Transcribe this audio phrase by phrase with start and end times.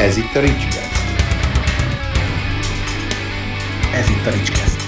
[0.00, 0.92] Ez itt a Ricskeszt.
[3.94, 4.80] Ez itt a Ricskeszt.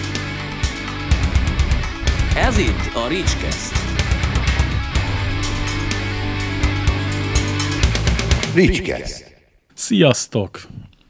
[2.37, 3.75] Ez itt a Ricskeszt.
[8.55, 9.35] Ricskeszt.
[9.75, 10.61] Sziasztok!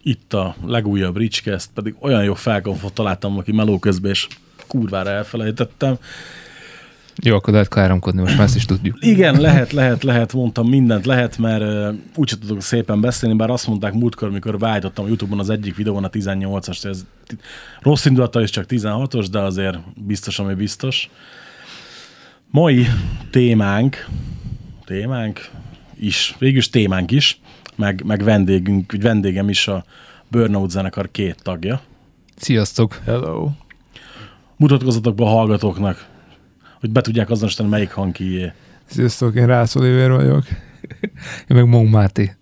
[0.03, 4.27] Itt a legújabb Ricskeszt, pedig olyan jó felkonfot találtam aki meló közben, és
[4.67, 5.99] kurvára elfelejtettem.
[7.17, 8.97] Jó, akkor lehet káromkodni, most már ezt is tudjuk.
[9.01, 13.67] Igen, lehet, lehet, lehet, mondtam mindent lehet, mert uh, úgyse tudok szépen beszélni, bár azt
[13.67, 17.05] mondták múltkor, mikor beállítottam a Youtube-on az egyik videón a 18-as, ez
[17.81, 21.11] rossz indulata is csak 16-os, de azért biztos, ami biztos.
[22.51, 22.87] Mai
[23.31, 24.07] témánk,
[24.85, 25.49] témánk
[25.99, 27.41] is, végülis témánk is,
[27.77, 29.85] meg, meg vendégünk, vagy vendégem is a
[30.29, 31.81] Burnout zenekar két tagja.
[32.37, 33.01] Sziasztok!
[33.05, 33.51] Hello.
[34.57, 36.07] Mutatkozzatok be a hallgatóknak,
[36.83, 38.53] hogy be tudják azonosítani, melyik hang kié.
[38.85, 40.45] Sziasztok, én Rász Oliver vagyok.
[41.49, 42.37] Én meg Mong Máté.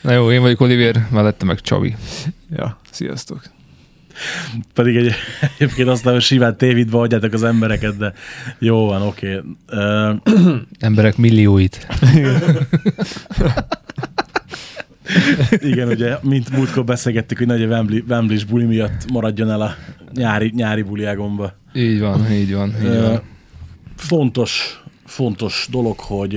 [0.00, 1.96] Na jó, én vagyok Oliver, mellette meg Csabi.
[2.56, 3.42] Ja, sziasztok.
[4.72, 5.12] Pedig egy,
[5.58, 8.12] egyébként azt hogy simán tévidbe hagyjátok az embereket, de
[8.58, 9.36] jó van, oké.
[9.36, 9.56] Okay.
[9.72, 11.86] Uh, Emberek millióit.
[15.70, 19.74] igen, ugye, mint múltkor beszélgettük, hogy nagy a Wembley, wembley buli miatt maradjon el a
[20.14, 21.52] nyári, nyári buliágomba.
[21.74, 23.22] Így van, így van, így van.
[23.96, 26.36] fontos, fontos dolog, hogy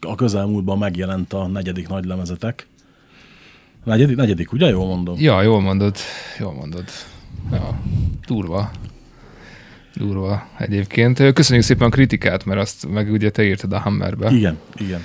[0.00, 2.66] a közelmúltban megjelent a negyedik nagylemezetek.
[3.84, 4.68] Negyedik, negyedik, ugye?
[4.68, 5.16] Jól mondom.
[5.18, 5.96] Ja, jól mondod,
[6.38, 6.84] jól mondod.
[7.52, 7.80] Ja,
[8.26, 8.70] durva.
[9.94, 11.32] Durva egyébként.
[11.32, 14.30] Köszönjük szépen a kritikát, mert azt meg ugye te írtad a Hammerbe.
[14.30, 15.00] Igen, igen.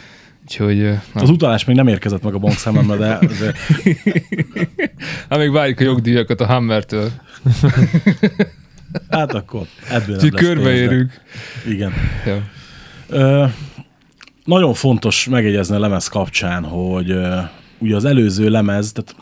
[0.48, 3.54] Úgyhogy, Az utalás még nem érkezett meg a bankszámomra, de, de
[5.30, 7.12] hát még várjuk a jogdíjakat a Hammertől.
[9.10, 11.22] hát akkor ebből nem Úgyhogy de- körbeérünk.
[11.68, 11.94] Igen.
[12.26, 12.42] Ja.
[13.08, 13.46] Ö,
[14.44, 17.38] nagyon fontos megjegyezni a lemez kapcsán, hogy ö,
[17.78, 19.16] ugye az előző lemez, tehát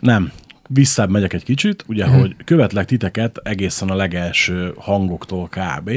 [0.00, 0.32] nem,
[0.68, 2.20] visszább megyek egy kicsit, ugye, uh-huh.
[2.20, 5.90] hogy követlek titeket egészen a legelső hangoktól kb.,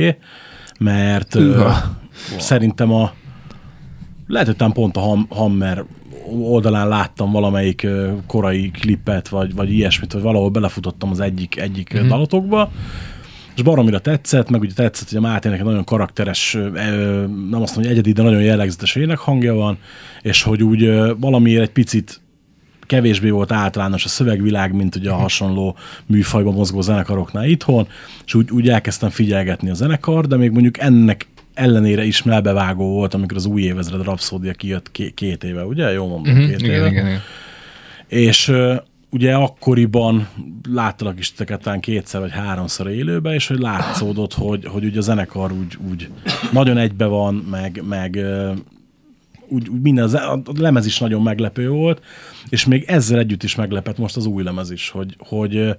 [0.80, 1.98] mert Hűha.
[2.38, 3.14] szerintem a
[4.28, 5.84] lehet, hogy talán pont a Ham, Hammer
[6.42, 7.88] oldalán láttam valamelyik
[8.28, 11.96] korai klippet, vagy, vagy ilyesmit, vagy valahol belefutottam az egyik, egyik Mhm.
[11.96, 12.12] uh-huh.
[12.12, 12.72] dalotokba,
[13.56, 16.70] és baromira tetszett, meg ugye tetszett, hogy a Mátének egy nagyon karakteres, ö,
[17.50, 19.78] nem azt mondom, hogy egyedi, de nagyon jellegzetes énekhangja van,
[20.22, 22.22] és hogy úgy valamiért egy picit
[22.82, 27.88] kevésbé volt általános a szövegvilág, mint ugye a hasonló műfajban mozgó zenekaroknál itthon,
[28.26, 33.14] és úgy, úgy elkezdtem figyelgetni a zenekar, de még mondjuk ennek ellenére is melbevágó volt,
[33.14, 35.92] amikor az új évezred Rapszódia kijött ké- két éve, ugye?
[35.92, 36.88] Jól mondom, Mhm, két Igen, éve.
[36.90, 37.20] igen, igen.
[38.08, 38.52] És
[39.10, 40.28] ugye akkoriban
[40.70, 45.02] láttalak is titeket talán kétszer vagy háromszor élőbe, és hogy látszódott, hogy, hogy ugye a
[45.02, 46.10] zenekar úgy, úgy
[46.52, 48.20] nagyon egybe van, meg, meg
[49.48, 52.02] úgy, úgy minden, a lemez is nagyon meglepő volt,
[52.50, 55.76] és még ezzel együtt is meglepett most az új lemez is, hogy, hogy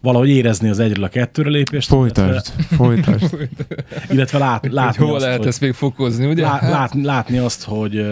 [0.00, 1.88] valahogy érezni az egyről a kettőre lépést.
[1.88, 3.32] Folytasd, folytasd.
[3.32, 6.42] Illetve, illetve lát, Hogy látni hol azt, lehet hogy, ezt még fokozni, ugye?
[6.42, 8.06] lá, látni, látni azt, hogy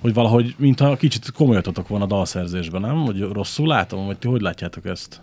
[0.00, 3.04] hogy valahogy, mintha kicsit komolyatotok volna a dalszerzésben, nem?
[3.04, 5.20] Hogy rosszul látom, vagy ti hogy látjátok ezt?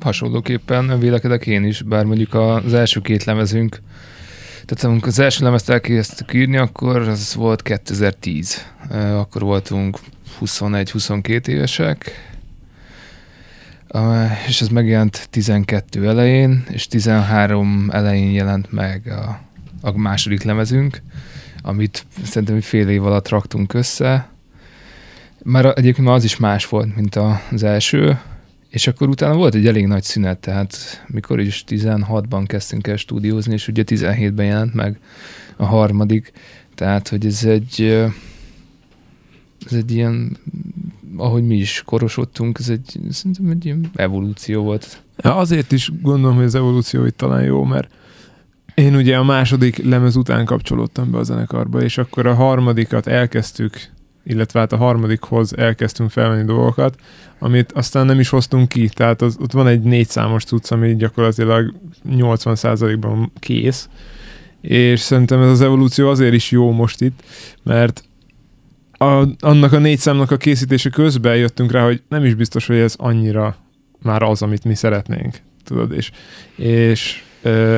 [0.00, 3.80] Hasonlóképpen vélekedek én is, bár mondjuk az első két lemezünk,
[4.64, 8.66] tehát amikor az első lemezt elkezdtük írni, akkor az volt 2010.
[8.90, 9.98] Eh, Akkor voltunk
[10.40, 12.27] 21-22 évesek,
[14.46, 19.40] és ez megjelent 12 elején, és 13 elején jelent meg a,
[19.80, 21.02] a második lemezünk,
[21.62, 24.28] amit szerintem fél év alatt raktunk össze.
[25.42, 27.16] Már egyébként már az is más volt, mint
[27.50, 28.18] az első,
[28.68, 33.52] és akkor utána volt egy elég nagy szünet, tehát mikor is 16-ban kezdtünk el stúdiózni,
[33.52, 34.98] és ugye 17-ben jelent meg
[35.56, 36.32] a harmadik,
[36.74, 38.08] tehát hogy ez egy
[39.66, 40.36] ez egy ilyen,
[41.18, 45.02] ahogy mi is korosodtunk, ez egy, szerintem egy ilyen evolúció volt.
[45.16, 47.90] Ja, azért is gondolom, hogy az evolúció itt talán jó, mert
[48.74, 53.80] én ugye a második lemez után kapcsolódtam be a zenekarba, és akkor a harmadikat elkezdtük,
[54.24, 56.94] illetve hát a harmadikhoz elkezdtünk felvenni dolgokat,
[57.38, 60.96] amit aztán nem is hoztunk ki, tehát az, ott van egy négy számos cucc, ami
[60.96, 61.74] gyakorlatilag
[62.08, 63.88] 80%-ban kész,
[64.60, 67.22] és szerintem ez az evolúció azért is jó most itt,
[67.62, 68.07] mert
[68.98, 72.76] a, annak a négy számnak a készítése közben jöttünk rá, hogy nem is biztos, hogy
[72.76, 73.56] ez annyira
[74.02, 76.10] már az, amit mi szeretnénk, tudod, és,
[76.56, 77.22] és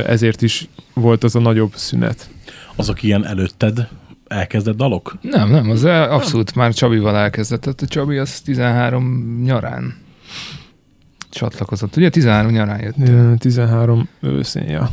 [0.06, 2.30] ezért is volt az a nagyobb szünet.
[2.76, 3.88] Azok ilyen előtted
[4.26, 5.16] elkezdett dalok?
[5.20, 7.60] Nem, nem, az abszolút már Csabival elkezdett.
[7.60, 9.96] Tehát a Csabi az 13 nyarán
[11.30, 11.96] csatlakozott.
[11.96, 13.08] Ugye 13 nyarán jött.
[13.08, 14.90] Ö, 13 őszén, ja.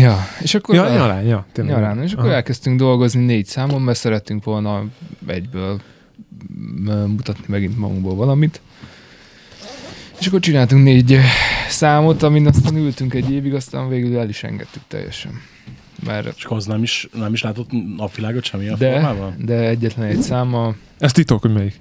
[0.00, 1.74] Ja, és akkor Ja, a- nyarán, ja, tényleg.
[1.74, 2.02] nyarán.
[2.02, 2.34] És akkor Aha.
[2.34, 4.84] elkezdtünk dolgozni négy számon, mert szerettünk volna
[5.26, 5.80] egyből
[7.06, 8.60] mutatni megint magunkból valamit.
[10.20, 11.24] És akkor csináltunk négy eh,
[11.68, 15.32] számot, amin aztán ültünk egy évig, aztán végül el is engedtük teljesen.
[16.06, 19.34] Mert És akkor az nem is, nem is látott napvilágot semmilyen de, formában?
[19.38, 20.76] de egyetlen egy számmal.
[20.98, 21.78] Ez titok, hogy melyik.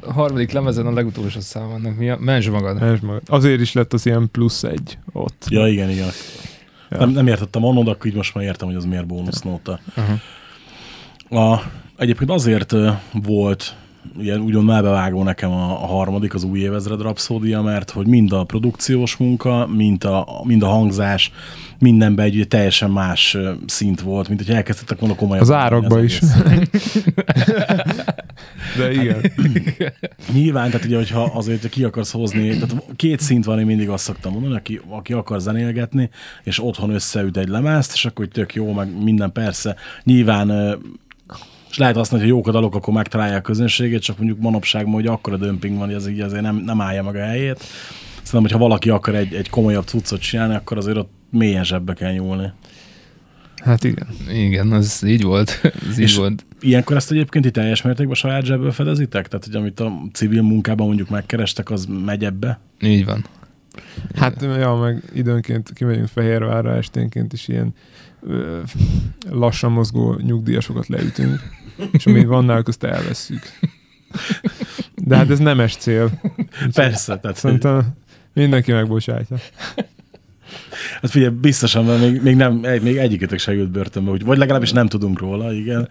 [0.00, 2.16] A harmadik lemezen a legutolsó szám annak mi a?
[2.20, 2.82] Mens magad.
[2.82, 3.22] Ez magad.
[3.26, 5.46] Azért is lett az ilyen plusz egy ott.
[5.48, 6.08] Ja, igen, igen.
[6.90, 6.98] Ja.
[6.98, 9.80] Nem, nem értettem annól, de akkor így most már értem, hogy az miért bónusznóta.
[9.94, 10.18] Aha.
[11.42, 11.62] A,
[11.96, 12.74] egyébként azért
[13.12, 13.76] volt
[14.18, 18.44] ilyen úgymond melbevágó nekem a, a harmadik, az új évezred rapszódia, mert hogy mind a
[18.44, 21.32] produkciós munka, mind a, mind a hangzás,
[21.78, 23.36] mindenben egy ugye teljesen más
[23.66, 25.42] szint volt, mint hogy elkezdtek volna komolyan.
[25.42, 26.20] Az árakba is.
[28.76, 29.32] De igen.
[30.34, 33.88] Nyilván, tehát ugye, hogyha azért hogy ki akarsz hozni, tehát két szint van, én mindig
[33.88, 36.10] azt szoktam mondani, aki, aki akar zenélgetni,
[36.42, 39.76] és otthon összeüt egy lemezt, és akkor hogy tök jó, meg minden persze.
[40.02, 40.78] Nyilván
[41.76, 45.06] és lehet azt hogy jók a dalok, akkor megtalálják a közönségét, csak mondjuk manapság, hogy
[45.06, 47.58] akkora dömping van, hogy az így azért nem, nem állja meg a helyét.
[48.22, 52.12] Szerintem, hogyha valaki akar egy, egy komolyabb cuccot csinálni, akkor azért ott mélyen zsebbe kell
[52.12, 52.52] nyúlni.
[53.56, 54.06] Hát igen.
[54.32, 55.60] Igen, az így volt.
[55.90, 56.46] Ez így volt.
[56.60, 59.28] Ilyenkor ezt egyébként itt teljes mértékben saját zsebből fedezitek?
[59.28, 62.60] Tehát, hogy amit a civil munkában mondjuk megkerestek, az megy ebbe?
[62.80, 63.24] Így van.
[64.14, 67.74] Hát, ja, meg időnként kimegyünk Fehérvárra esténként is ilyen
[68.20, 68.60] ö,
[69.30, 71.40] lassan mozgó nyugdíjasokat leütünk,
[71.92, 73.42] és ami van náluk, azt elveszünk.
[74.94, 76.20] De hát ez nemes cél.
[76.72, 77.96] Persze, tehát Szerintem
[78.32, 79.36] mindenki megbocsátja.
[81.00, 84.72] Hát figyelj, biztosan, mert még, még, nem, még egyikötök se ült börtönbe, úgy, vagy legalábbis
[84.72, 85.88] nem tudunk róla, igen.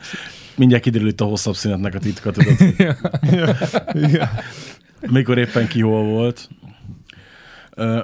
[0.55, 2.55] Mindjárt kiderül itt a hosszabb szünetnek a titka, tudod,
[4.99, 6.49] mikor éppen ki hol volt.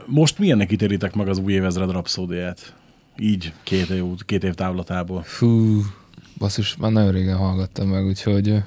[0.05, 2.75] Most milyennek ítélitek meg az új évezred rapszódiát?
[3.17, 5.21] Így két év, két év távlatából.
[5.21, 5.81] Fú,
[6.41, 8.63] basszus, már nagyon régen hallgattam meg, úgyhogy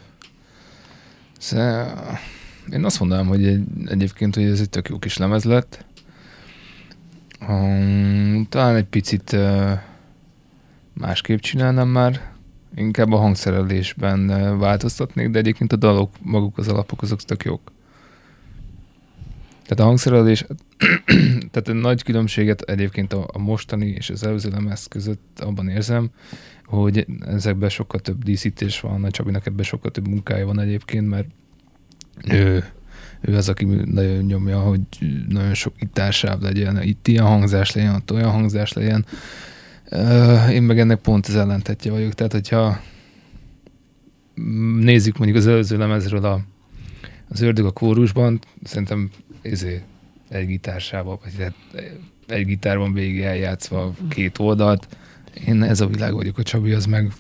[1.38, 2.21] sze-
[2.73, 5.85] én azt mondanám, hogy egy, egyébként, hogy ez egy tök jó kis lemez lett.
[7.49, 9.73] Um, talán egy picit uh,
[10.93, 12.32] másképp csinálnám már,
[12.75, 17.73] inkább a hangszerelésben uh, változtatnék, de egyébként a dalok, maguk az alapok, azok tök jók.
[19.62, 20.44] Tehát a hangszerelés,
[21.55, 26.11] tehát nagy különbséget egyébként a, a mostani és az előző lemez között abban érzem,
[26.65, 31.29] hogy ezekben sokkal több díszítés van, a Csabinak ebben sokkal több munkája van egyébként, mert
[32.29, 32.65] ő,
[33.21, 34.81] ő az, aki nagyon nyomja, hogy
[35.29, 39.07] nagyon sok gitársáv legyen, itt ilyen hangzás legyen, ott olyan hangzás legyen.
[40.50, 42.81] Én meg ennek pont az ellentetje vagyok, tehát hogyha
[44.81, 46.41] nézzük mondjuk az előző lemezről a,
[47.29, 49.11] az ördög a kórusban, szerintem
[49.43, 49.83] ezé
[50.35, 51.55] egy gitársával, vagy tehát
[52.27, 54.97] egy gitárban végig eljátszva két oldalt.
[55.47, 57.13] Én ez a világ vagyok, a Csabi az meg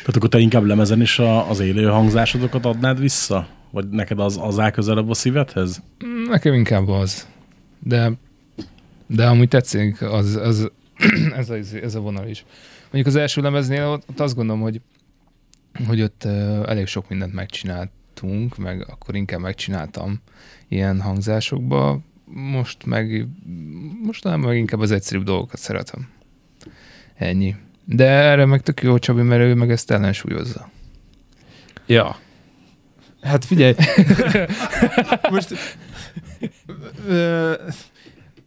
[0.00, 3.48] Tehát akkor te inkább lemezen is a, az élő hangzásodokat adnád vissza?
[3.70, 5.82] Vagy neked az, az áll közelebb a szívedhez?
[6.28, 7.28] Nekem inkább az.
[7.78, 8.12] De,
[9.06, 10.70] de amúgy tetszik, az, az,
[11.36, 12.44] ez, a, ez a vonal is.
[12.82, 14.80] Mondjuk az első lemeznél ott, ott azt gondolom, hogy,
[15.86, 16.24] hogy ott
[16.64, 20.20] elég sok mindent megcsináltunk, meg akkor inkább megcsináltam
[20.68, 22.00] ilyen hangzásokba.
[22.24, 23.26] Most meg,
[24.02, 26.08] most nem, meg inkább az egyszerűbb dolgokat szeretem.
[27.14, 27.54] Ennyi.
[27.84, 30.70] De erre meg tök jó Csabi, mert ő meg ezt ellensúlyozza.
[31.86, 32.16] Ja.
[33.20, 33.74] Hát figyelj.
[35.30, 35.54] Most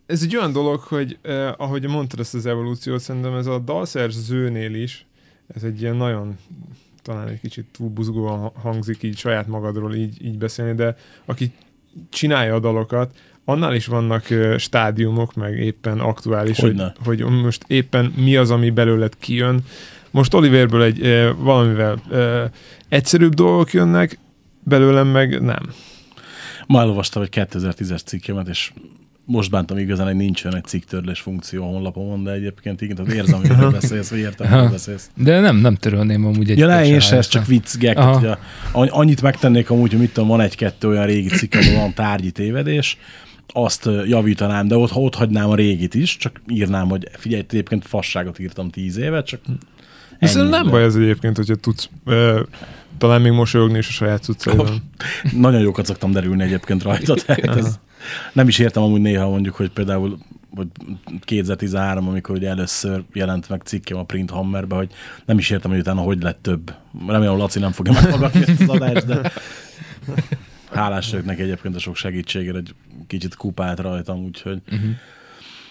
[0.05, 4.73] ez egy olyan dolog, hogy eh, ahogy mondtad ezt az evolúciót, szerintem ez a dalszerzőnél
[4.73, 5.05] is,
[5.47, 6.37] ez egy ilyen nagyon
[7.01, 11.51] talán egy kicsit túl buzgóan ha- hangzik így saját magadról így, így beszélni, de aki
[12.09, 13.15] csinálja a dalokat,
[13.49, 14.27] annál is vannak
[14.57, 16.93] stádiumok, meg éppen aktuális, hogy, Hogyne.
[17.03, 19.59] hogy most éppen mi az, ami belőled kijön.
[20.11, 22.01] Most Oliverből egy ö, valamivel
[22.89, 24.17] egyszerűbb dolgok jönnek,
[24.63, 25.63] belőlem meg nem.
[26.67, 28.71] Ma elolvastam egy 2010-es cikkemet, és
[29.25, 33.11] most bántam igazán, hogy nincs olyan egy cikktörlés funkció a honlapomon, de egyébként igen, tehát
[33.11, 34.71] érzem, hogy miről beszélsz, vagy értem, miről Aha.
[34.71, 35.09] beszélsz.
[35.15, 38.29] De nem, nem törölném amúgy egy Ja, ne, én se ez csak vicc, gag, hogy
[38.71, 42.31] an- annyit megtennék amúgy, hogy mit tudom, van egy-kettő olyan régi cikk, ahol van tárgyi
[42.31, 42.97] tévedés,
[43.53, 48.39] azt javítanám, de ott, ott hagynám a régit is, csak írnám, hogy figyelj, egyébként fasságot
[48.39, 49.39] írtam tíz évet, csak
[50.19, 52.41] Viszont ennyi, nem baj az egyébként, hogyha tudsz ö,
[52.97, 54.81] talán még mosolyogni is a saját cuccaidon.
[55.31, 57.79] Nagyon jókat szoktam derülni egyébként rajta, tehát ez,
[58.33, 60.17] nem is értem amúgy néha mondjuk, hogy például
[60.55, 60.67] hogy
[61.19, 64.89] 2013, amikor ugye először jelent meg cikkem a Print Hammerbe, hogy
[65.25, 66.73] nem is értem, hogy utána hogy lett több.
[67.07, 69.31] Remélem, Laci nem fogja meghallgatni ezt az adást, de
[70.71, 72.73] hálás vagyok neki egyébként a sok segítségért, egy
[73.07, 74.89] kicsit kupált rajtam, úgyhogy Uh-huh.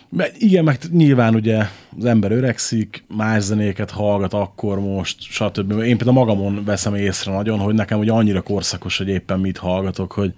[0.08, 1.64] Mert igen, meg nyilván ugye
[1.98, 5.70] az ember öregszik, más zenéket hallgat akkor most, stb.
[5.70, 10.12] Én például magamon veszem észre nagyon, hogy nekem ugye annyira korszakos, hogy éppen mit hallgatok,
[10.12, 10.34] hogy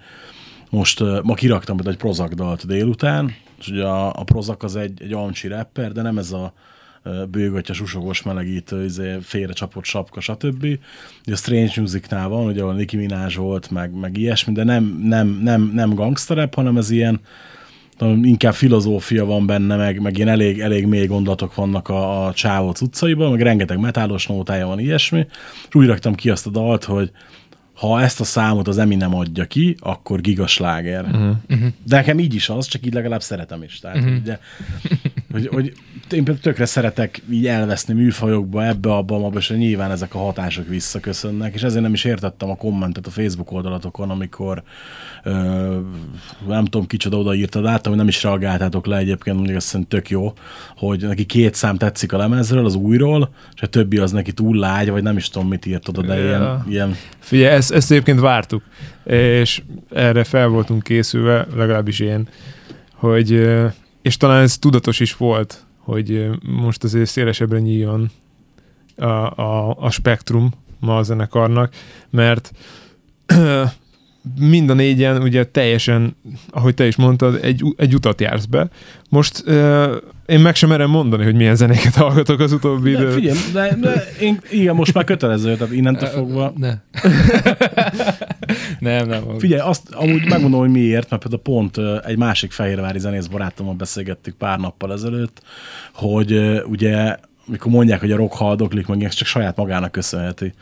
[0.71, 5.03] most ma kiraktam például egy Prozac dalt délután, és ugye a, a Prozac az egy,
[5.03, 6.53] egy amcsi rapper, de nem ez a
[7.31, 10.63] bőgatya, susogos, melegítő, izé, félre csapott sapka, stb.
[11.25, 15.01] Ugye a Strange Musicnál van, ugye a Nicki Minaj volt, meg, meg ilyesmi, de nem,
[15.03, 17.21] nem, nem, nem gangsterep, hanem ez ilyen
[18.23, 22.75] inkább filozófia van benne, meg, meg ilyen elég, elég mély gondolatok vannak a, a csávó
[22.81, 25.27] utcaiban, meg rengeteg metálos nótája van ilyesmi,
[25.69, 27.11] és úgy raktam ki azt a dalt, hogy
[27.75, 31.05] ha ezt a számot az Eminem adja ki, akkor gigasláger.
[31.05, 31.37] Uh-huh.
[31.85, 33.79] De nekem így is az, csak így legalább szeretem is.
[33.79, 34.17] Tehát, uh-huh.
[34.17, 34.39] ugye,
[35.33, 35.73] hogy, hogy
[36.13, 40.69] én például tökre szeretek így elveszni műfajokba, ebbe, abba, abba, és nyilván ezek a hatások
[40.69, 44.63] visszaköszönnek, és ezért nem is értettem a kommentet a Facebook oldalatokon, amikor
[45.25, 45.31] ö,
[46.47, 50.11] nem tudom kicsoda odaírtad át, hogy nem is reagáltátok le egyébként, mondjuk azt szerintem tök
[50.11, 50.33] jó,
[50.77, 54.57] hogy neki két szám tetszik a lemezről, az újról, és a többi az neki túl
[54.57, 56.25] lágy, vagy nem is tudom, mit írt oda, de Ja.
[56.25, 58.63] ilyen, ilyen Figyelj, ezt, ezt egyébként vártuk,
[59.05, 62.29] és erre fel voltunk készülve, legalábbis én,
[62.95, 63.49] hogy,
[64.03, 68.11] és talán ez tudatos is volt, hogy most azért szélesebbre nyíljon
[68.97, 69.05] a,
[69.41, 71.75] a, a spektrum ma a zenekarnak,
[72.11, 72.53] mert
[74.41, 76.17] mind a négyen ugye teljesen,
[76.51, 78.69] ahogy te is mondtad, egy, egy utat jársz be.
[79.09, 83.13] Most uh, én meg sem merem mondani, hogy milyen zenéket hallgatok az utóbbi de időt.
[83.13, 86.75] figyelj, de, de én, igen, most már kötelező, tehát innentől fogva Ne.
[88.79, 89.23] nem, nem.
[89.39, 94.35] Figyelj, azt amúgy megmondom, hogy miért, mert például pont egy másik fehérvári zenész barátommal beszélgettük
[94.35, 95.43] pár nappal ezelőtt,
[95.93, 97.17] hogy ugye
[97.49, 100.53] mikor mondják, hogy a rock haldoklik, meg ezt csak saját magának köszönheti.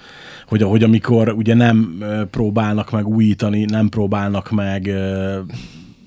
[0.46, 5.38] Hogy, hogy amikor ugye nem próbálnak meg újítani, nem próbálnak meg ö,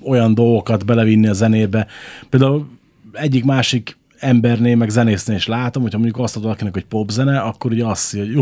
[0.04, 1.88] olyan dolgokat belevinni a zenébe.
[2.30, 2.68] Például
[3.14, 7.72] egyik másik embernél, meg zenésznél is látom, hogyha mondjuk azt adod valakinek, hogy popzene, akkor
[7.72, 8.38] ugye azt hogy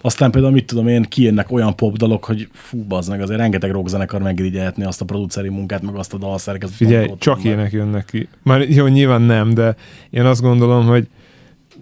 [0.00, 4.22] aztán például mit tudom én, kijönnek olyan popdalok, hogy fú, bazd meg, azért rengeteg rockzenekar
[4.22, 6.86] megirigyelhetni azt a produceri munkát, meg azt a dalszerkezetet.
[6.86, 8.28] Figyelj, csak ilyenek jönnek ki.
[8.42, 9.76] Már jó, nyilván nem, de
[10.10, 11.08] én azt gondolom, hogy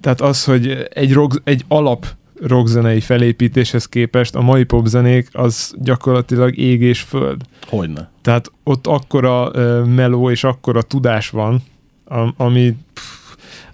[0.00, 2.06] tehát az, hogy egy, rock, egy alap
[2.40, 7.43] rockzenei felépítéshez képest a mai popzenék az gyakorlatilag ég és föld.
[7.66, 8.11] Hogyne.
[8.23, 9.50] Tehát ott akkora
[9.85, 11.62] meló és akkora tudás van,
[12.05, 12.76] am, ami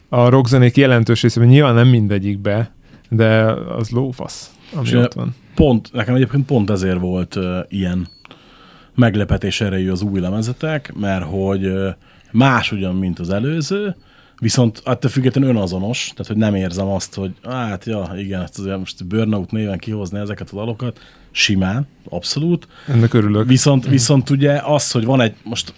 [0.09, 2.73] a rockzenék jelentős részében nyilván nem mindegyikbe,
[3.09, 5.35] de az lófasz, ami És, ott van.
[5.55, 8.09] Pont, nekem egyébként pont ezért volt uh, ilyen
[8.95, 11.89] meglepetés erejű az új lemezetek, mert hogy uh,
[12.33, 13.97] más ugyan, mint az előző,
[14.43, 18.79] viszont attól függetlenül önazonos, tehát hogy nem érzem azt, hogy hát ja, igen, ezt azért
[18.79, 22.69] most Burnout néven kihozni ezeket a dalokat, simán, abszolút.
[22.89, 23.47] Ennek örülök.
[23.47, 25.75] Viszont, viszont ugye az, hogy van egy, most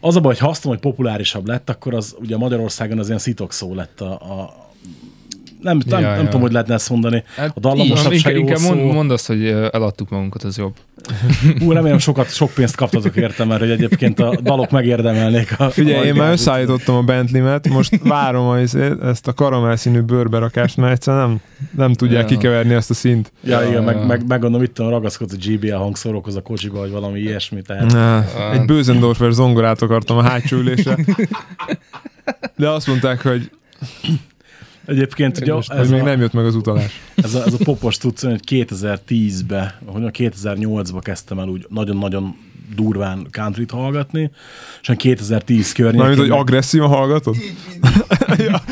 [0.00, 3.06] az a baj, hogy ha azt mondom, hogy populárisabb lett, akkor az ugye Magyarországon az
[3.06, 4.54] ilyen szitokszó lett a, a
[5.62, 6.24] nem, nem, Ja, nem ja.
[6.24, 7.24] tudom, hogy lehetne ezt mondani.
[7.36, 8.92] Hát A dallamosabb se inkább, mond, szó.
[8.92, 10.74] mondd azt, hogy eladtuk magunkat, az jobb.
[11.60, 15.54] Ú, remélem sokat, sok pénzt kaptatok érte, mert hogy egyébként a dalok megérdemelnék.
[15.58, 19.76] A, Figyelj, a én már összeállítottam a Bentley-met, most várom a, izét, ezt a karamell
[19.76, 21.40] színű bőrberakást, mert egyszerűen nem,
[21.76, 22.36] nem tudják Ja.
[22.36, 23.32] kikeverni ezt a szint.
[23.44, 24.04] Ja, igen, meg, Ja.
[24.04, 28.24] meg, meg gondolom, itt ragaszkodsz a GBL hangszórókhoz a kocsiba, vagy valami ilyesmi, tehát Na,
[28.52, 30.96] egy Bösendorfer zongorát akartam a hátsó ülésre.
[32.56, 33.50] De azt mondták, hogy,
[34.86, 37.00] egyébként ugye most, ez, még a, nem jött meg az utalás.
[37.14, 42.36] ez, a, ez a popos tudsz, hogy 2010-ben, hogy 2008-ban kezdtem el úgy nagyon-nagyon
[42.74, 44.30] durván countryt hallgatni,
[44.80, 46.00] és olyan 2010 környékén...
[46.00, 47.36] Mármint, hogy agresszivan hallgatod?
[48.48, 48.62] ja,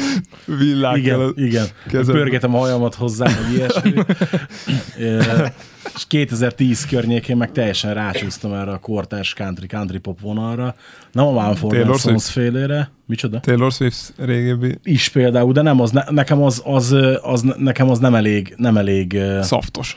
[0.44, 0.96] villák.
[0.96, 1.66] Igen, igen.
[1.88, 2.12] kezedbe.
[2.12, 3.92] Pörgetem a hajamat hozzá, vagy ilyesmi.
[5.94, 10.74] És 2010 környékén meg teljesen rácsúsztam erre a kortárs country, country pop vonalra.
[11.12, 12.28] Nem a and Sons Swift?
[12.28, 12.90] félére.
[13.06, 13.40] Micsoda?
[13.40, 17.98] Taylor Swift régebbi Is például, de nem az, ne, nekem az, az, az, nekem az
[17.98, 19.96] nem elég, nem elég, szaftos.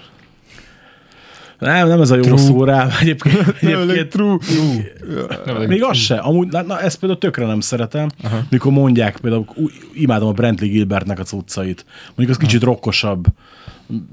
[1.64, 2.38] Nem, nem ez a jó True.
[2.38, 4.38] szó rá, egyébként, egyébként true.
[5.68, 6.16] Még az se.
[6.16, 8.44] Amúgy, na, na, ezt például tökre nem szeretem, Aha.
[8.50, 11.86] mikor mondják, például ú, imádom a Brentley Gilbertnek a cuccait.
[12.16, 13.26] Mondjuk az kicsit rokkosabb,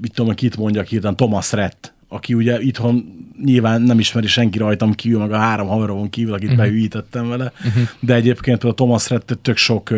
[0.01, 4.93] mit tudom, kit mondjak hirtelen, Thomas Rett, aki ugye itthon nyilván nem ismeri senki rajtam
[4.93, 6.63] kívül, meg a három haveromon kívül, akit uh-huh.
[6.63, 7.83] beüvítettem vele, uh-huh.
[7.99, 9.89] de egyébként például Thomas Rett tök sok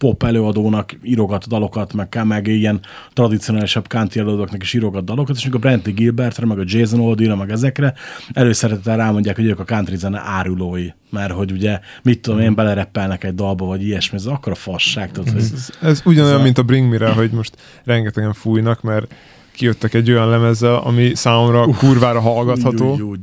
[0.00, 2.80] pop előadónak írogat dalokat, meg, meg ilyen
[3.12, 7.38] tradicionálisabb country előadóknak is írogat dalokat, és amikor a Brentley Gilbertre, meg a Jason Aldean,
[7.38, 7.94] meg ezekre
[8.32, 13.24] előszeretettel rámondják, hogy ők a country zene árulói, mert hogy ugye, mit tudom én, belereppelnek
[13.24, 16.58] egy dalba, vagy ilyesmi, ez akkor a fasság, hogy Ez, ez ugyanolyan, Ez a- mint
[16.58, 19.14] a Bring Me-re, hogy most rengetegen fújnak, mert
[19.52, 22.92] kijöttek egy olyan lemezzel, ami számomra kurvára hallgatható.
[22.92, 23.20] Úgy, úgy, úgy.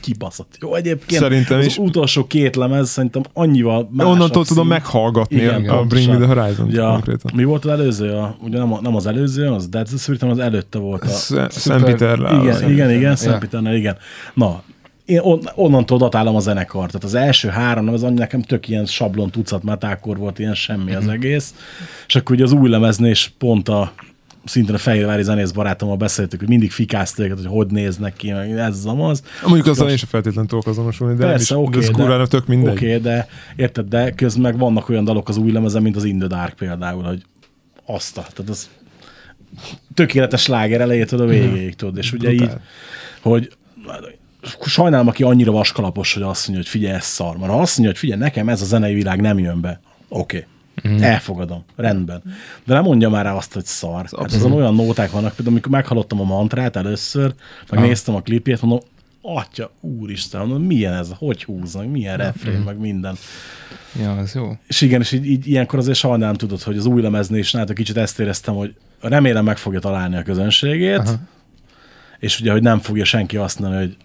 [0.00, 0.74] Kibaszott jó.
[0.74, 1.78] Egyébként Szerintem az is.
[1.78, 4.06] utolsó két lemez szerintem annyival más.
[4.06, 7.30] Onnantól tudom meghallgatni Igen, a, a Bring Me the Horizon Ja, konkrétan.
[7.34, 8.12] mi volt az előző?
[8.12, 9.88] A, ugye nem, a, nem az előző, az Dead
[10.20, 11.08] hanem az előtte volt a...
[11.08, 13.16] Sz- Szent Peter igen, igen, igen.
[13.38, 13.96] Péternel, igen.
[14.34, 14.62] Na,
[15.04, 16.86] én on, onnantól datálom a zenekart.
[16.86, 20.38] Tehát az első három, nem, az annyi nekem tök ilyen sablon tucat, mert akkor volt
[20.38, 20.96] ilyen semmi Mhm.
[21.00, 21.54] az egész.
[22.06, 23.92] És akkor ugye az új lemeznél is pont a
[24.48, 28.50] szintén a Fehérvári zenész barátommal beszéltük, hogy mindig fikázta őket, hogy hogy néznek ki, meg
[28.50, 29.22] ez az amaz.
[29.42, 32.72] Mondjuk azzal én sem feltétlenül tudok azonosulni, de Persze, is, oké, ez kurvára tök mindegy.
[32.72, 36.04] Oké, okay, de érted, de közben meg vannak olyan dalok az új lemezen, mint az
[36.04, 37.22] In the Dark például, hogy
[37.86, 38.68] azt a, tehát az
[39.94, 42.60] tökéletes sláger elejétől a végéig, tudod, és ugye így, Brutál.
[43.20, 43.56] hogy
[44.66, 47.36] sajnálom, aki annyira vaskalapos, hogy azt mondja, hogy figyelj, ez szar.
[47.36, 50.36] Mert ha azt mondja, hogy figyelj, nekem ez a zenei világ nem jön be, oké.
[50.36, 50.48] Okay.
[50.88, 51.02] Mm.
[51.02, 52.22] Elfogadom, rendben.
[52.64, 54.08] De nem mondja már rá azt, hogy szar.
[54.16, 57.34] Hát azon olyan nóták vannak, például amikor meghallottam a mantrát először,
[57.70, 58.80] meg néztem a klipjét, mondom,
[59.22, 63.16] atya, úristen, mondom, milyen ez, hogy húznak, milyen refrén, meg minden.
[64.00, 64.56] Ja, az jó.
[64.66, 68.20] És igen, és így, így ilyenkor azért sajnálom tudod, hogy az új nálatok kicsit ezt
[68.20, 71.18] éreztem, hogy remélem meg fogja találni a közönségét, Aha.
[72.18, 73.96] és ugye, hogy nem fogja senki azt mondani, hogy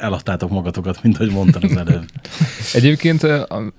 [0.00, 2.04] eladtátok magatokat, mint ahogy mondtad az előbb.
[2.72, 3.26] Egyébként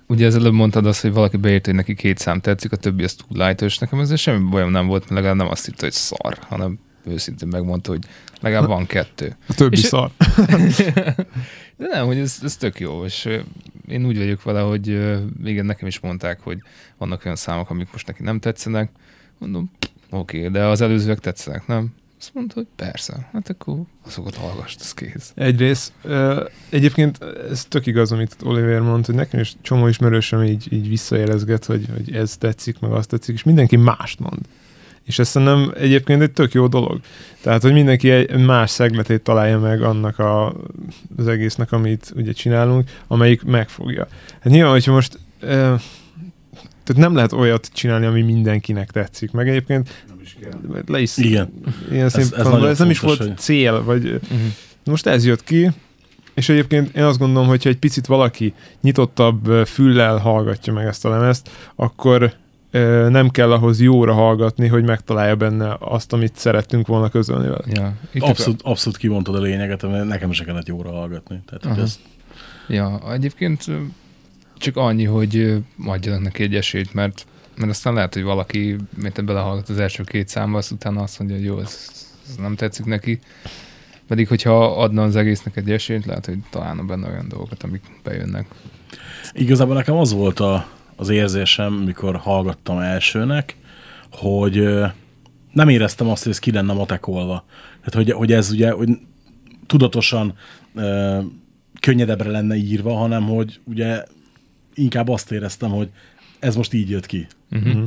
[0.08, 3.04] ugye az előbb mondtad azt, hogy valaki beírta, hogy neki két szám tetszik, a többi
[3.04, 5.84] az túl light és nekem ezzel semmi bajom nem volt, mert legalább nem azt hitte,
[5.84, 8.04] hogy szar, hanem őszintén megmondta, hogy
[8.40, 9.36] legalább van kettő.
[9.48, 10.10] A többi És- szar.
[11.76, 13.28] De nem, hogy ez, ez tök jó, és
[13.88, 14.88] én úgy vagyok vele, hogy
[15.44, 16.58] igen, nekem is mondták, hogy
[16.98, 18.90] vannak olyan számok, amik most neki nem tetszenek.
[19.38, 19.70] Mondom,
[20.10, 21.94] oké, okay, de az előzőek tetszenek, nem?
[22.22, 25.32] Azt mondta, hogy persze, hát akkor azokat hallgass, ez kész.
[25.34, 25.92] Egyrészt,
[26.68, 27.18] egyébként
[27.50, 31.86] ez tök igaz, amit Oliver mondta, hogy nekem is csomó ismerősöm így, így visszajelezget, hogy,
[31.94, 34.38] hogy ez tetszik, meg azt tetszik, és mindenki mást mond.
[35.04, 37.00] És ez szerintem egyébként egy tök jó dolog.
[37.40, 40.54] Tehát, hogy mindenki egy más szegletét találja meg annak a,
[41.16, 44.06] az egésznek, amit ugye csinálunk, amelyik megfogja.
[44.40, 45.18] Hát nyilván, hogyha most
[46.84, 49.30] tehát nem lehet olyat csinálni, ami mindenkinek tetszik.
[49.30, 50.04] Meg egyébként
[50.86, 51.52] le is Igen.
[51.90, 52.32] ilyen Ez- ez
[52.64, 54.38] ez, nem is volt hogy- cél, vagy Uh-huh.
[54.84, 55.70] most ez jött ki,
[56.34, 61.08] és egyébként én azt gondolom, hogyha egy picit valaki nyitottabb füllel hallgatja meg ezt a
[61.08, 62.32] lemezt, akkor
[63.08, 67.64] nem kell ahhoz jóra hallgatni, hogy megtalálja benne azt, amit szerettünk volna közölni vele.
[67.66, 71.42] Ja, itt Abszolút, abszolút kimondtad a lényeget, mert nekem se kellett jóra hallgatni.
[71.46, 71.82] Tehát, Aha.
[71.86, 71.98] ezt,
[72.68, 73.64] Ja, egyébként
[74.62, 79.68] csak annyi, hogy adjanak neki egy esélyt, mert, mert aztán lehet, hogy valaki, mint belehallgat
[79.68, 81.90] az első két számba, azt utána azt mondja, hogy jó, ez,
[82.28, 83.18] ez nem tetszik neki.
[84.06, 88.46] Pedig, hogyha adna az egésznek egy esélyt, lehet, hogy találna benne olyan dolgokat, amik bejönnek.
[89.32, 93.56] Igazából nekem az volt a, az érzésem, mikor hallgattam elsőnek,
[94.10, 94.68] hogy
[95.52, 97.44] nem éreztem azt, hogy ez ki lenne matekolva.
[97.84, 98.88] Tehát, hogy, hogy ez ugye hogy
[99.66, 100.34] tudatosan
[100.74, 101.18] ö,
[101.80, 104.04] könnyedebbre lenne írva, hanem hogy ugye
[104.74, 105.88] inkább azt éreztem, hogy
[106.38, 107.26] ez most így jött ki.
[107.50, 107.84] Uh-huh.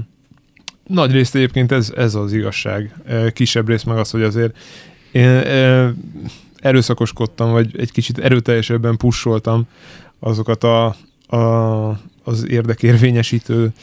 [0.88, 2.95] Nagy részt egyébként ez, ez az igazság.
[3.34, 4.58] Kisebb rész meg az, hogy azért
[5.12, 5.43] én
[6.56, 9.67] erőszakoskodtam, vagy egy kicsit erőteljesebben pusoltam
[10.19, 10.95] azokat a,
[11.36, 13.74] a, az érdekérvényesítő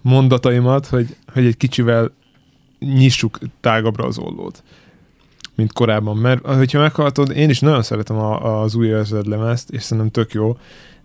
[0.00, 2.12] mondataimat, hogy, hogy egy kicsivel
[2.78, 4.62] nyissuk tágabbra az ollót,
[5.54, 6.16] mint korábban.
[6.16, 10.32] Mert hogyha meghallgatod, én is nagyon szeretem a, az új érzed lemezt, és szerintem tök
[10.32, 10.58] jó,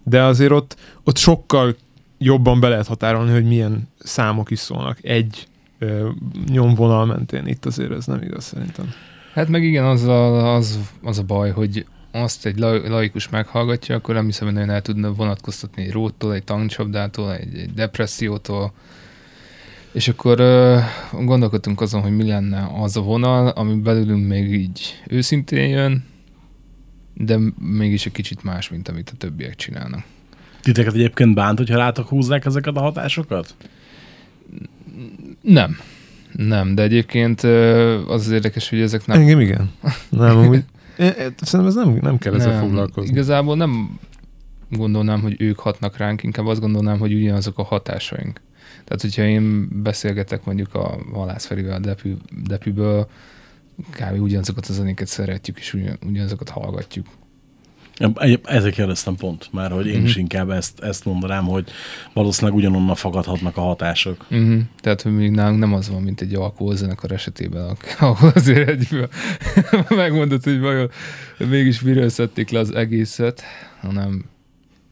[0.05, 1.75] de azért ott, ott sokkal
[2.17, 5.47] jobban be lehet határolni, hogy milyen számok is szólnak egy
[5.79, 6.09] ö,
[6.47, 7.47] nyomvonal mentén.
[7.47, 8.93] Itt azért ez nem igaz szerintem.
[9.33, 13.95] Hát meg igen, az a, az, az a baj, hogy azt egy la- laikus meghallgatja,
[13.95, 18.73] akkor nem hiszem, hogy nagyon el tudna vonatkoztatni egy róttól, egy tankcsapdától, egy, egy depressziótól,
[19.91, 20.79] és akkor ö,
[21.11, 26.03] gondolkodtunk azon, hogy mi lenne az a vonal, ami belülünk még így őszintén jön,
[27.17, 30.03] de mégis egy kicsit más, mint amit a többiek csinálnak.
[30.61, 33.55] Titeket egyébként bánt, hogyha rátok húzzák ezeket a hatásokat?
[35.41, 35.77] Nem.
[36.31, 39.19] Nem, de egyébként az az érdekes, hogy ezek nem...
[39.19, 39.71] Engem igen.
[40.09, 40.63] Nem, amúgy.
[41.41, 43.11] Szerintem ez nem, nem kell ezzel foglalkozni.
[43.11, 43.99] Igazából nem
[44.69, 48.41] gondolnám, hogy ők hatnak ránk, inkább azt gondolnám, hogy ugyanazok a hatásaink.
[48.83, 53.09] Tehát, hogyha én beszélgetek mondjuk a Halász Ferivel a Depü, Depüből,
[53.89, 54.21] kb.
[54.21, 57.07] ugyanazokat a zenéket szeretjük, és ugyan, ugyanazokat hallgatjuk.
[58.43, 60.05] Ezért kérdeztem pont, mert hogy én Mhm.
[60.05, 61.69] is inkább ezt, ezt mondanám, hogy
[62.13, 64.25] valószínűleg ugyanonnan fakadhatnak a hatások.
[64.29, 64.59] Uh-huh.
[64.79, 69.07] Tehát, hogy még nálunk nem az van, mint egy alkoholzenekar esetében, ahol azért egy
[69.89, 70.89] megmondod, hogy vajon
[71.37, 73.41] mégis miről szedték le az egészet,
[73.81, 74.25] hanem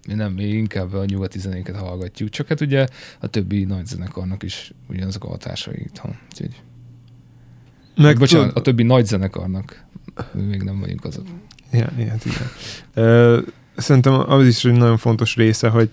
[0.08, 2.30] mi nem, mi inkább a nyugati zenéket hallgatjuk.
[2.30, 2.88] Csak hát ugye
[3.19, 6.15] a többi nagy zenekarnak is ugyanazok a hatásai itthon.
[6.32, 6.62] Úgyhogy,
[7.95, 9.84] Meg bocsánat, a tudod- többi nagy zenekarnak
[10.32, 11.25] mi még nem vagyunk azok.
[11.71, 12.47] Igen, igen, igen.
[12.93, 13.39] Ö,
[13.75, 15.89] Szerintem az is egy nagyon fontos része, hogy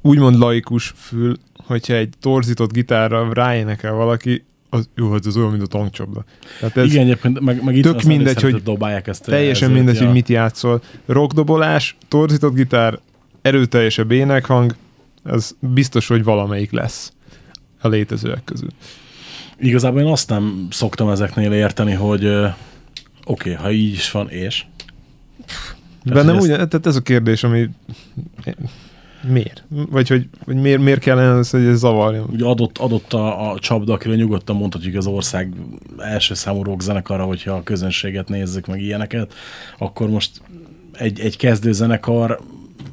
[0.00, 5.62] úgymond laikus fül, hogyha egy torzított gitárra ráénekel valaki, az jó, hogy az olyan, mint
[5.62, 6.24] a tankcsapda.
[6.60, 9.24] Tehát ez Igen, egyébként meg, meg itt tök aztán mindegy, hogy dobálják ezt.
[9.24, 10.82] teljesen ezért, mindegy, hogy mit játszol.
[11.06, 12.98] Rockdobolás, torzított gitár,
[13.42, 14.74] erőteljesebb énekhang,
[15.22, 17.12] az biztos, hogy valamelyik lesz
[17.80, 18.68] a létezőek közül.
[19.62, 22.54] Igazából én azt nem szoktam ezeknél érteni, hogy oké,
[23.24, 24.64] okay, ha így is van, és?
[26.04, 27.68] Bennem hogy úgy, tehát ez a kérdés, ami
[29.28, 29.64] miért?
[29.68, 32.28] Vagy hogy, hogy miért, miért kellene ez, hogy ez zavarjon?
[32.32, 35.52] Ugye adott, adott a, a csapda, akire nyugodtan mondhatjuk az ország
[35.98, 39.34] első számú rockzenekara, hogyha a közönséget nézzük meg ilyeneket,
[39.78, 40.40] akkor most
[40.92, 42.40] egy, egy kezdőzenekar,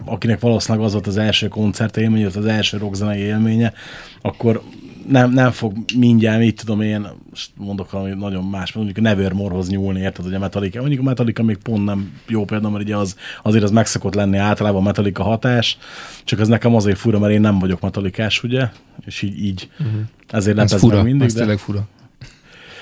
[0.06, 3.74] akinek valószínűleg az volt az első koncert élménye, az első rockzenei élménye,
[4.22, 4.62] akkor
[5.10, 9.70] nem, nem fog mindjárt, mit tudom én, most mondok valami nagyon más, mondjuk a Nevermore-hoz
[9.70, 10.80] nyúlni, érted, hogy a Metallica.
[10.80, 14.38] Mondjuk a Metallica még pont nem jó példa, mert ugye az, azért az megszokott lenni
[14.38, 15.78] általában a Metallica hatás,
[16.24, 18.70] csak ez nekem azért fura, mert én nem vagyok metalikás, ugye,
[19.06, 20.02] és így, így uh-huh.
[20.28, 21.88] ezért Ez lepezem fura, mindig, ez de tényleg fura.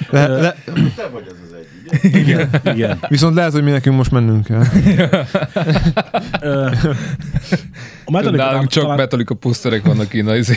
[0.10, 0.56] Le, le,
[0.96, 1.47] Te vagy az?
[2.02, 3.00] Igen, igen.
[3.10, 4.64] viszont lehet, hogy mi nekünk most mennünk kell.
[8.06, 10.38] A Metallica, Nálunk csak talán, Metallica poszterek vannak innen.
[10.38, 10.56] izé.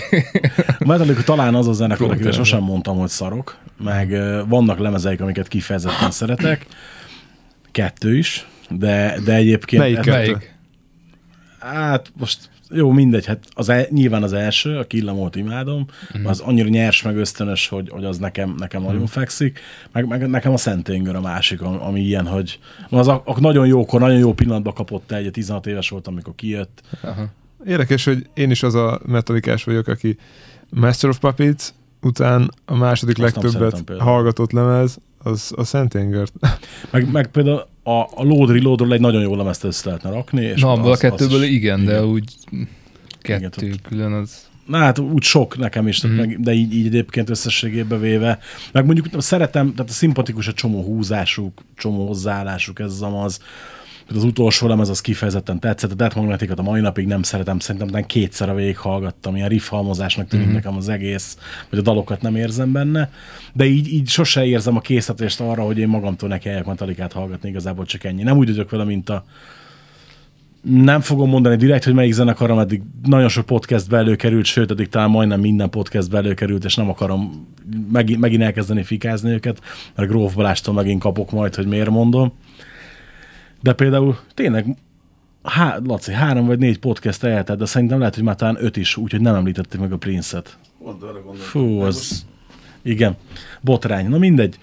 [0.78, 4.08] a Metallica talán az a zenekar, akire sosem mondtam, hogy szarok, meg
[4.48, 6.66] vannak lemezeik, amiket kifejezetten szeretek,
[7.70, 9.82] kettő is, de, de egyébként...
[9.82, 10.04] Melyik?
[10.04, 10.54] Melyik?
[11.58, 12.38] Hát most
[12.72, 15.86] jó, mindegy, hát az el, nyilván az első, a killamót imádom,
[16.18, 16.26] mm.
[16.26, 19.60] az annyira nyers meg ösztönös, hogy, hogy az nekem, nekem nagyon fekszik,
[19.92, 24.00] meg, meg, nekem a Szenténger a másik, ami, ilyen, hogy az a, a nagyon jókor,
[24.00, 26.82] nagyon jó pillanatban kapott el, egy 16 éves voltam, amikor kijött.
[27.02, 27.26] Aha.
[27.66, 30.16] Érdekes, hogy én is az a metalikás vagyok, aki
[30.68, 31.68] Master of Puppets
[32.00, 36.32] után a második Azt legtöbbet hallgatott lemez, az a Szent Ingert.
[36.90, 40.44] Meg, meg például a, a Load Reloadról egy nagyon jó lemezt össze lehetne rakni.
[40.44, 42.04] És Na, abból a az- az kettőből is- igen, de igen.
[42.04, 42.34] úgy
[43.22, 44.48] kettő Igen, külön az...
[44.66, 46.10] Na hát úgy sok nekem is, mm.
[46.10, 48.38] meg, de így, így egyébként összességében véve.
[48.72, 53.40] Meg mondjuk szeretem, tehát a szimpatikus a csomó húzásuk, csomó hozzáállásuk, ez az amaz.
[54.14, 57.90] Az utolsó lemez az kifejezetten tetszett, a Death Magneticot a mai napig nem szeretem, szerintem
[57.90, 60.52] nem kétszer a végig hallgattam, ilyen riff halmozásnak tűnik mm.
[60.52, 61.36] nekem az egész,
[61.70, 63.10] vagy a dalokat nem érzem benne,
[63.52, 67.84] de így, így sose érzem a készítést arra, hogy én magamtól nekiáljak Metallicát hallgatni, igazából
[67.84, 68.22] csak ennyi.
[68.22, 69.24] Nem úgy vagyok vele, mint a,
[70.62, 75.10] nem fogom mondani direkt, hogy melyik zenekar, ameddig nagyon sok podcastbe előkerült, sőt, eddig talán
[75.10, 77.46] majdnem minden podcastbe előkerült, és nem akarom
[77.92, 79.60] megint, megint elkezdeni fikázni őket,
[79.94, 82.32] mert Gróf Balástól megint kapok majd, hogy miért mondom.
[83.62, 84.76] De például tényleg,
[85.42, 88.96] há, Laci, három vagy négy podcast elhetett, de szerintem lehet, hogy már talán öt is,
[88.96, 90.58] úgyhogy nem említették meg a Prince-et.
[90.82, 91.46] Pont arra gondoltam.
[91.46, 92.26] Fú, az...
[92.82, 93.16] Igen.
[93.60, 94.08] Botrány.
[94.08, 94.58] Na mindegy.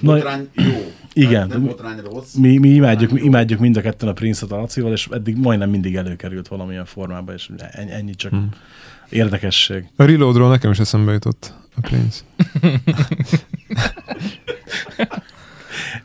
[0.00, 0.92] Na, Botrány jó.
[1.12, 1.48] Igen.
[1.48, 2.34] Nem botrány rossz.
[2.34, 5.70] mi, mi imádjuk, mi imádjuk mind a ketten a Prince-et a Lacival, és eddig majdnem
[5.70, 8.48] mindig előkerült valamilyen formában, és ennyi, ennyi csak hmm.
[9.08, 9.88] érdekesség.
[9.96, 12.20] A Reloadról nekem is eszembe jutott a Prince.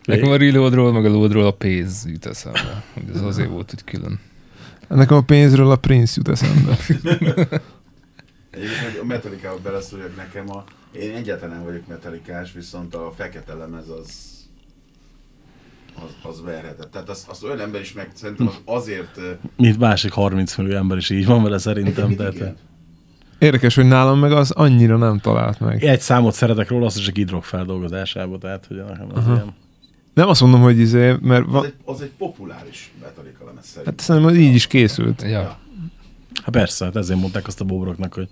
[0.09, 2.83] Nekem a reloadról, meg a loadról a pénz jut eszembe.
[2.93, 4.19] Hogy Ez azért volt, hogy külön.
[4.87, 6.77] Nekem a pénzről a Prince jut eszembe.
[8.51, 13.89] Egyébként, a metalikába beleszóljak nekem, a, én egyáltalán nem vagyok metalikás, viszont a fekete lemez
[13.89, 14.37] az
[15.95, 16.91] az, az verhetett.
[16.91, 19.19] Tehát azt, azt olyan ember is meg, szerintem az azért...
[19.55, 22.15] Mint másik 30 millió ember is így van vele szerintem.
[22.15, 22.55] Tehát.
[23.37, 25.83] Érdekes, hogy nálam meg az annyira nem talált meg.
[25.83, 29.35] egy számot szeretek róla, azt is a Gidrock feldolgozásába, tehát hogy nekem az uh-huh.
[29.35, 29.55] ilyen.
[30.13, 33.65] Nem azt mondom, hogy izé, mert Az va- egy, az egy populáris metalika lemez hát
[33.65, 33.93] szerintem.
[33.97, 35.21] szerintem az így is készült.
[35.21, 35.59] Ja.
[36.33, 38.27] Hát persze, hát ezért mondták azt a Bobroknak, hogy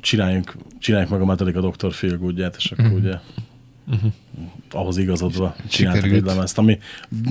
[0.00, 1.92] csináljunk, csináljuk meg a Metallica Dr.
[1.92, 3.14] Feelgoodját, és akkor ugye
[4.70, 6.34] ahhoz igazodva csináltak egy Sikerült.
[6.34, 6.78] lemezt, ami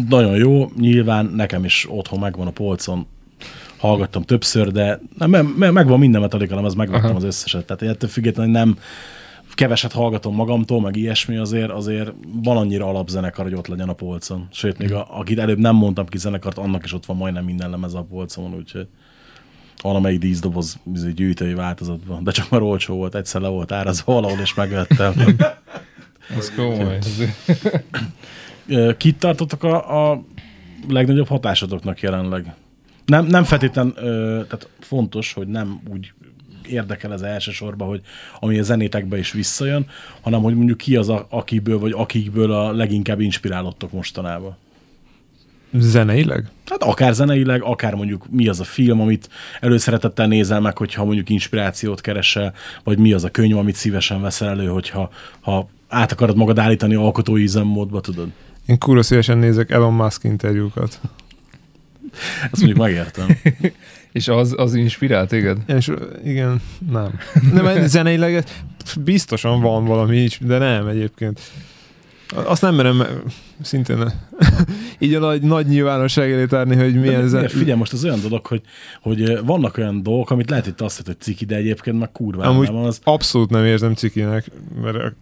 [0.09, 3.05] nagyon jó, nyilván nekem is otthon megvan a polcon,
[3.77, 7.17] hallgattam többször, de nem, me- me- megvan minden Metallica lemez, megvettem Aha.
[7.17, 8.77] az összeset, tehát ettől függetlenül nem
[9.59, 12.11] keveset hallgatom magamtól, meg ilyesmi azért, azért
[12.43, 14.47] van annyira alapzenekar, hogy ott legyen a polcon.
[14.51, 17.69] Sőt, még a, akit előbb nem mondtam ki zenekart, annak is ott van majdnem minden
[17.69, 18.87] lemez a polcon, úgyhogy
[19.81, 20.79] valamelyik díszdoboz
[21.15, 22.23] gyűjtői változatban.
[22.23, 25.13] De csak már olcsó volt, egyszer le volt árazva valahol, és megvettem.
[26.37, 26.99] Az komoly.
[28.97, 30.23] Kit tartottak a, a
[30.87, 32.53] legnagyobb hatásodoknak jelenleg?
[33.05, 36.13] Nem, nem feltétlen, ö, tehát fontos, hogy nem úgy
[36.69, 38.01] érdekel ez elsősorban, hogy
[38.39, 39.87] ami a zenétekbe is visszajön,
[40.21, 44.57] hanem hogy mondjuk ki az, a, akiből vagy akikből a leginkább inspirálódtok mostanában.
[45.73, 46.49] Zeneileg?
[46.65, 49.29] Hát akár zeneileg, akár mondjuk mi az a film, amit
[49.59, 52.53] előszeretettel nézel meg, hogyha mondjuk inspirációt keresel,
[52.83, 56.95] vagy mi az a könyv, amit szívesen veszel elő, hogyha ha át akarod magad állítani
[56.95, 58.29] alkotói üzemmódba, tudod?
[58.65, 60.99] Én kurva szívesen nézek Elon Musk interjúkat.
[62.51, 63.27] Ezt mondjuk megértem.
[64.11, 65.57] És az, az inspirál téged?
[65.67, 65.91] És
[66.23, 67.19] igen, nem.
[67.53, 68.43] Nem, mert zeneileg ez-
[69.03, 71.39] biztosan van valami is, de nem egyébként.
[72.35, 73.03] Azt nem merem
[73.61, 74.11] szintén
[74.99, 77.47] így a nagy, nagy nyilvánosság elé tárni, hogy mi- zen...
[77.47, 78.61] Figyelj, most az olyan dolog, hogy,
[79.01, 82.43] hogy vannak olyan dolgok, amit lehet, te azt hiszed, hogy ciki, de egyébként meg kurva
[82.43, 82.85] Amúgy nem van.
[82.85, 85.15] Az, abszolút nem érzem cikinek, mert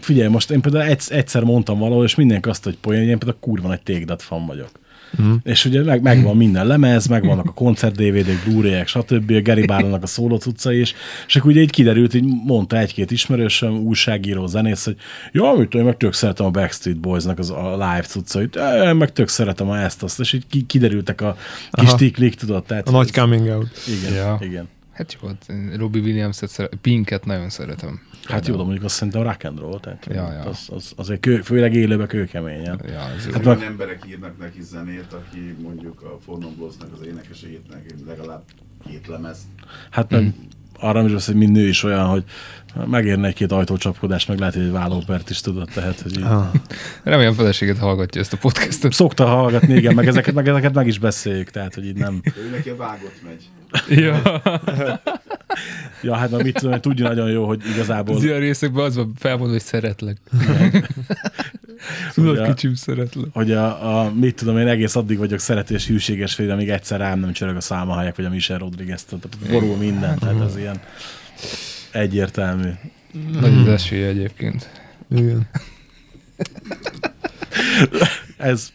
[0.00, 3.36] figyelj, most én például egyszer, egyszer mondtam valahol, és mindenki azt, hogy poén, én például
[3.40, 4.70] kurva nagy tégdat fan vagyok.
[5.16, 5.32] Mhm.
[5.42, 9.30] És ugye meg, megvan minden lemez, megvannak a koncert DVD-k, Blu-ray-ek, stb.
[9.30, 10.94] A Gary Barlow-nak a szóló cucca is,
[11.26, 14.96] és akkor ugye így kiderült, hogy mondta egy-két ismerősöm, újságíró, zenész, hogy
[15.32, 19.12] ja, mit én meg tök szeretem a Backstreet Boys-nak az, a live cuccait, én meg
[19.12, 21.36] tök szeretem a ezt, azt, és így ki- kiderültek a
[21.70, 23.68] kis tiklik, tudod, tehát a nagy coming out.
[24.00, 24.38] igen, Ja.
[24.40, 24.68] igen.
[24.92, 28.00] Hát jó, hát Robbie Williams-et szeret, Pinket nagyon szeretem.
[28.28, 30.40] Hát jó, de mondjuk azt szerintem rock and roll, tehát Ja, ja.
[30.40, 32.80] Az, az, azért kő, főleg élőbe kőkeményen.
[32.86, 33.32] Ja, az jó.
[33.32, 38.42] Hát meg- emberek írnak neki zenét, aki mondjuk a Fornon Bluesnak az énekesét, meg legalább
[38.86, 39.42] két lemezt.
[39.90, 40.34] Hát meg
[40.80, 42.24] arra is hogy mind nő is olyan, hogy
[42.86, 46.22] megérne egy-két ajtócsapkodás, meg lehet, hogy egy vállópert is tudod, tehát, hogy így.
[46.22, 46.46] Ah.
[47.02, 48.92] Remélem feleséget hallgatja ezt a podcastot.
[48.92, 52.20] Szokta hallgatni, igen, meg ezeket, meg ezeket meg is beszéljük, tehát, hogy így nem.
[52.24, 53.48] Ő neki a vágott megy.
[53.98, 54.22] Ja,
[56.02, 58.96] Ja, hát meg mit tudom, én, tudja nagyon jó, hogy az igazából ilyen részekben az
[58.96, 60.16] van felmondva, hogy szeretlek.
[62.14, 63.26] Tudod, kicsim szeretlek.
[63.32, 67.20] hogy a, a, mit tudom én, egész addig vagyok szeretés, hűséges fél, amíg egyszer rám
[67.20, 70.80] nem csörög a számahelyek, vagy a Michel Rodriguez, tehát borul minden, tehát az ilyen
[71.90, 72.70] egyértelmű.
[73.40, 74.70] Nagy az esélye egyébként.
[75.10, 75.48] Igen.
[78.36, 78.68] Ez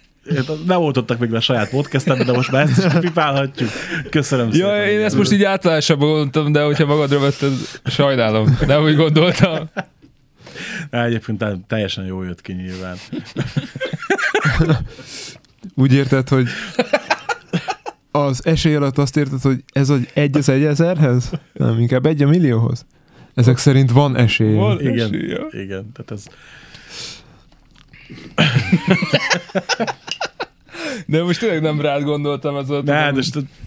[0.65, 3.69] nem oltottak még le a saját podcastembe, de most már ezt is pipálhatjuk.
[4.10, 4.67] Köszönöm szépen.
[4.69, 7.54] Ja, én ezt most így általánosabban gondoltam, de hogyha magadra vetted,
[7.86, 8.58] sajnálom.
[8.67, 9.69] Nem úgy gondoltam.
[10.91, 12.96] Á, Egyébként te- teljesen jól jött ki nyilván.
[15.76, 16.48] Úgy érted, hogy
[18.12, 21.32] az esély alatt azt érted, hogy ez egy egy az egy ezerhez?
[21.54, 22.86] Nem, inkább egy a millióhoz?
[23.34, 24.54] Ezek szerint van esély.
[24.56, 24.80] Van.
[24.82, 25.38] Igen, Esélye.
[25.52, 26.24] igen, tehát ez
[31.08, 32.84] De most tényleg nem rád gondoltam, ez volt.
[32.86, 33.21] Ne, de,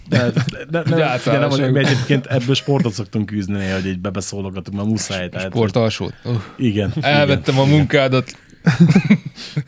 [0.09, 0.31] de,
[0.69, 5.29] de, de, de, nem, mi egyébként ebből sportot szoktunk küzdeni, hogy így bebeszólogatunk, mert muszáj.
[5.29, 6.13] Tehát, Sport alsót.
[6.23, 6.93] Uh, Igen.
[7.01, 8.31] elvettem a munkádat.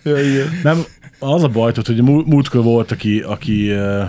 [0.03, 0.59] Ja, igen.
[0.63, 0.83] Nem,
[1.19, 4.03] az a baj, hogy múltkor volt, aki, aki uh,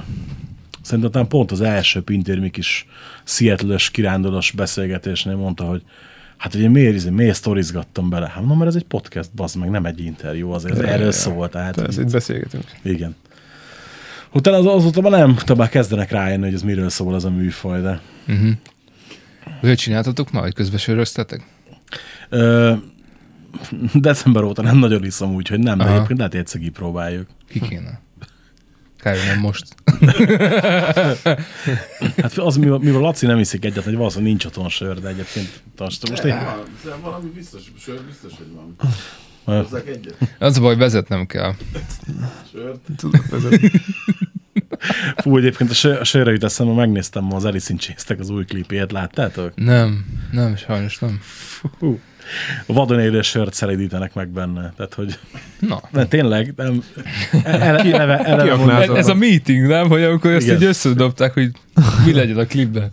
[0.83, 2.87] szerintem talán pont az első Pintér mi kis
[3.25, 5.83] seattle kirándulós beszélgetésnél mondta, hogy
[6.37, 8.27] hát ugye miért, izé, miért sztorizgattam bele?
[8.27, 11.49] Hát mondom, mert ez egy podcast, bazd meg, nem egy interjú, azért ez erről szól,
[11.49, 12.65] tehát Tehát itt beszélgetünk.
[12.83, 13.17] igen.
[14.33, 17.31] Utána az, azóta már nem, utána már kezdenek rájönni, hogy ez miről szól ez a
[17.31, 18.51] műfaj, de Uh-huh.
[19.61, 21.47] Hogy csináltatok már, hogy közben söröztetek?
[22.29, 22.73] Ö,
[23.95, 25.95] december óta nem nagyon iszom úgy, hogy nem, de Aha.
[25.95, 27.27] egyébként lehet, egyszer kipróbáljuk.
[27.49, 28.01] Ki kéne?
[28.99, 29.65] Kár, hogy nem most.
[32.23, 35.63] Hát az, mivel, mivel Laci nem iszik egyet, hogy valószínűleg nincs otthon sör, de egyébként
[35.79, 38.77] most, most én, Van, de valami biztos, sör biztos, hogy van.
[40.39, 41.55] Az a baj, vezetnem kell.
[42.53, 42.79] Sört?
[42.97, 43.71] Tudod vezetni.
[45.17, 48.31] Fú, egyébként a, sör, a sörre jut eszembe, megnéztem ma az Alice in Chains-nek az
[48.31, 49.53] új klipjét, láttátok?
[49.55, 51.19] Nem, nem, sajnos nem.
[51.79, 51.99] Fú.
[52.67, 54.73] A vadon élő sört szelidítenek meg benne.
[54.77, 55.19] Tehát, hogy
[55.59, 55.81] Na.
[55.93, 56.83] de tényleg, nem,
[57.45, 59.89] ele, eleve, eleve mondom, Ez, ez a meeting, nem?
[59.89, 60.57] Hogy amikor ezt Igen.
[60.57, 61.51] így összedobták, hogy
[62.07, 62.91] mi legyen a klipben.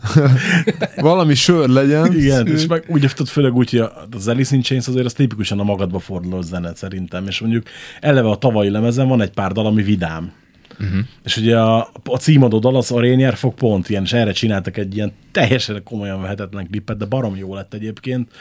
[0.96, 2.14] Valami sör legyen.
[2.14, 5.14] Igen, és meg úgy tudod, főleg úgy, hogy a- az Alice in Chains azért az
[5.14, 7.64] tipikusan a magadba forduló zene szerintem, és mondjuk
[8.00, 10.32] eleve a tavalyi lemezen van egy pár dal, ami vidám.
[10.80, 11.00] Uh-huh.
[11.24, 14.78] És ugye a, a címadó dal az a Rainier fog pont ilyen, és erre csináltak
[14.78, 18.32] egy ilyen teljesen komolyan vehetetlen klippet, de barom jó lett egyébként.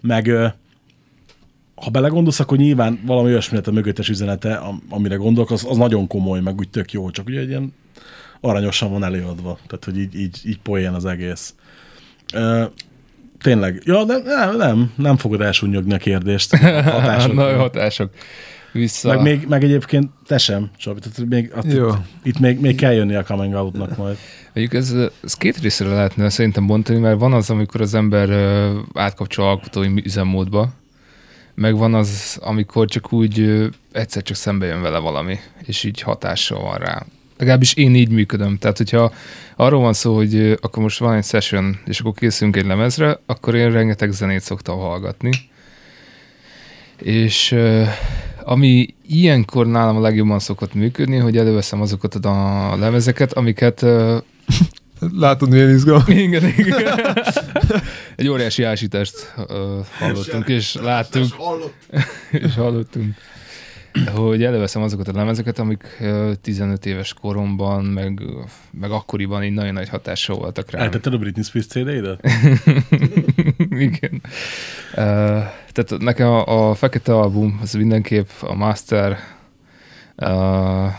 [0.00, 0.30] Meg
[1.74, 5.76] ha belegondolsz, akkor nyilván valami olyasmi lett a mögöttes üzenete, am- amire gondolok, az, az
[5.76, 7.74] nagyon komoly, meg úgy tök jó, csak ugye egy ilyen
[8.40, 11.54] aranyosan van előadva, tehát hogy így, így, így poén az egész.
[12.34, 12.64] Ö,
[13.38, 16.52] tényleg, ja, de nem, nem, nem fogod elsúnyogni a kérdést.
[16.62, 17.34] A hatások.
[17.34, 18.10] Nagy hatások.
[18.76, 19.08] Vissza.
[19.08, 21.90] meg, még, meg egyébként te sem, Csabi, tehát még, att, Jó.
[22.22, 24.16] itt még, még kell jönni a coming out-nak majd.
[24.54, 28.30] Mondjuk ez, ez két részre lehetne szerintem bontani, mert van az, amikor az ember
[28.94, 30.72] átkapcsol alkotói üzemmódba,
[31.54, 36.62] meg van az, amikor csak úgy egyszer csak szembe jön vele valami, és így hatással
[36.62, 37.06] van rá.
[37.38, 38.58] Legalábbis én így működöm.
[38.58, 39.12] Tehát, hogyha
[39.56, 43.54] arról van szó, hogy akkor most van egy session, és akkor készülünk egy lemezre, akkor
[43.54, 45.30] én rengeteg zenét szoktam hallgatni.
[47.02, 47.54] És
[48.48, 53.84] ami ilyenkor nálam a legjobban szokott működni, hogy előveszem azokat a lemezeket, amiket
[55.12, 56.08] Látod, milyen izgalmas.
[56.26, 57.16] igen, igen.
[58.16, 59.46] Egy óriási ásítást uh,
[59.98, 61.26] hallottunk, és láttunk,
[62.30, 63.14] és hallottunk.
[64.14, 68.22] hogy előveszem azokat a lemezeket, amik ö, 15 éves koromban, meg,
[68.70, 70.82] meg akkoriban így nagyon nagy hatással voltak rám.
[70.82, 72.20] Eltetted a Britney Spears CD-det?
[73.70, 74.22] Igen.
[74.96, 75.44] Uh,
[75.76, 79.18] tehát nekem a, a fekete album, az mindenképp a Master,
[80.16, 80.92] uh,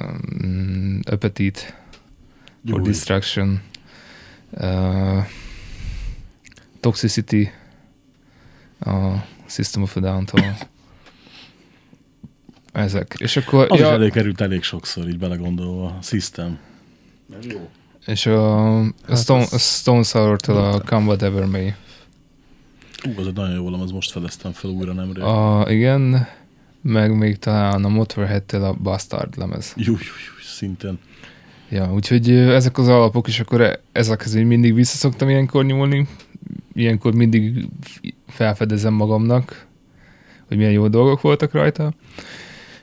[0.00, 3.60] um, Appetite, for Jó, Destruction,
[4.50, 5.24] uh,
[6.80, 7.50] Toxicity,
[8.80, 9.10] a
[9.46, 10.56] System of a Down-tól.
[12.72, 13.14] Ezek.
[13.18, 13.66] És akkor...
[13.70, 15.84] Az is előkerült elég sokszor, így belegondolva.
[15.86, 16.58] A System.
[17.42, 17.68] Jó.
[18.06, 21.74] És a, a, Hát Stone, az- a Stone Sour-től a Come Whatever May.
[23.04, 25.22] Ú, az egy nagyon jó lemez, most fedeztem fel újra nemrég.
[25.22, 26.26] A, igen,
[26.82, 29.72] meg még talán a Motorhead-től a Bastard lemez.
[29.76, 30.98] Jú, jú, jú, szintén.
[31.68, 36.06] Ja, úgyhogy ezek az alapok, és akkor e- ezekhez így mindig visszaszoktam ilyenkor nyúlni.
[36.72, 37.68] Ilyenkor mindig
[38.28, 39.66] felfedezem magamnak,
[40.48, 41.92] hogy milyen jó dolgok voltak rajta.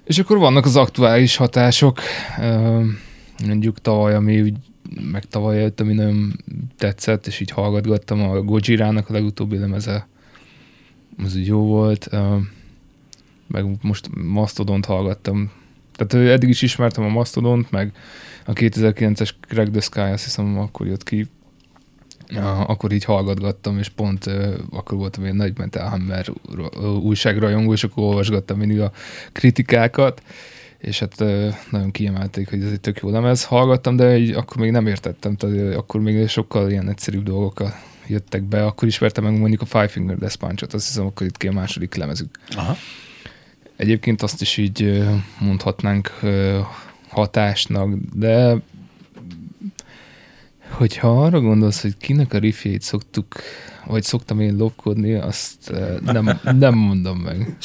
[0.03, 1.99] És akkor vannak az aktuális hatások,
[3.45, 4.53] mondjuk tavaly, ami úgy,
[5.11, 6.39] meg tavaly előtt, ami nagyon
[6.77, 10.07] tetszett, és így hallgatgattam a Gojirának a legutóbbi lemeze,
[11.23, 12.09] az úgy jó volt,
[13.47, 15.51] meg most Mastodont hallgattam.
[15.95, 17.95] Tehát eddig is ismertem a Mastodont, meg
[18.45, 21.27] a 2009-es Crack the Sky, azt hiszem akkor jött ki,
[22.67, 24.25] akkor így hallgatgattam, és pont
[24.69, 26.25] akkor voltam egy nagy Hammer
[27.03, 28.91] újságrajongó, és akkor olvasgattam mindig a
[29.31, 30.21] kritikákat,
[30.77, 31.19] és hát
[31.71, 33.45] nagyon kiemelték, hogy ez egy tök jó lemez.
[33.45, 37.63] Hallgattam, de így, akkor még nem értettem, tehát akkor még sokkal ilyen egyszerűbb dolgok
[38.07, 38.65] jöttek be.
[38.65, 41.51] Akkor ismertem meg mondjuk a Five Finger Death Punch-ot, azt hiszem, akkor itt ki a
[41.51, 42.39] második lemezük.
[42.55, 42.75] Aha.
[43.75, 45.03] Egyébként azt is így
[45.39, 46.19] mondhatnánk
[47.09, 48.55] hatásnak, de
[50.77, 53.35] hogyha arra gondolsz, hogy kinek a riffjeit szoktuk,
[53.85, 57.57] vagy szoktam én lopkodni, azt ö, nem, nem mondom meg.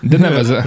[0.00, 0.64] De nem ez a,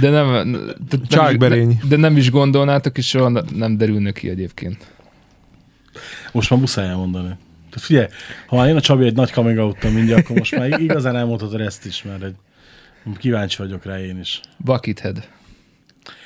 [0.00, 0.52] de nem,
[0.88, 1.80] de nem, Csákberény.
[1.88, 4.86] de nem is gondolnátok, és soha nem derülne ki egyébként.
[6.32, 7.28] Most már muszáj elmondani.
[7.70, 8.06] Tehát figyelj,
[8.46, 11.60] ha már én a Csabi egy nagy coming out mindjárt, akkor most már igazán elmondhatod
[11.60, 12.34] ezt is, mert egy,
[13.16, 14.40] kíváncsi vagyok rá én is.
[14.56, 15.28] Buckethead.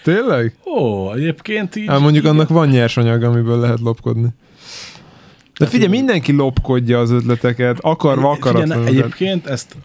[0.02, 0.54] Tényleg?
[0.64, 1.86] Ó, egyébként így...
[1.86, 2.36] Hát mondjuk igen.
[2.36, 4.28] annak van nyersanyag, amiből lehet lopkodni.
[5.58, 8.86] De figyelj, mindenki lopkodja az ötleteket, akarva, Figyelj, ne, akaratlanul.
[8.86, 9.76] Egyébként ezt,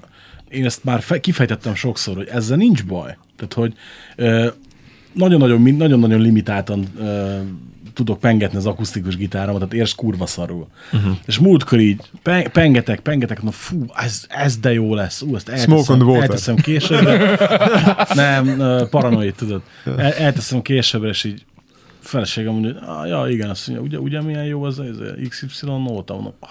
[0.49, 3.17] én ezt már fe, kifejtettem sokszor, hogy ezzel nincs baj.
[3.35, 3.73] Tehát, hogy
[4.15, 4.47] ö,
[5.13, 7.37] nagyon-nagyon, nagyon-nagyon limitáltan ö,
[7.95, 10.67] tudok pengetni az akusztikus gitáromat, tehát érsz kurva szarul.
[10.93, 11.17] Uh-huh.
[11.25, 15.21] És múltkor így pe- pengetek, pengetek, na fú, ez, ez de jó lesz.
[15.21, 16.21] Ú, ezt Smoke on the elteszem, water.
[16.21, 17.37] elteszem későbbre.
[18.23, 19.61] Nem, paranoid, tudod.
[19.85, 21.45] El, elteszem későbbre, és így
[21.99, 24.97] feleségem mondja, hogy ah, ja, igen, azt mondja, ugye, ugye milyen jó az, az
[25.29, 26.49] XY nóta, mondom, ah,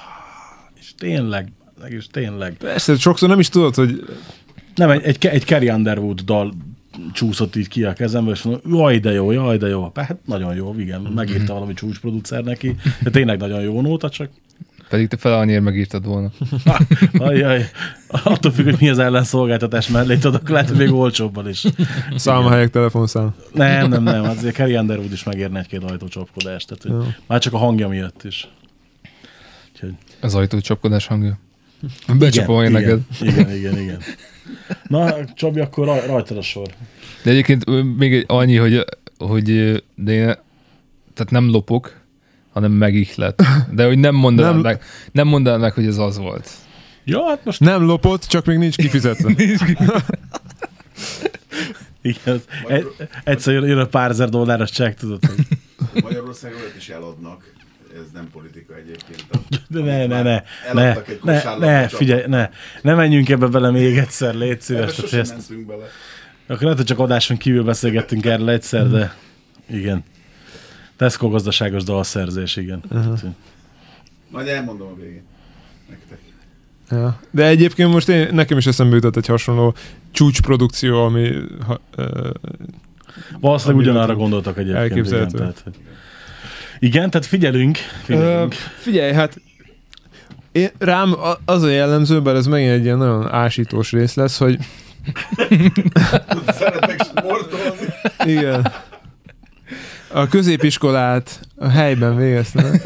[0.81, 1.53] és tényleg,
[1.89, 2.57] és tényleg.
[2.57, 4.05] Persze, sokszor nem is tudod, hogy
[4.75, 6.55] Nem, egy, egy, egy Carrie Underwood dal
[7.13, 9.93] csúszott így ki a kezembe, és mondom, jaj, de jó, jaj, de jó.
[9.95, 14.31] Hát nagyon jó, igen, megírta valami csúcsproducer neki, de tényleg nagyon jó nóta, csak
[14.89, 16.31] Pedig te fel annyiért megírtad volna.
[17.13, 17.71] ajjaj,
[18.09, 21.65] attól függ, hogy mi az ellenszolgáltatás mellé tudod, akkor lehet, hogy még olcsóbban is.
[22.17, 23.35] számhelyek, telefonszám.
[23.53, 27.59] Nem, nem, nem, azért Carrie Underwood is megérne egy-két ajtócsapkodást, tehát hogy már csak a
[27.59, 28.49] hangja miatt is.
[29.73, 31.39] Úgyhogy, Az ajtócsapkodás hangja.
[32.19, 33.01] Becsapom én igen, neked.
[33.21, 34.01] igen, igen, igen.
[34.89, 36.67] Na, Csabi, akkor raj, rajtad a sor.
[37.23, 38.85] De egyébként még annyi, hogy,
[39.19, 39.45] hogy
[39.95, 40.25] de én,
[41.15, 42.01] tehát nem lopok,
[42.53, 43.43] hanem megihlet.
[43.73, 46.51] De hogy nem mondanám, Nem- nem, meg, nem mondanám meg, hogy ez az volt.
[47.05, 49.35] Ja, hát most Nem lopott, csak még nincs kifizetve.
[52.03, 52.87] igen, egy,
[53.25, 55.21] egyszer jön, jön a pár ezer dolláros csekk, tudod,
[56.03, 57.53] Magyarországon olyat is eladnak.
[57.95, 59.25] Ez nem politika egyébként.
[59.69, 62.51] De ne, ne, ne, ne, Eladtak egy ne, ne, figyelj, ne,
[62.83, 64.99] ne menjünk ebbe bele még egyszer, légy szíves.
[64.99, 65.85] Ebbe ezt, mentünk bele.
[66.47, 69.15] akkor lehet, hogy csak adáson kívül beszélgettünk erről egyszer, de
[69.67, 70.05] igen.
[70.97, 72.83] Tesco gazdaságos dalszerzés, igen.
[72.91, 73.21] Uh-huh.
[74.29, 75.25] Majd elmondom a végén.
[75.89, 76.19] Nektek.
[76.91, 77.21] Ja.
[77.31, 79.75] De egyébként most én, nekem is eszembe jutott egy hasonló
[80.11, 81.33] csúcsprodukció, ami
[81.67, 82.31] ha, ö,
[83.41, 84.85] Valószínűleg ugyanarra gondoltak egyébként.
[84.85, 85.39] Igen elképzelhető.
[85.39, 85.75] tehát, hogy...
[86.85, 87.79] igen, tehát figyelünk.
[87.79, 88.55] Ö, figyelünk.
[88.79, 89.41] figyelj, hát
[90.53, 91.15] én, rám
[91.45, 94.59] az a jellemző, bár ez megint egy ilyen nagyon ásítós rész lesz, hogy
[96.47, 97.87] Szeretek sportolni.
[98.25, 98.73] igen,
[100.13, 102.81] a középiskolát a helyben végeztem.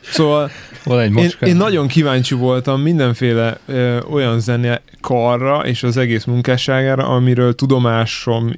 [0.00, 0.50] Szóval
[0.84, 6.24] Van egy én, én nagyon kíváncsi voltam mindenféle ö, olyan zene karra és az egész
[6.24, 8.52] munkásságára, amiről tudomásom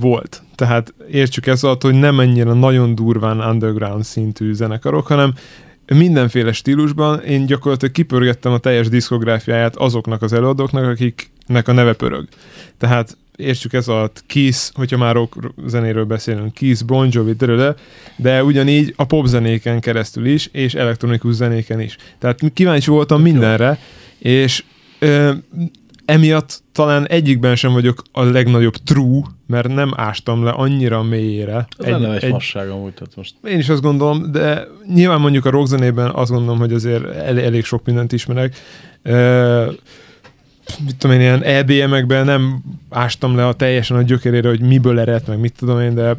[0.00, 0.42] volt.
[0.54, 5.34] Tehát értsük ezt alatt, hogy nem ennyire nagyon durván underground szintű zenekarok, hanem
[5.94, 12.28] mindenféle stílusban én gyakorlatilag kipörgettem a teljes diszkográfiáját azoknak az előadóknak, akiknek a neve pörög.
[12.78, 17.74] Tehát értsük ez alatt Kiss, hogyha már rock zenéről beszélünk, Kiss, Bon Jovi, de,
[18.16, 21.96] de ugyanígy a pop zenéken keresztül is, és elektronikus zenéken is.
[22.18, 23.78] Tehát kíváncsi voltam mindenre,
[24.18, 24.64] és
[24.98, 25.32] ö,
[26.06, 31.66] emiatt talán egyikben sem vagyok a legnagyobb true, mert nem ástam le annyira mélyére.
[31.78, 33.34] Ez egy, nem egy, egy fasság amúgy, tehát most.
[33.44, 37.64] Én is azt gondolom, de nyilván mondjuk a rockzenében azt gondolom, hogy azért el, elég
[37.64, 38.56] sok mindent ismerek.
[39.04, 39.72] Uh,
[40.84, 45.28] mit tudom én, ilyen EBM-ekben nem ástam le a teljesen a gyökerére, hogy miből ered,
[45.28, 46.16] meg mit tudom én, de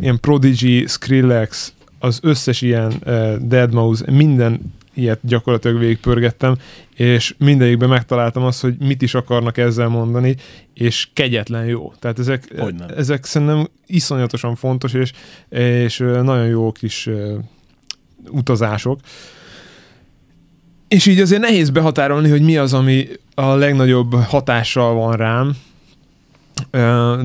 [0.00, 6.56] ilyen Prodigy, Skrillex, az összes ilyen uh, Deadmau5, minden ilyet gyakorlatilag végigpörgettem,
[6.94, 10.36] és mindegyikben megtaláltam azt, hogy mit is akarnak ezzel mondani,
[10.74, 11.92] és kegyetlen jó.
[11.98, 12.54] Tehát ezek,
[12.96, 15.12] ezek szerintem iszonyatosan fontos, és,
[15.48, 17.08] és nagyon jó kis
[18.30, 19.00] utazások.
[20.88, 25.56] És így azért nehéz behatárolni, hogy mi az, ami a legnagyobb hatással van rám,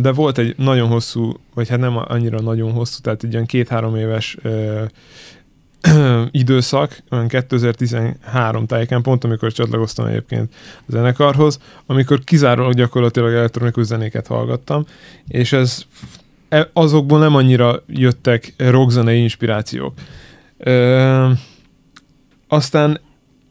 [0.02, 3.96] de volt egy nagyon hosszú, vagy hát nem annyira nagyon hosszú, tehát egy ilyen két-három
[3.96, 4.38] éves
[6.32, 14.28] időszak, olyan 2013 tájéken, pont amikor csatlakoztam egyébként a zenekarhoz, amikor kizárólag gyakorlatilag elektronikus zenéket
[14.28, 14.86] hallgattam,
[15.28, 15.84] és ez
[16.50, 19.94] e, azokból nem annyira jöttek rockzenei inspirációk.
[20.58, 21.30] Ö,
[22.48, 23.00] aztán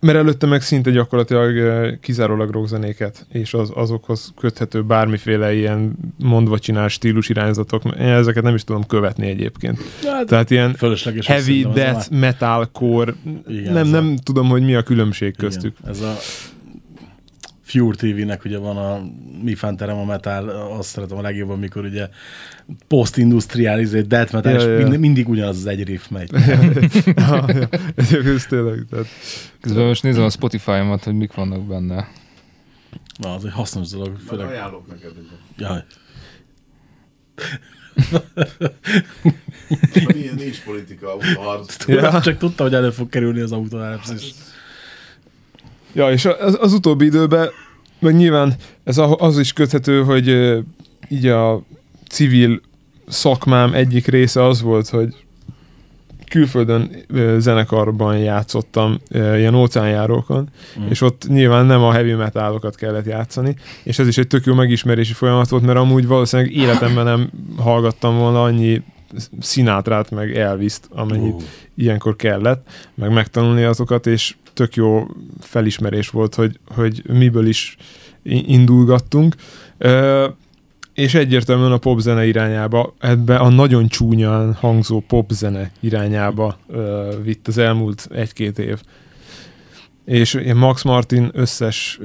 [0.03, 6.89] mert előtte meg szinte gyakorlatilag kizárólag rockzenéket, és az, azokhoz köthető bármiféle ilyen mondva csinál
[6.89, 9.79] stílus irányzatok, én ezeket nem is tudom követni egyébként.
[10.05, 10.77] Hát, Tehát ilyen
[11.25, 13.15] heavy, death, metalcore,
[13.49, 14.23] igen, nem, nem a...
[14.23, 15.77] tudom, hogy mi a különbség köztük.
[15.81, 16.17] Igen, ez a
[17.73, 19.03] Fure TV-nek ugye van a
[19.43, 22.09] mi fanterem a metal, azt szeretem a legjobban, amikor ugye
[22.89, 24.89] post-industrial, izé, death metal, ja, és ja.
[24.89, 26.31] Mind, mindig ugyanaz az egy riff megy.
[28.35, 28.87] Ez tényleg.
[28.91, 29.07] Tehát...
[29.61, 32.09] Közben most nézem a Spotify-omat, hogy mik vannak benne.
[33.19, 34.19] Na, az egy hasznos dolog.
[34.27, 34.47] Főleg...
[34.47, 35.13] ajánlok neked.
[35.57, 35.85] Jaj.
[40.37, 41.89] nincs, politika, autóharc.
[41.89, 42.21] Ja.
[42.21, 44.35] Csak tudtam, hogy elő fog kerülni az autóharc is.
[45.93, 47.49] Ja, és az, az utóbbi időben,
[47.99, 50.59] meg nyilván ez az is köthető, hogy
[51.09, 51.63] így a
[52.09, 52.61] civil
[53.09, 55.15] szakmám egyik része az volt, hogy
[56.33, 56.91] külföldön
[57.39, 60.49] zenekarban játszottam ilyen óceánjárókon,
[60.81, 60.87] mm.
[60.89, 64.55] és ott nyilván nem a heavy metálokat kellett játszani, és ez is egy tök jó
[64.55, 68.83] megismerési folyamat volt, mert amúgy valószínűleg életemben nem hallgattam volna annyi
[69.41, 71.43] színátrát, meg elviszt, amennyit uh.
[71.75, 75.07] ilyenkor kellett, meg megtanulni azokat, és tök jó
[75.41, 77.77] felismerés volt, hogy, hogy miből is
[78.23, 79.35] indulgattunk.
[80.95, 86.59] És egyértelműen a popzene irányába, ebbe a nagyon csúnyán hangzó popzene irányába
[87.23, 88.81] vitt az elmúlt egy-két év.
[90.05, 92.01] És Max Martin összes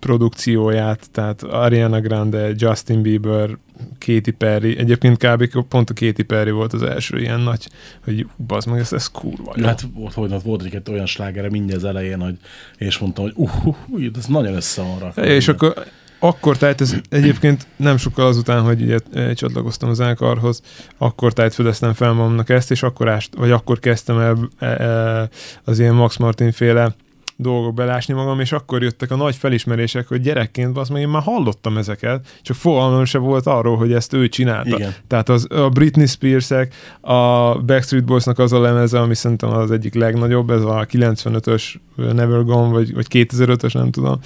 [0.00, 3.58] produkcióját, tehát Ariana Grande, Justin Bieber,
[3.98, 5.66] Katy Perry, egyébként kb.
[5.68, 7.68] pont a Katy Perry volt az első ilyen nagy,
[8.04, 9.64] hogy bazd meg, ez, ez kurva jó.
[9.64, 12.36] Hát volt, volt, volt egy olyan slágere mindjárt az elején, hogy,
[12.76, 15.24] és mondtam, hogy uh, uh, uh ez nagyon össze van rakva.
[15.24, 15.86] És akkor
[16.18, 18.98] akkor tehát ez egyébként nem sokkal azután, hogy ugye,
[19.34, 20.62] csatlakoztam az zenekarhoz,
[20.96, 25.28] akkor fedeztem fel magamnak ezt, és akkor ást, vagy akkor kezdtem el e, e,
[25.64, 26.94] az ilyen Max Martin féle
[27.40, 31.22] dolgok belásni magam, és akkor jöttek a nagy felismerések, hogy gyerekként az még én már
[31.22, 34.76] hallottam ezeket, csak fogalmam se volt arról, hogy ezt ő csinálta.
[34.76, 34.94] Igen.
[35.06, 39.94] Tehát az, a Britney Spears-ek, a Backstreet Boys-nak az a lemeze, ami szerintem az egyik
[39.94, 44.20] legnagyobb, ez a 95-ös Never Gone, vagy, vagy 2005-ös, nem tudom.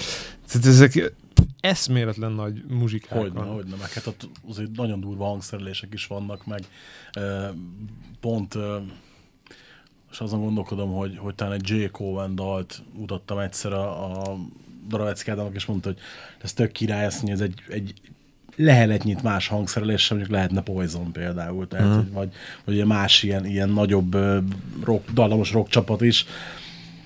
[0.46, 1.12] Tehát ezek
[1.60, 3.48] eszméletlen nagy muzsikák hogyne, van.
[3.48, 6.60] Hogyne, meg hát ott azért nagyon durva hangszerelések is vannak, meg
[8.20, 8.58] pont
[10.12, 11.84] és azon gondolkodom, hogy, hogy talán egy J.
[11.84, 14.36] Cohen dalt mutattam egyszer a, a
[14.88, 15.98] Daravecki Ádámnak, és mondta, hogy
[16.42, 17.94] ez tök király, ezt mondja, ez egy, egy
[18.56, 22.12] leheletnyit más hangszerelés sem, mondjuk lehetne Poison például, tehát, uh-huh.
[22.12, 22.32] vagy,
[22.64, 24.16] vagy más ilyen, ilyen nagyobb
[24.84, 26.26] rock, dallamos rock csapat is,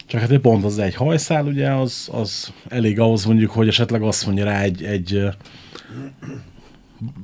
[0.07, 4.27] csak hát pont az egy hajszál, ugye, az, az elég ahhoz mondjuk, hogy esetleg azt
[4.27, 5.25] mondja rá egy, egy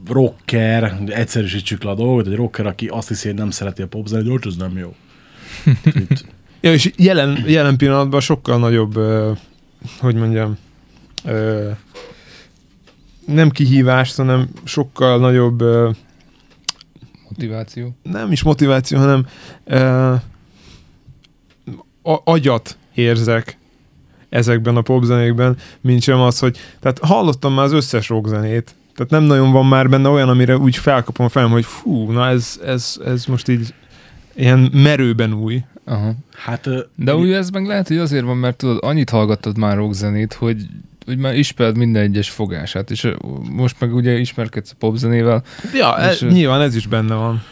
[0.06, 4.28] rocker, egyszerűsítsük le a dolgot, egy rocker, aki azt hiszi, hogy nem szereti a popzenét,
[4.28, 4.94] hogy az nem jó.
[6.60, 9.36] Ja, és jelen, jelen pillanatban sokkal nagyobb, uh,
[9.98, 10.58] hogy mondjam,
[11.24, 11.76] uh,
[13.26, 15.94] nem kihívás, hanem sokkal nagyobb uh,
[17.28, 17.96] motiváció.
[18.02, 19.26] Nem is motiváció, hanem
[19.66, 20.20] uh,
[22.24, 23.56] agyat érzek
[24.28, 29.22] ezekben a popzenékben, mint sem az, hogy tehát hallottam már az összes rockzenét, tehát nem
[29.22, 33.24] nagyon van már benne olyan, amire úgy felkapom fel, hogy fú, na ez, ez, ez
[33.24, 33.74] most így
[34.34, 35.62] ilyen merőben új.
[35.84, 36.14] Aha.
[36.34, 40.32] Hát, De úgy ez meg lehet, hogy azért van, mert tudod, annyit hallgattad már rockzenét,
[40.32, 40.66] hogy
[41.04, 43.08] hogy már ismered minden egyes fogását, és
[43.50, 45.42] most meg ugye ismerkedsz a popzenével.
[45.74, 47.42] Ja, ez, És, ö, nyilván ez is benne van.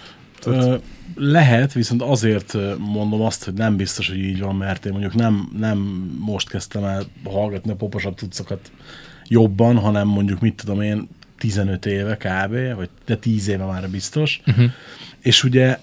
[0.44, 0.76] Ö,
[1.14, 5.50] lehet, viszont azért mondom azt, hogy nem biztos, hogy így van, mert én mondjuk nem,
[5.58, 5.78] nem
[6.18, 8.70] most kezdtem el hallgatni a poposabb tudszokat
[9.28, 11.08] jobban, hanem mondjuk mit tudom én,
[11.38, 14.40] 15 éve kb., vagy de 10 éve már biztos.
[14.46, 14.70] Uh-huh.
[15.20, 15.78] És ugye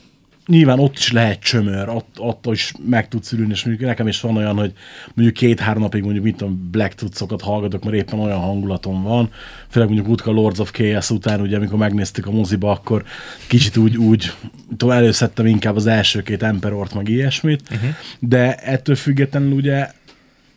[0.48, 4.22] nyilván ott is lehet csömör, ott, ott is meg tudsz ülni, és mondjuk nekem is
[4.22, 4.74] van olyan, hogy
[5.14, 9.30] mondjuk két-három napig mondjuk mit tudom, Black tudszokat hallgatok, mert éppen olyan hangulatom van,
[9.68, 13.04] főleg mondjuk utka Lords of Chaos után, ugye amikor megnéztük a moziba, akkor
[13.48, 14.34] kicsit úgy, úgy
[14.70, 17.90] tudom, előszedtem inkább az első két Emperort, meg ilyesmit, uh-huh.
[18.20, 19.92] de ettől függetlenül ugye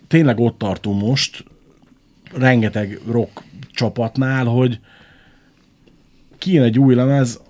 [0.09, 1.45] tényleg ott tartunk most,
[2.35, 4.79] rengeteg rock csapatnál, hogy
[6.39, 7.41] kijön egy új lemez,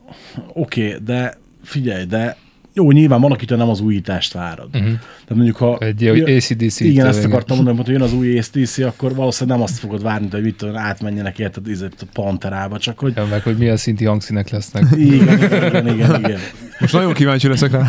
[0.53, 1.39] oké, okay, de
[1.71, 2.37] figyelj, de
[2.75, 4.67] jó, nyilván van, akitől nem az újítást várad.
[4.67, 4.89] Uh-huh.
[4.91, 5.79] Tehát mondjuk, ha...
[5.79, 9.67] Egy ilyen AC/DC Igen, ezt akartam mondani, hogy jön az új ACDC, akkor valószínűleg nem
[9.67, 11.67] azt fogod várni, hogy mit tudom, átmenjenek érted
[12.01, 13.13] a Panterába, csak hogy...
[13.17, 14.85] Ja, meg hogy milyen szinti hangszínek lesznek.
[14.97, 16.41] Igen, igen, igen, igen.
[16.81, 17.89] Most nagyon kíváncsi leszek rá.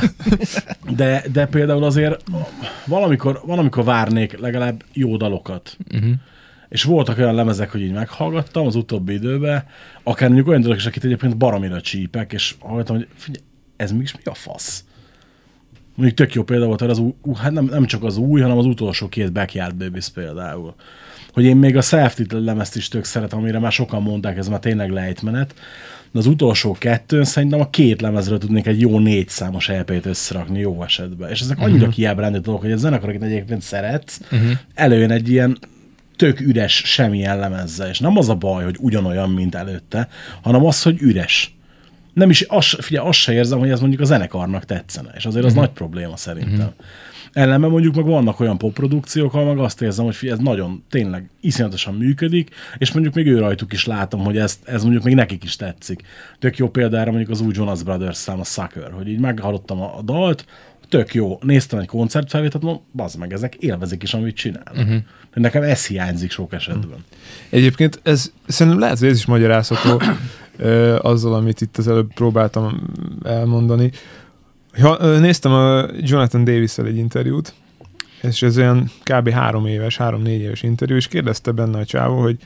[0.96, 2.24] De, de például azért
[2.86, 5.78] valamikor, valamikor várnék legalább jó dalokat.
[5.94, 6.12] Uh-huh.
[6.70, 9.64] És voltak olyan lemezek, hogy így meghallgattam az utóbbi időben,
[10.04, 13.44] akár mondjuk olyan dolgok is, akit egyébként baromira csípek, és hallgattam, hogy figyelj,
[13.82, 14.84] ez mégis mi a fasz?
[15.96, 18.66] Mondjuk tök jó példa volt az új, hát nem, nem csak az új, hanem az
[18.66, 20.76] utolsó két Backyard Babies például.
[21.34, 24.60] Hogy én még a self lemezt is tök szeretem, amire már sokan mondták, ez már
[24.60, 25.54] tényleg lejtmenet,
[26.12, 30.60] de az utolsó kettőn szerintem a két lemezről tudnék egy jó négy számos EP-t összerakni
[30.60, 31.30] jó esetben.
[31.30, 31.94] És ezek annyira uh-huh.
[31.94, 34.52] kiábrándító dolgok, hogy a zenekar, akit egyébként szeretsz, uh-huh.
[34.74, 35.58] előjön egy ilyen
[36.16, 37.90] tök üres semmilyen lemezzel.
[37.90, 40.08] És nem az a baj, hogy ugyanolyan, mint előtte,
[40.42, 41.56] hanem az, hogy üres.
[42.14, 45.12] Nem is, az, figyelj, azt se érzem, hogy ez mondjuk a zenekarnak tetszene.
[45.16, 45.66] És azért az uh-huh.
[45.66, 46.54] nagy probléma szerintem.
[46.54, 46.86] Uh-huh.
[47.34, 51.30] Ellenben mondjuk meg vannak olyan popprodukciók, ahol meg azt érzem, hogy figyelj, ez nagyon, tényleg
[51.42, 55.44] iszonyatosan működik, és mondjuk még ő rajtuk is látom, hogy ez, ez mondjuk még nekik
[55.44, 56.02] is tetszik.
[56.40, 59.98] Tök jó példára mondjuk az új Jonas Brothers szám, a Sucker, hogy így meghallottam a,
[59.98, 60.46] a dalt,
[60.90, 64.76] tök jó, néztem egy koncertfelvételt, mondom, bazd meg, ezek élvezik is, amit csinálnak.
[64.76, 65.02] Uh-huh.
[65.34, 66.98] Nekem ez hiányzik sok esetben.
[67.50, 70.02] Egyébként ez szerintem lehet, hogy ez is magyarázható
[70.58, 72.82] ö, azzal, amit itt az előbb próbáltam
[73.24, 73.92] elmondani.
[75.00, 77.54] Ö, néztem a Jonathan davis egy interjút,
[78.22, 79.30] és ez olyan kb.
[79.30, 82.38] három éves, három-négy éves interjú, és kérdezte benne a csávó, hogy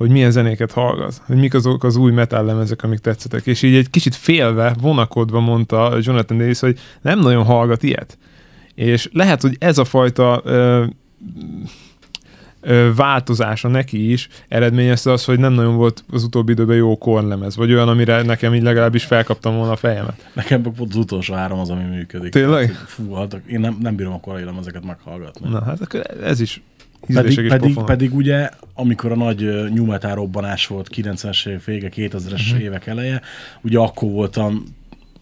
[0.00, 3.46] hogy milyen zenéket hallgat, hogy mik azok az új metal lemezek, amik tetszettek.
[3.46, 8.18] És így egy kicsit félve, vonakodva mondta Jonathan Davis, hogy nem nagyon hallgat ilyet.
[8.74, 10.84] És lehet, hogy ez a fajta ö,
[12.96, 17.72] változása neki is eredményezte az, hogy nem nagyon volt az utóbbi időben jó kornlemez, vagy
[17.72, 20.30] olyan, amire nekem így legalábbis felkaptam volna a fejemet.
[20.34, 22.32] Nekem az utolsó három az, ami működik.
[22.32, 22.66] Tényleg?
[22.72, 25.48] Tehát, fú, hát én nem, nem bírom a korai lemezeket meghallgatni.
[25.48, 26.62] Na, hát akkor ez is
[27.06, 27.84] Pedig, pedig, pofonok.
[27.86, 32.32] pedig ugye, amikor a nagy ö, new metal robbanás volt 90-es évek vége, 2000-es Mhm.
[32.34, 32.62] uh-huh.
[32.62, 33.20] évek eleje,
[33.60, 34.64] ugye akkor voltam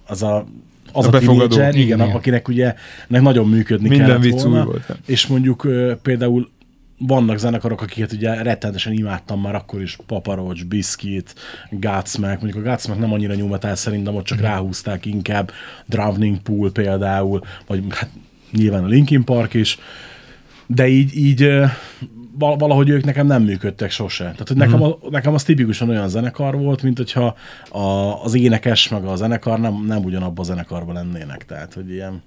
[0.07, 0.47] az a
[0.93, 2.75] az A a, tínédzser, igen, Igen, akinek ugye
[3.09, 4.97] nek nagyon működni Minden kellett vicc volna, volt.
[5.07, 5.67] és mondjuk
[6.03, 6.49] például
[6.99, 11.35] vannak zenekarok, akiket ugye rettenetesen imádtam már akkor is, Papa Roach, Biscuit,
[11.71, 15.51] Godsmack, mondjuk a Godsmack nem annyira new metal szerintem, ott csak ráhúzták inkább,
[15.87, 18.11] Drowning Pool például, vagy hát
[18.53, 19.79] nyilván a Linkin Park is,
[20.67, 21.51] de így, így
[22.39, 24.25] valahogy ők nekem nem működtek sose.
[24.25, 27.37] Tehát, hogy nekem, a, nekem az tipikusan olyan zenekar volt, mint hogyha
[27.71, 27.81] a,
[28.25, 31.45] az énekes meg a zenekar nem, nem ugyanabban a zenekarban lennének.
[31.45, 32.23] Tehát, hogy ilyen...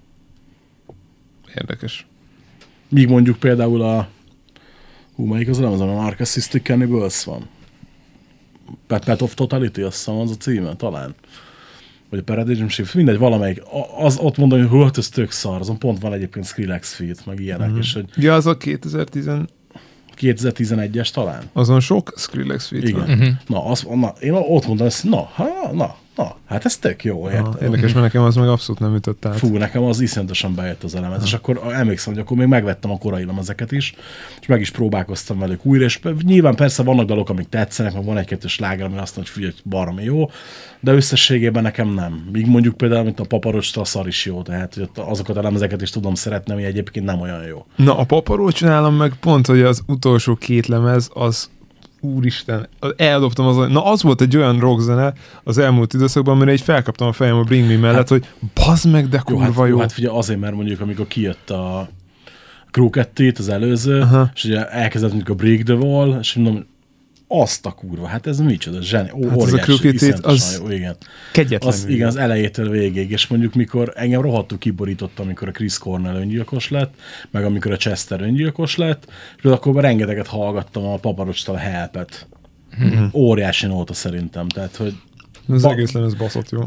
[1.55, 2.05] Érdekes.
[2.89, 4.07] Míg mondjuk például a
[5.21, 7.47] hú, melyik az nem az, a Narcissistic Cannibals van?
[8.87, 11.15] Pet, of Totality, azt hiszem az a címe, talán.
[12.09, 13.61] Vagy a Paradigm Shift, mindegy, valamelyik.
[13.63, 17.25] A- Az ott mondani, hogy hát ez tök szar, azon pont van egyébként Skrillex feat,
[17.25, 17.77] meg ilyenek, mm-hmm.
[17.79, 19.29] és hogy Ja, az a 2010
[20.17, 21.43] 2011-es talán.
[21.53, 22.99] azon sok Skrillex feat Igen.
[22.99, 23.09] van.
[23.09, 23.33] Uh-huh.
[23.47, 27.29] Na, az, na, én ott mondom, ezt, na, ha, na, na, hát ez tök jó,
[27.29, 27.61] érted?
[27.61, 29.37] Érdekes, mert nekem az meg abszolút nem ütött át.
[29.37, 32.97] Fú, nekem az iszonyatosan bejött az elemez, és akkor emlékszem, hogy akkor még megvettem a
[32.97, 33.95] korai lemezeket is,
[34.41, 38.17] és meg is próbálkoztam velük újra, és nyilván persze vannak dalok, amik tetszenek, meg van
[38.17, 40.29] egy-kettő sláger, ami azt mondja, hogy figyelj, baromi jó,
[40.79, 42.29] de összességében nekem nem.
[42.31, 45.81] Míg mondjuk például, mint a paparosta, a szar is jó, tehát hogy azokat a lemezeket
[45.81, 47.65] is tudom szeretni, ami egyébként nem olyan jó.
[47.75, 51.49] Na, a paparócs nálam meg pont, hogy az utolsó két lemez, az
[52.01, 57.07] úristen, eldobtam az, na az volt egy olyan rockzene az elmúlt időszakban, amire így felkaptam
[57.07, 59.65] a fejem a Bring Me mellett, hát, hogy bazd meg, de Jó, kurva hát, jó.
[59.65, 61.89] jó, hát figyelj, azért, mert mondjuk amikor kijött a
[62.71, 64.31] Crew 2 az előző, Aha.
[64.35, 66.65] és ugye elkezdett mondjuk a Break the Wall, és mondom,
[67.33, 70.31] azt a kurva, hát ez micsoda, zseni, ó, Hát ez a óriási, Crooked Teeth, iszonyatosan
[70.33, 70.95] az jó, igen.
[71.31, 75.77] Kegyetlen Az, igen, az elejétől végig, és mondjuk mikor engem rohadtul kiborított, amikor a Chris
[75.77, 76.93] Cornell öngyilkos lett,
[77.31, 82.27] meg amikor a Chester öngyilkos lett, és akkor rengeteget hallgattam a paparocstól a helpet.
[82.77, 83.03] Mhm.
[83.13, 84.93] Óriási nóta szerintem, tehát, hogy
[85.47, 86.59] Az Ba- egész lemez baszott jó.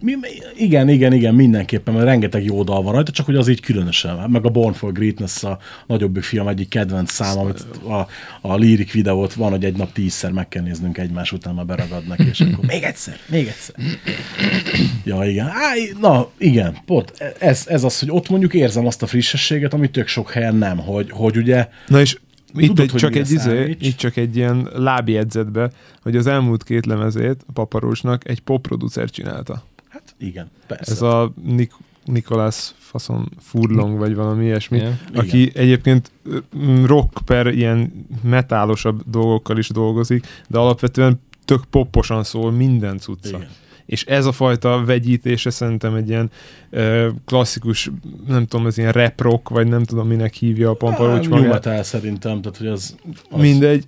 [0.00, 0.12] Mi,
[0.56, 4.18] igen, igen, igen, mindenképpen, mert rengeteg jó dal van rajta, csak hogy az így különösen.
[4.18, 8.06] Hát Meg a Born for Greatness a nagyobbik film egyik kedvenc szám, amit a,
[8.40, 12.18] a lyric videót van, hogy egy nap tízszer meg kell néznünk egymás után, már beragadnak,
[12.18, 13.74] és akkor még egyszer, még egyszer.
[15.04, 15.46] Ja, igen.
[15.46, 19.92] Á, na, igen, pont ez, ez az, hogy ott mondjuk érzem azt a frissességet, amit
[19.92, 22.18] tök sok helyen nem, hogy, hogy ugye Na és
[22.54, 25.70] itt Tudod, egy, hogy csak egy, izé, itt csak egy ilyen lábjegyzetbe,
[26.02, 29.62] hogy az elmúlt két lemezét a paparósnak egy popproducer csinálta.
[30.18, 30.92] Igen, persze.
[30.92, 34.98] Ez a Nik- Nikolás faszon Furlong, vagy valami ilyesmi, Igen.
[35.14, 36.10] aki egyébként
[36.56, 43.28] mm, rock per ilyen metálosabb dolgokkal is dolgozik, de alapvetően tök popposan szól minden cucca.
[43.36, 43.48] Igen.
[43.88, 46.30] És ez a fajta vegyítése szerintem egy ilyen
[46.70, 47.90] ö, klasszikus,
[48.26, 50.76] nem tudom, ez ilyen rap rock, vagy nem tudom, minek hívja a
[51.28, 51.52] New magát.
[51.52, 52.96] metal szerintem, tehát hogy az,
[53.30, 53.84] az Mindegy.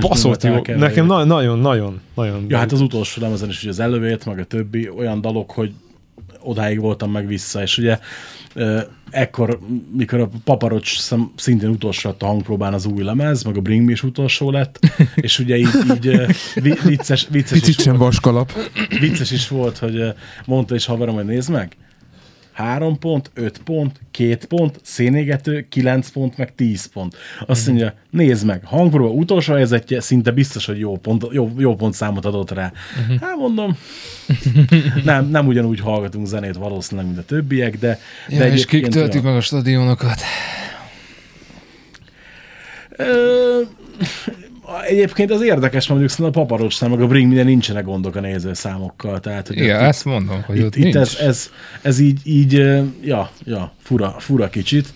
[0.00, 0.60] Baszott jó.
[0.76, 2.44] Nekem na- nagyon, nagyon, nagyon.
[2.48, 5.72] Ja, hát az utolsó lemezen is ugye az elővét, meg a többi olyan dalok, hogy
[6.44, 7.98] odáig voltam meg vissza, és ugye
[9.10, 9.58] ekkor,
[9.92, 10.98] mikor a Paparocs
[11.36, 14.78] szintén utolsó lett a hangpróbán az új lemez, meg a Bring Me is utolsó lett,
[15.14, 16.20] és ugye így, így
[16.82, 18.52] vicces, vicces, Picit is sem volt, vaskalap.
[19.00, 20.14] vicces is volt, hogy
[20.44, 21.76] mondta is haverom, hogy nézd meg,
[22.54, 27.16] 3 pont, 5 pont, 2 pont, szénégető, 9 pont, meg 10 pont.
[27.46, 31.94] Azt mondja, nézd meg, hangpróba utolsó helyzetje, szinte biztos, hogy jó, pont, jó, jó pont
[31.94, 32.72] számot adott rá.
[33.20, 33.76] Hát mondom,
[35.04, 37.98] nem, nem ugyanúgy hallgatunk zenét valószínűleg, mint a többiek, de,
[38.28, 40.20] Ja, de és kik töltik meg a stadionokat?
[42.96, 43.60] Ö,
[44.86, 48.20] Egyébként az érdekes, mondjuk szerintem a paparocs szám, meg a Bring Me-nél nincsenek gondok a
[48.20, 49.20] nézőszámokkal.
[49.20, 50.96] Tehát, hogy Igen, ott- ezt mondom, hogy itt, ott itt nincs.
[50.96, 51.50] ez, ez,
[51.82, 52.52] ez így, így
[53.02, 54.94] ja, ja fura, fura kicsit,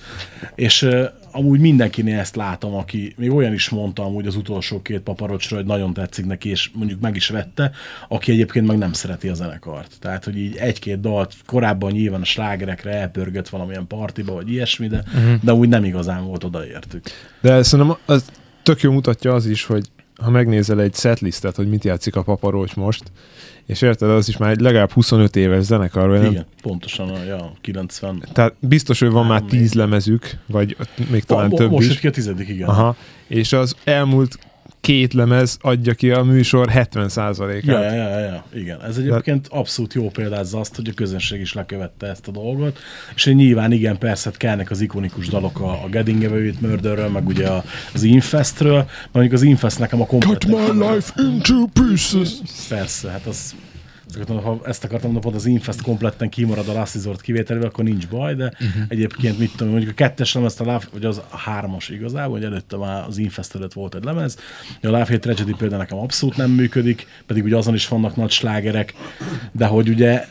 [0.55, 0.89] és
[1.33, 5.67] amúgy mindenkinél ezt látom, aki még olyan is mondta amúgy az utolsó két paparocsra, hogy
[5.67, 7.71] nagyon tetszik neki, és mondjuk meg is vette,
[8.09, 9.93] aki egyébként meg nem szereti a zenekart.
[10.01, 15.03] Tehát, hogy így egy-két dalt korábban nyilván a slágerekre elpörgött valamilyen partiba, vagy ilyesmi, de,
[15.15, 15.43] uh-huh.
[15.43, 17.03] de úgy nem igazán volt odaértük.
[17.41, 18.25] De szerintem az
[18.69, 19.91] tök jó mutatja az is, hogy
[20.23, 23.03] ha megnézel egy setlistet, hogy mit játszik a paparócs most,
[23.67, 26.31] és érted, az is már egy legalább 25 éves zenekar, vagy nem?
[26.31, 28.25] Igen, pontosan a ja, 90.
[28.33, 30.77] Tehát biztos, hogy van már Három 10 lemezük, vagy
[31.11, 31.99] még talán több most is.
[31.99, 32.69] ki a tizedik, igen.
[32.69, 32.97] Aha.
[33.27, 34.39] És az elmúlt
[34.81, 37.65] két lemez adja ki a műsor 70%-át.
[37.65, 38.83] Ja, ja, ja, ja, igen.
[38.83, 42.79] Ez egyébként abszolút jó példázza azt, hogy a közönség is lekövette ezt a dolgot,
[43.15, 47.09] és nyilván igen, persze hát kellnek az ikonikus dalok a, a Getting Away with Murderről,
[47.09, 47.49] meg ugye
[47.95, 50.45] az Infestről, mondjuk az Infest nekem a komplet...
[51.17, 52.31] into pieces.
[52.69, 53.55] Persze, hát az
[54.15, 58.09] akartam, ha ezt akartam mondani, az Infest kompletten kimarad a Last Resort kivételével, akkor nincs
[58.09, 58.83] baj, de uh-huh.
[58.89, 62.45] egyébként mit tudom, mondjuk a kettes lemez, a Love, vagy az a hármas igazából, hogy
[62.45, 64.39] előtte már az Infest előtt volt egy lemez.
[64.83, 68.31] A Love Hate Tragedy például nekem abszolút nem működik, pedig ugye azon is vannak nagy
[68.31, 68.95] slágerek,
[69.53, 70.27] de hogy ugye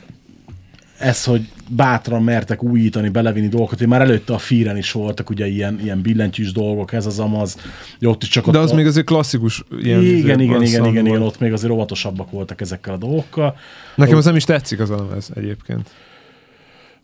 [1.00, 5.48] ez, hogy bátran mertek újítani, belevinni dolgokat, hogy már előtte a Fíren is voltak ugye
[5.48, 7.58] ilyen, ilyen billentyűs dolgok, ez az amaz,
[8.00, 10.62] hogy ott is csak De ott az a- még azért klasszikus ilyen igen, igen, igen,
[10.62, 11.22] igen, igen, volt.
[11.22, 13.56] ott még azért óvatosabbak voltak ezekkel a dolgokkal.
[13.96, 15.90] Nekem az nem is tetszik az lemez egyébként.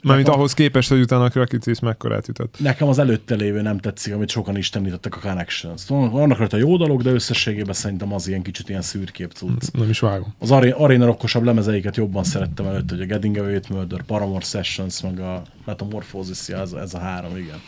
[0.04, 2.56] Mármint ahhoz képest, hogy utána a Krakicis mekkorát ütött.
[2.60, 5.88] Nekem az előtte lévő nem tetszik, amit sokan is említettek a Connections.
[5.88, 9.72] Vannak rajta jó dolog, de összességében szerintem az ilyen kicsit ilyen szürkép cucc.
[9.74, 10.34] Nem is vágom.
[10.40, 14.46] Az aré- aréna rokkosabb lemezeiket jobban szerettem előtt, hogy a Getting Away with Murder, Paramore
[14.46, 17.62] Sessions, meg a Metamorphosis, ez, ez a három, igen.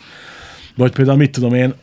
[0.76, 1.74] Vagy például mit tudom én,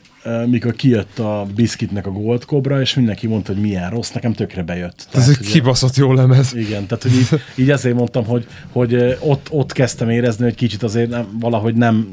[0.46, 4.62] mikor kijött a Biscuitnek a Gold Cobra, és mindenki mondta, hogy milyen rossz, nekem tökre
[4.62, 5.06] bejött.
[5.12, 6.54] Ez egy ugye- kibaszott jó lemez.
[6.54, 10.54] igen, tehát hogy így, így ezért mondtam, hogy, hogy ö, ott, ott kezdtem érezni, hogy
[10.54, 12.08] kicsit azért nem, valahogy nem,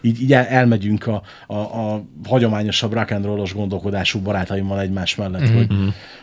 [0.00, 5.42] így, így el- elmegyünk a, a, a hagyományosabb rock and rollos gondolkodású barátaimmal egymás mellett,
[5.42, 5.56] mm-hmm.
[5.56, 5.66] hogy,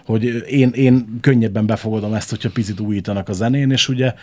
[0.05, 4.13] hogy én, én könnyebben befogadom ezt, hogyha picit újítanak a zenén, és ugye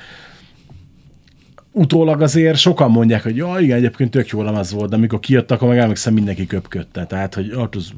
[1.74, 5.50] utólag azért sokan mondják, hogy ja, igen, egyébként tök jó lemez volt, de amikor kijött,
[5.50, 7.06] akkor meg emlékszem mindenki köpködte.
[7.06, 7.92] Tehát, hogy hát az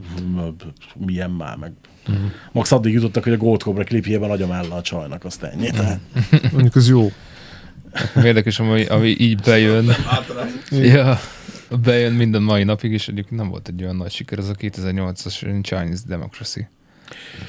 [1.07, 1.73] milyen már, meg
[2.09, 2.25] uh-huh.
[2.53, 5.71] max addig jutottak, hogy a Gold Cobra klipjében agyam áll a csajnak, azt ennyi.
[5.71, 6.01] Tehát,
[6.53, 7.13] Mondjuk az jó.
[8.25, 9.87] Érdekes, ami, ami így bejön.
[10.71, 11.19] ja,
[11.83, 15.63] bejön minden mai napig, és egyébként nem volt egy olyan nagy siker, az a 2008-as
[15.63, 16.69] Chinese Democracy.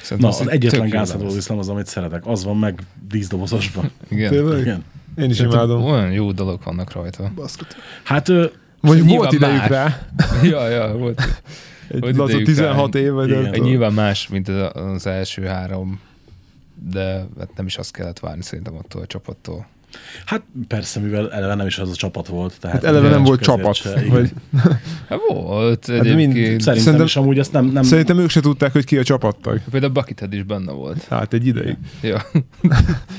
[0.02, 1.20] Szerintem na, az az egy egyetlen.
[1.20, 2.26] Roses nem az, amit szeretek.
[2.26, 3.90] Az van meg díszdobozosban.
[4.08, 4.30] Igen.
[4.30, 4.60] Tényleg?
[4.60, 4.84] Igen.
[5.18, 5.84] Én is Szerintem imádom.
[5.84, 7.32] Olyan jó dolog vannak rajta.
[8.04, 8.46] Hát ö,
[8.80, 9.68] Mondjuk Nyilván volt idejük más.
[9.68, 9.98] rá.
[10.50, 11.20] ja, ja, volt.
[11.88, 13.02] Egy Hogy laza idejük 16 áll.
[13.02, 13.36] év, vagy Igen.
[13.38, 13.68] nem Egy tudom.
[13.68, 16.00] nyilván más, mint az- az első három,
[16.90, 19.66] de hát nem is azt kellett várni szerintem attól a csapattól.
[20.24, 22.60] Hát persze, mivel eleve nem is az a csapat volt.
[22.60, 23.74] Tehát Hát eleve nem volt csapat.
[23.74, 24.04] se-.
[24.08, 24.32] Vagy,
[25.08, 26.34] Hát volt mind- egyébként.
[26.60, 27.66] Szerintem Szerintem- is amúgy ezt nem...
[27.66, 29.60] nem szerintem ők se tudták, hogy ki a csapattag.
[29.70, 31.04] Például Buckethead is benne volt.
[31.04, 31.76] Hát egy ideig.
[32.02, 32.22] Ja.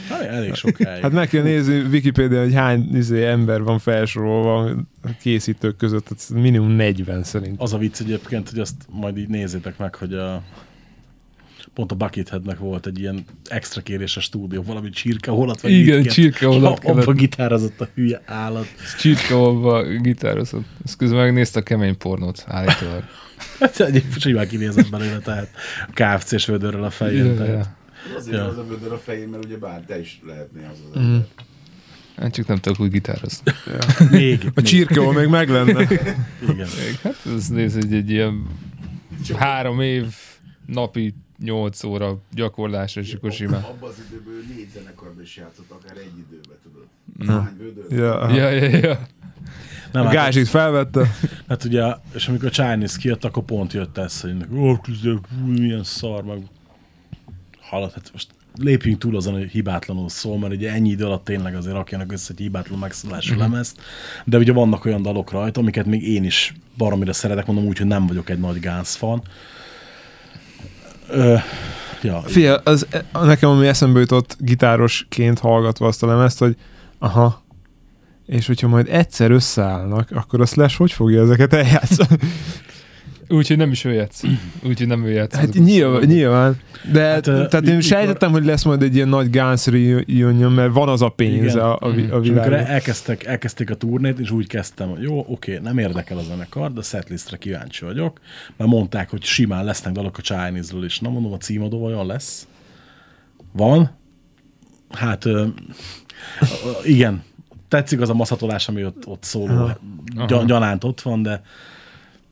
[0.10, 1.02] Hát elég sokáig.
[1.02, 4.64] Hát meg kell nézni Wikipédia, hogy hány izé, ember van felsorolva
[5.04, 7.62] a készítők között, hát minimum 40 szerint.
[7.62, 10.42] Az a vicc egyébként, hogy azt majd így nézzétek meg, hogy a
[11.74, 17.02] pont a Bucketheadnek volt egy ilyen extra kéréses stúdió, valami csirkeholat, vagy Igen, csirkeholat kellett.
[17.02, 18.68] Abba gitározott a hülye állat.
[19.00, 20.66] Csirkeolva gitározott.
[20.86, 23.04] Ezt közben megnézte a kemény pornót állítólag.
[23.60, 25.50] Hát egyébként simán kinézett belőle, tehát
[25.88, 27.26] a KFC-s vödörrel a fején.
[27.26, 27.50] Ja, tehát.
[27.50, 27.78] ja.
[28.18, 28.46] Azért Ja.
[28.48, 31.26] az a vödör a fején, mert ugye bár te is lehetnél az az ember.
[32.18, 33.52] Hát csak nem tudok úgy gitározni.
[34.12, 35.82] Még, A csirkeol még meg lenne.
[36.50, 36.68] igen.
[37.04, 38.48] Hát ez néz, egy, egy ilyen
[39.38, 40.06] három év
[40.66, 43.62] napi 8 óra gyakorlás, és akkor simán.
[43.62, 47.44] Abban az időben ő négy zenekarban is játszott, akár egy időben, tudod.
[47.44, 48.00] Hány vödör?
[48.00, 49.08] Ja, Ja, ja, ja.
[49.92, 51.12] Nem, a hát, gázsit felvette.
[51.48, 55.60] hát ugye, és amikor a Chinese kijött, akkor pont jött ez, hogy ó, küzdök, új,
[55.60, 56.42] milyen szar, meg
[57.62, 61.56] halad, hát most lépjünk túl azon, hogy hibátlanul szól, mert ugye ennyi idő alatt tényleg
[61.56, 63.42] azért rakjanak össze egy hibátlan megszólású Mhm.
[63.42, 63.82] lemezt,
[64.26, 67.88] de ugye vannak olyan dalok rajta, amiket még én is baromira szeretek, mondom úgy, hogy
[67.88, 69.22] nem vagyok egy nagy Guns fan.
[71.10, 71.36] Ö,
[72.02, 76.56] ja, Fia, az, nekem ami eszembe jutott gitárosként hallgatva azt a lemezt, hogy
[77.00, 77.44] aha,
[78.26, 82.18] és hogyha majd egyszer összeállnak, akkor a Slash hogy fogja ezeket eljátszani?
[83.30, 84.24] Úgyhogy nem is ő játsz.
[84.64, 85.36] Úgyhogy nem ő játsz.
[85.36, 86.60] Hát nyilván, nyilván.
[86.92, 90.74] De Hát, hát, tehát én sejtettem, hogy lesz majd egy ilyen nagy Guns reunion, mert
[90.74, 91.58] van az a pénz Igen.
[91.66, 92.54] a, a, a És világban.
[92.60, 96.82] elkezdtek, elkezdték a turnét, és úgy kezdtem, hogy jó, oké, nem érdekel a zenekar, de
[96.82, 98.20] setlistre kíváncsi vagyok,
[98.58, 101.00] mert mondták, hogy simán lesznek dalok a Chinese-ről is.
[101.00, 102.48] Na mondom, a címadó vajon lesz?
[103.52, 103.92] Van?
[104.90, 105.26] Hát
[106.84, 107.24] igen,
[107.68, 109.70] tetszik az a maszatolás, ami ott, ott szóló,
[110.28, 111.42] gy- gyanánt ott van, de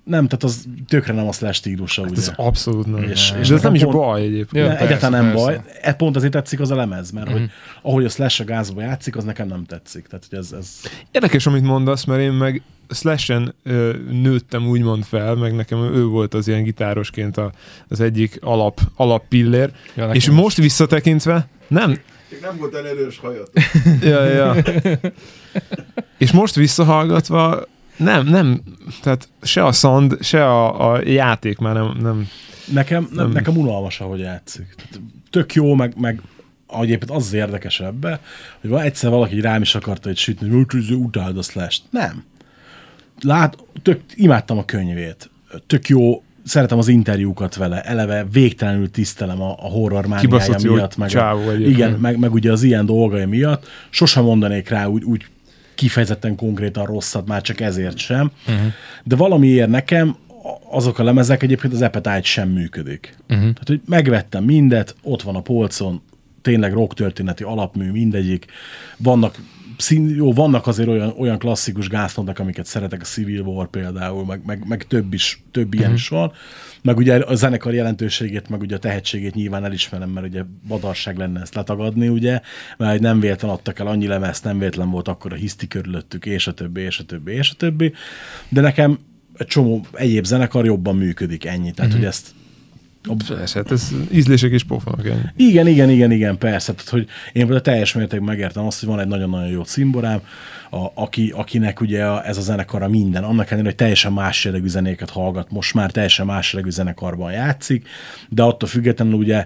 [0.07, 2.11] nem, tehát az tökre nem a slash stílusa, ugye.
[2.17, 3.03] Ez abszolút nem.
[3.03, 4.51] És- És, és ez nem is pont- baj egyébként.
[4.51, 5.45] Ja, Ja, persze, egyáltalán nem persze.
[5.45, 5.61] baj.
[5.81, 7.49] E, pont azért tetszik az a lemez, mert hogy
[7.81, 10.07] ahogy a Slash a gázba játszik, az nekem nem tetszik.
[10.07, 10.69] Tehát, hogy ez, ez
[11.11, 16.33] Érdekes, amit mondasz, mert én meg Slash-en ö, nőttem úgymond fel, meg nekem ő volt
[16.33, 17.51] az ilyen gitárosként a,
[17.87, 20.33] az egyik alap, alappillér, Ja, nekem és is.
[20.33, 21.93] most visszatekintve nem,
[22.29, 23.51] Csak nem volt olyan erős hajat.
[24.01, 24.55] ja, ja.
[26.17, 27.63] és most visszahallgatva
[27.97, 28.61] nem, nem,
[29.01, 32.27] tehát se a szand, se a, a játék már nem, nem
[32.73, 33.31] nekem, nem.
[33.31, 34.75] Nekem unalmas, ahogy játszik.
[34.75, 36.21] Tehát tök jó, meg, meg
[36.67, 38.19] ahogy egyébként az az érdekes ebbe,
[38.61, 42.23] hogy van egyszer valaki rám is akarta egy sütni, hogy "Ő, utáld a slash Nem.
[43.21, 45.29] Lát, tök, imádtam a könyvét.
[45.67, 51.15] Tök jó, szeretem az interjúkat vele, eleve végtelenül tisztelem a, a horror mániája miatt, meg,
[51.15, 53.67] a, igen, meg, meg ugye az ilyen dolgai miatt.
[53.89, 55.25] Sosem mondanék rá úgy, úgy
[55.77, 58.31] kifejezetten konkrétan rosszat, már csak ezért sem.
[58.47, 58.73] Uh-huh.
[59.03, 60.15] De valamiért nekem
[60.69, 63.15] azok a lemezek egyébként az Appetite sem működik.
[63.21, 63.39] Uh-huh.
[63.39, 66.01] Tehát, hogy megvettem mindet, ott van a polcon,
[66.41, 68.45] tényleg rock történeti alapmű, mindegyik.
[68.97, 69.35] Vannak
[69.77, 74.41] szín, jó, vannak azért olyan, olyan klasszikus gáztondak, amiket szeretek, a Civil War például, meg,
[74.45, 76.31] meg, meg több is, több ilyen is van.
[76.81, 81.41] Meg ugye a zenekar jelentőségét, meg ugye a tehetségét nyilván elismerem, mert ugye badarság lenne
[81.41, 82.41] ezt letagadni, ugye,
[82.77, 86.47] mert nem véletlen adtak el annyi lemezt, nem véletlen volt akkor a hiszti körülöttük, és
[86.47, 87.93] a többi, és a többi, és a többi.
[88.49, 88.99] De nekem
[89.37, 91.71] egy csomó egyéb zenekar jobban működik, ennyi.
[91.71, 92.27] Tehát, hogy ezt
[93.27, 95.47] Persze, hát ez ízlések és pofonok ennyi.
[95.49, 96.73] igen, igen, igen, igen, persze.
[96.73, 100.21] Tehát, hogy én például teljes mértékben megértem azt, hogy van egy nagyon-nagyon jó cimborám,
[100.69, 104.67] a, aki, akinek ugye a, ez a zenekara minden, annak ellenére, hogy teljesen más jellegű
[104.67, 107.87] zenéket hallgat, most már teljesen más jellegű zenekarban játszik,
[108.29, 109.45] de attól függetlenül ugye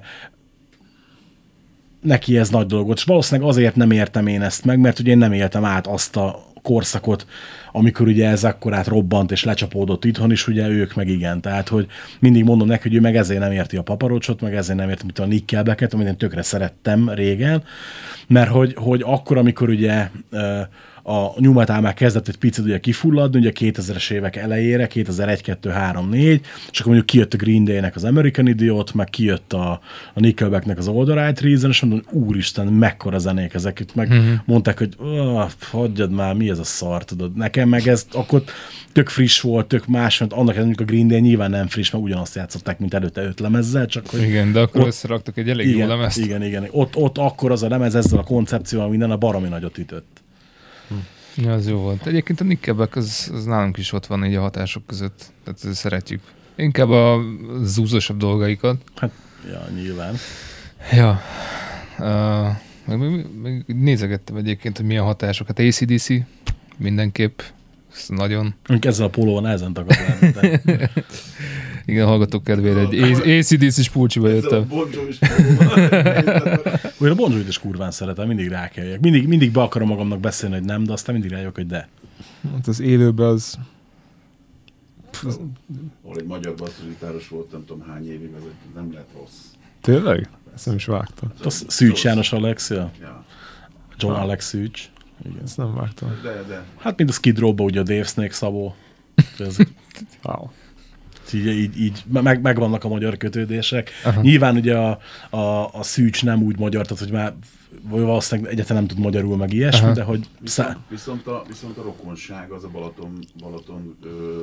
[2.01, 5.18] neki ez nagy dolog és valószínűleg azért nem értem én ezt meg, mert ugye én
[5.18, 7.26] nem éltem át azt a korszakot,
[7.72, 11.41] amikor ugye ez akkorát robbant és lecsapódott itthon is, ugye ők meg igen.
[11.41, 11.88] Tehát, hogy
[12.20, 15.05] mindig mondom neki, hogy ő meg ezért nem érti a paparocsot, meg ezért nem érti
[15.05, 17.64] mit a Nickelbacket, amit én tökre szerettem régen,
[18.28, 20.59] mert hogy, hogy akkor, amikor ugye ö,
[21.03, 26.09] a nyumatál már kezdett egy picit ugye kifulladni, ugye 2000-es évek elejére, 2001, 2, 3,
[26.09, 26.41] 4,
[26.71, 29.71] és akkor mondjuk kijött a Green Day-nek az American Idiot, meg kijött a,
[30.13, 34.13] a Nickelbacknek az All the Right Reason, és mondom, úristen, mekkora zenék ezek itt, meg
[34.13, 34.33] mm-hmm.
[34.45, 35.39] mondták, hogy "Ó,
[35.71, 37.35] hagyjad már, mi ez a szar, tudod.
[37.35, 38.43] Nekem meg ez akkor
[38.91, 42.03] tök friss volt, tök más, mert annak mondjuk a Green Day nyilván nem friss, mert
[42.03, 45.67] ugyanazt játszották, mint előtte öt lemezzel, csak hogy Igen, de akkor Ott- összeraktak egy elég
[45.67, 46.17] jó igen, lemezt.
[46.17, 46.67] igen, igen.
[46.71, 50.20] Ott, ott akkor az a lemez ezzel a koncepcióval minden a baromi nagyot ütött.
[51.36, 52.05] Ja, az jó volt.
[52.05, 55.32] Egyébként a Nickelback az, az nálunk is ott van így a hatások között.
[55.43, 56.21] Tehát szeretjük.
[56.55, 57.21] Inkább a
[57.63, 58.82] zúzósabb dolgaikat.
[59.51, 60.15] Ja, nyilván.
[60.91, 61.21] Ja.
[61.99, 62.55] Uh,
[62.86, 65.59] meg, meg, meg nézegettem egyébként, hogy milyen hatásokat.
[65.59, 66.07] ACDC
[66.77, 67.39] mindenképp.
[67.93, 68.53] Ez nagyon.
[68.79, 69.84] Ezzel a pólóval nehezen de
[71.86, 74.67] Igen, hallgatók kedvére egy ACDC-s pulcsiba Ez a jöttem.
[76.99, 78.99] Olyan a Bon Jovi-t is kurván szeretem, mindig rákeljek.
[78.99, 81.88] Mindig, mindig be akarom magamnak beszélni, hogy nem, de aztán mindig rájövök, hogy de.
[82.53, 83.57] Hát az élőben az...
[86.03, 89.38] Ahol egy magyar basszusgitáros volt, nem tudom hány évig, az egy- nem lett rossz.
[89.82, 90.29] Tényleg?
[90.53, 91.32] Ezt nem is vágtam.
[91.43, 93.25] Az Szűcs János Alexia, Ja.
[93.97, 94.89] John Alex Szűcs.
[95.43, 96.09] Ezt nem vágtam.
[96.23, 96.63] De, de.
[96.77, 98.75] Hát mint a Skid Row-ba ugye a Dave Snake Szabó.
[99.39, 99.57] Ez,
[100.23, 100.49] Wow.
[101.34, 103.89] Így, így, így meg, megvannak a magyar kötődések.
[104.03, 104.21] Aha.
[104.21, 107.34] Nyilván ugye a, a, a Szűcs nem úgy magyar, tehát hogy már
[107.84, 109.93] vagy valószínűleg egyáltalán nem tud magyarul meg ilyesmi, Aha.
[109.93, 114.39] de hogy szá- Viszont a, viszont a rokonság az a Balaton, Balaton ö,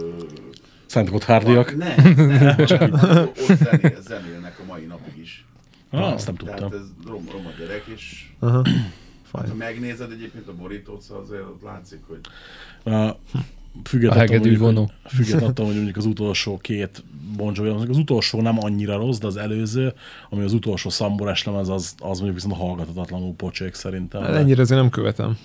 [0.87, 1.77] Szent Gotthárdiak.
[1.77, 5.45] Nem, nem, ott zenél, zenélnek a mai napig is.
[5.91, 6.81] Ah, azt nem Tehát tudtam.
[6.81, 8.57] ez rom, roma gyerek, és Aha.
[8.63, 9.57] ha Fajn.
[9.57, 12.21] megnézed egyébként a borítót, szóval azért ott látszik, hogy
[12.93, 13.17] A,
[13.85, 17.05] függet A attól, mondjuk, függet attól, hogy mondjuk az utolsó két
[17.37, 19.93] Bon Jovi, az utolsó nem annyira rossz, de az előző,
[20.31, 24.23] ami az utolsó szamborás lemez, az, az mondjuk viszont hallgatatlanul pocsék szerintem.
[24.23, 25.39] Hát ennyire azért nem követem.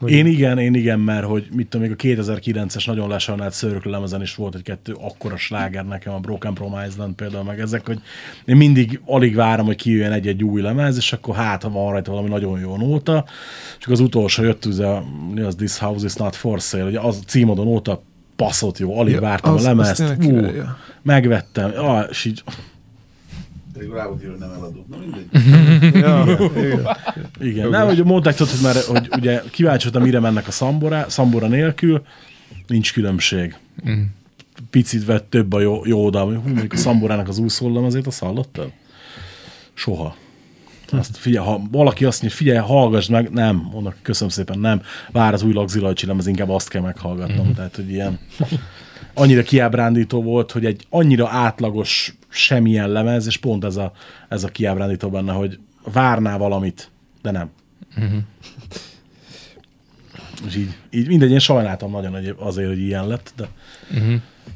[0.00, 3.90] Hogy- Én igen, én igen, mert hogy mit tudom, még a 2009-es nagyon lesajnált szöröklő
[3.90, 7.98] lemezen is volt egy-kettő akkora sláger nekem, a Broken Promise Land például, meg ezek, hogy
[8.44, 12.10] én mindig alig várom, hogy kijöjjön egy-egy új lemez, és akkor hát, ha van rajta
[12.10, 13.24] valami nagyon jó nóta,
[13.78, 17.00] csak az utolsó jött, ugye, a- mi az This House is not for sale, ugye
[17.00, 18.02] az a címadó nóta
[18.36, 20.46] baszott jó, alig Ja, vártam az- a lemezt, ú,
[21.02, 22.42] megvettem, ah, és így,
[23.72, 24.88] pedig ráutíról nem eladott.
[24.88, 25.28] Na mindegy.
[26.00, 26.24] Ja,
[26.56, 26.96] igen.
[27.40, 31.04] Igen, nem, hogy mondták, tudod, hogy, már, hogy ugye kíváncsi voltam, mire mennek a szambora,
[31.08, 32.02] szambora nélkül,
[32.66, 33.56] nincs különbség.
[33.88, 34.02] Mm.
[34.70, 38.20] Picit vett több a jó, jó oda, hú, mondjuk a szamborának az úszóllam, azért azt
[38.20, 38.70] hallottad?
[39.74, 40.16] Soha.
[40.90, 45.32] Azt figyelj, ha valaki azt mondja, figyelj, hallgass meg, nem, mondok, köszönöm szépen, nem, vár
[45.32, 47.46] az új lagzilajcsi ez inkább azt kell meghallgatnom.
[47.46, 47.52] Mm.
[47.52, 48.18] Tehát, hogy ilyen
[49.18, 53.92] annyira kiábrándító volt, hogy egy annyira átlagos semmilyen lemez, és pont ez a,
[54.28, 55.58] ez a kiábrándító benne, hogy
[55.92, 56.90] várná valamit,
[57.22, 57.50] de nem.
[60.46, 63.48] És így, így mindegy, én sajnáltam nagyon azért, hogy ilyen lett, de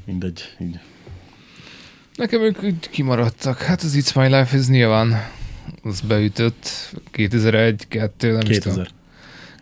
[0.04, 0.78] mindegy, így.
[2.14, 3.58] Nekem ők kimaradtak.
[3.58, 5.28] Hát az It's My Life, ez nyilván
[5.82, 6.68] az beütött
[7.10, 8.86] 2001, 2, nem is 2000.
[8.86, 9.00] tudom.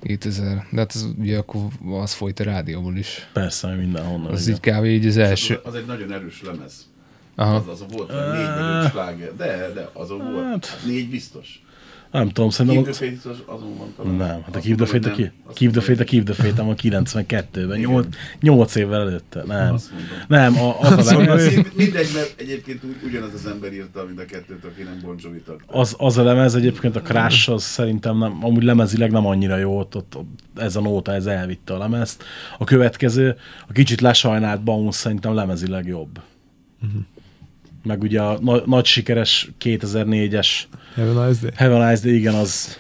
[0.03, 0.67] 2000.
[0.71, 1.61] De hát az, ugye akkor
[2.03, 3.29] az folyt a rádióból is.
[3.33, 4.33] Persze, mindenhonnan.
[4.33, 4.61] Az igen.
[4.65, 4.85] így kb.
[4.85, 5.55] így az első.
[5.55, 6.89] Az, az egy nagyon erős lemez.
[7.35, 7.55] Aha.
[7.55, 9.37] Az, az volt négy millió sláger.
[9.37, 10.67] De, de azon volt.
[10.67, 11.63] Hát- Négy biztos.
[12.11, 12.83] Nem tudom, szerintem...
[12.83, 12.99] Keep Az...
[12.99, 14.15] the Faith az azon talán.
[14.15, 16.75] Nem, hát a Keep the Fate, a Keep the Fate, a Keep the Fate, van
[16.83, 17.91] 92-ben, Igen.
[17.91, 18.07] 8,
[18.41, 19.77] 8 évvel előtte, nem.
[20.29, 24.21] Nem, a, az, a lemez, Mind- Mindegy, mert egyébként úgy, ugyanaz az ember írta, mint
[24.21, 28.19] a kettőt, aki nem Bon Jovi az, az a lemez egyébként a Crash, az szerintem
[28.19, 30.17] nem, amúgy lemezileg nem annyira jó, ott, ott,
[30.57, 32.25] ez a nóta, ez elvitte a lemezt.
[32.59, 33.37] A következő,
[33.69, 36.21] a kicsit lesajnált Bounce szerintem lemezileg jobb.
[37.83, 40.49] Meg ugye a na- nagy sikeres 2004-es
[40.95, 41.51] Have a nice day.
[41.57, 42.79] Have a Nice Day, igen, az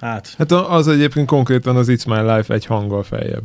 [0.00, 3.44] hát, Hát az egyébként konkrétan az It's My Life egy hanggal feljebb.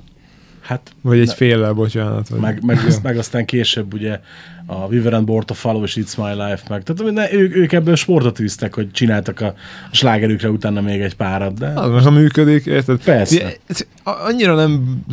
[0.67, 2.29] Hát Vagy egy féllel, bocsánat.
[2.29, 2.39] Vagy...
[2.39, 4.19] meg, meg, meg, aztán később ugye
[4.65, 6.83] a Viver and Borta Follow és It's My Life meg.
[6.83, 9.45] Tehát ne, ők, ők ebből sportot űztek, hogy csináltak a,
[9.91, 13.03] a slágerükre utána még egy párat, de Az ha működik, érted?
[13.03, 13.35] Persze.
[13.35, 15.03] Ugye, ez- a- Annyira nem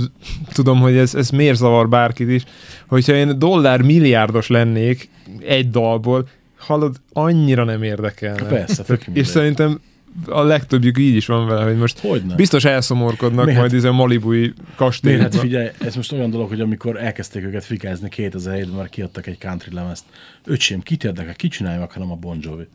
[0.53, 2.43] tudom, hogy ez, ez miért zavar bárkit is,
[2.87, 5.09] hogyha én dollár milliárdos lennék
[5.47, 6.29] egy dalból,
[6.59, 8.43] hallod, annyira nem érdekelne.
[8.49, 9.81] persze, És szerintem
[10.27, 12.35] a legtöbbjük így is van vele, hogy most Hogyne.
[12.35, 13.61] biztos elszomorkodnak Miért?
[13.61, 15.23] majd ez a malibui kastélyban.
[15.23, 19.39] Hát figyelj, ez most olyan dolog, hogy amikor elkezdték őket fikázni 2007-ben, mert kiadtak egy
[19.39, 20.05] country lemezt.
[20.45, 22.67] Öcsém, kit érdekel, ki csinálja meg, hanem a Bon Jovi.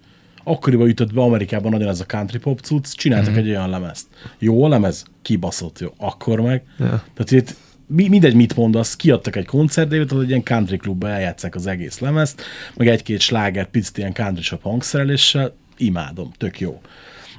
[0.43, 3.37] Akkoriban ütött be Amerikában nagyon ez a country pop cucc, csináltak Mhm.
[3.39, 4.05] egy olyan lemezt.
[4.39, 5.05] Jó a lemez?
[5.21, 5.93] Kibaszott jó.
[5.97, 6.63] Akkor meg.
[6.79, 6.85] Ja.
[7.13, 7.55] Tehát itt
[7.87, 11.99] mi, mindegy, mit mondasz, kiadtak egy koncertdévet, hogy egy ilyen country klubba eljátszák az egész
[11.99, 12.41] lemezt,
[12.75, 16.81] meg egy-két sláger, picit ilyen country shop hangszereléssel, imádom, tök jó.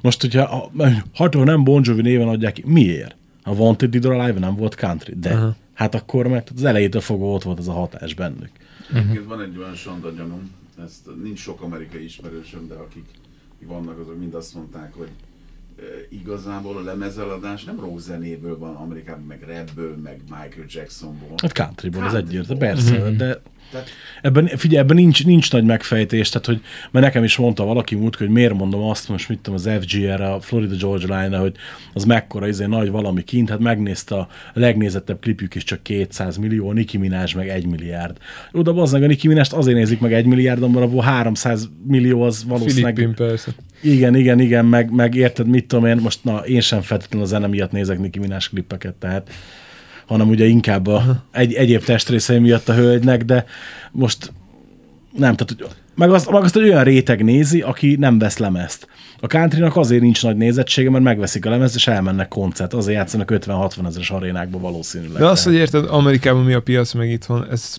[0.01, 0.71] Most, hogyha ha,
[1.13, 3.15] ha nem Bon Jovi néven adják ki, miért?
[3.43, 5.53] A Wanted Did or Alive nem volt country, de uh-huh.
[5.73, 8.49] hát akkor meg az elejétől fogva ott volt ez a hatás bennük.
[8.93, 10.51] Egyébként van egy olyan sonda gyanúm,
[10.83, 13.05] ezt nincs sok amerikai ismerősöm, de akik
[13.65, 15.09] vannak, azok mind azt mondták, hogy
[16.09, 21.33] igazából a lemezeladás nem rock zenéből van Amerikában, meg rapből, meg Michael Jacksonból.
[21.41, 22.19] Hát countryból, Country.
[22.27, 23.17] egyértelmű, persze, Mhm.
[23.17, 23.89] de Tehát
[24.21, 26.61] ebben, figyelj, ebben nincs, nincs nagy megfejtés, tehát hogy,
[26.91, 30.21] mert nekem is mondta valaki múlt, hogy miért mondom azt, most mit tudom, az FGR,
[30.21, 31.55] a Florida Georgia Line, hogy
[31.93, 36.69] az mekkora izé nagy valami kint, hát megnézte a legnézettebb klipjük is csak 200 millió,
[36.69, 38.17] a Nicki Minaj meg 1 milliárd.
[38.53, 42.21] Jó, de az meg a Nicki Minaj azért nézik meg 1 milliárd, abból 300 millió
[42.21, 42.95] az valószínűleg...
[42.95, 43.51] Filippin persze.
[43.81, 47.29] Igen, igen, igen, meg, meg érted, mit tudom én, most na, én sem feltétlenül a
[47.29, 49.29] zene miatt nézek Nicki Minaj klippeket, tehát
[50.05, 53.45] hanem ugye inkább a egy, egyéb testrészei miatt a hölgynek, de
[53.91, 54.31] most
[55.17, 58.87] nem, tehát meg azt, meg azt egy olyan réteg nézi, aki nem vesz lemezt.
[59.19, 62.73] A countrynak azért nincs nagy nézettsége, mert megveszik a lemezt, és elmennek koncert.
[62.73, 65.17] Azért játszanak 50-60 ezeres arénákba valószínűleg.
[65.17, 67.77] De azt, hogy érted, Amerikában mi a piac, meg itthon, ez,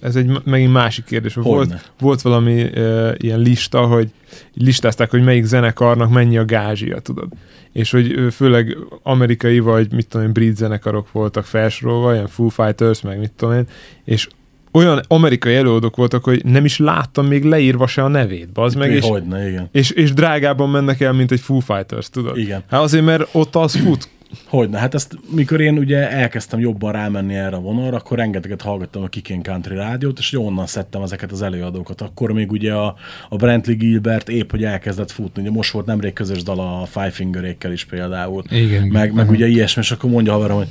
[0.00, 1.34] ez egy megint másik kérdés.
[1.34, 1.50] Hogyne.
[1.50, 4.10] Volt, volt valami uh, ilyen lista, hogy
[4.54, 7.28] listázták, hogy melyik zenekarnak mennyi a gázsia, tudod.
[7.72, 13.00] És hogy főleg amerikai vagy mit tudom én, brit zenekarok voltak felsorolva, ilyen Foo Fighters,
[13.00, 13.66] meg mit tudom én,
[14.04, 14.28] és
[14.72, 18.92] olyan amerikai előadók voltak, hogy nem is láttam még leírva se a nevét, bazd meg,
[18.92, 19.68] és, Hogyne, igen.
[19.72, 22.38] és, és drágában mennek el, mint egy Foo Fighters, tudod?
[22.38, 22.62] Igen.
[22.70, 24.08] Hát azért, mert ott az fut.
[24.48, 29.02] Hogyne, hát ezt, mikor én ugye elkezdtem jobban rámenni erre a vonalra, akkor rengeteget hallgattam
[29.02, 32.00] a Kikén Country rádiót, és onnan szedtem ezeket az előadókat.
[32.00, 32.94] Akkor még ugye a,
[33.28, 35.42] a Brentley Gilbert épp, hogy elkezdett futni.
[35.42, 38.42] Ugye most volt nemrég közös dala a Five Fingerékkel is például.
[38.48, 38.86] Igen.
[38.86, 39.34] Meg, meg Aha.
[39.34, 40.68] ugye ilyesmi, és akkor mondja haverom, hogy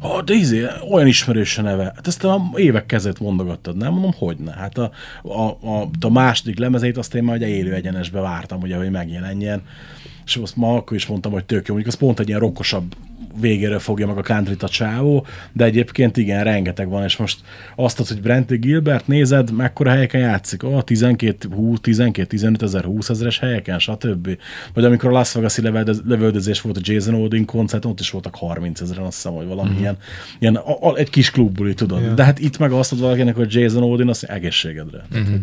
[0.00, 1.84] ha, de izé, olyan ismerős a neve.
[1.84, 3.92] Hát ezt a évek kezét mondogattad, nem?
[3.92, 4.52] Mondom, hogy ne.
[4.52, 4.90] Hát a,
[5.22, 9.62] a, a, a második lemezét azt én már ugye élő egyenesbe vártam, ugye, hogy megjelenjen.
[10.24, 11.74] És azt ma akkor is mondtam, hogy tök jó.
[11.74, 12.94] Mondjuk az pont egy ilyen rokkosabb
[13.40, 17.40] végéről fogja meg a country a csávó, de egyébként igen, rengeteg van, és most
[17.76, 23.08] azt, hogy Brentley Gilbert nézed, mekkora helyeken játszik, oh, 12, 20, 12, 15 ezer, 20
[23.08, 24.38] ezeres helyeken, stb.
[24.74, 28.34] Vagy amikor a Las Vegas-i lövöldöz- lövöldözés volt a Jason Odin koncert, ott is voltak
[28.34, 29.80] 30 ezeren, azt hiszem, hogy valami mm-hmm.
[29.80, 29.96] ilyen,
[30.38, 32.02] ilyen a, a, egy kis klubbuli, tudod.
[32.02, 32.14] Ja.
[32.14, 35.06] De hát itt meg azt mondod valakinek, hogy Jason Odin, mondja, egészségedre.
[35.18, 35.34] Mm-hmm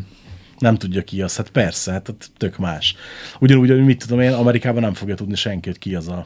[0.64, 2.96] nem tudja ki az, hát persze, hát ott tök más.
[3.40, 6.26] Ugyanúgy, hogy mit tudom én, Amerikában nem fogja tudni senki, hogy ki az a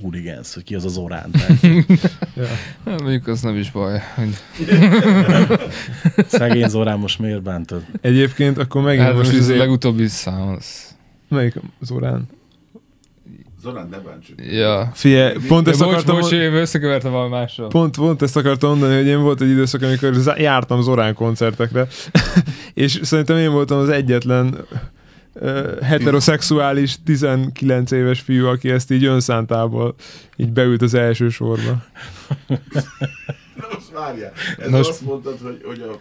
[0.00, 1.30] hooligans, hogy ki az az orán.
[1.30, 1.60] Tehát
[2.84, 4.00] Hát, mondjuk az nem is baj.
[4.14, 4.36] Hogy...
[6.26, 7.84] szegény Zorán most miért bántod?
[8.00, 10.96] Egyébként akkor megint Hát most ez a izé, legutóbbi szám az...
[11.28, 11.54] melyik?
[13.62, 14.34] Zorán, ne bántsuk.
[14.52, 14.90] Ja.
[14.94, 17.68] Figyelj, pont De ezt bocs, akartam, bocs, én összekevertem valami mással.
[17.68, 21.86] pont, pont ezt akartam mondani, hogy én volt egy időszak, amikor zá- jártam Zorán koncertekre,
[22.74, 24.58] és szerintem én voltam az egyetlen
[25.40, 29.94] uh, heteroszexuális 19 éves fiú, aki ezt így önszántából
[30.36, 31.82] így beült az első sorba.
[32.46, 34.32] Na most várjál.
[34.58, 35.98] Ez Nos- azt mondtad, hogy, hogy a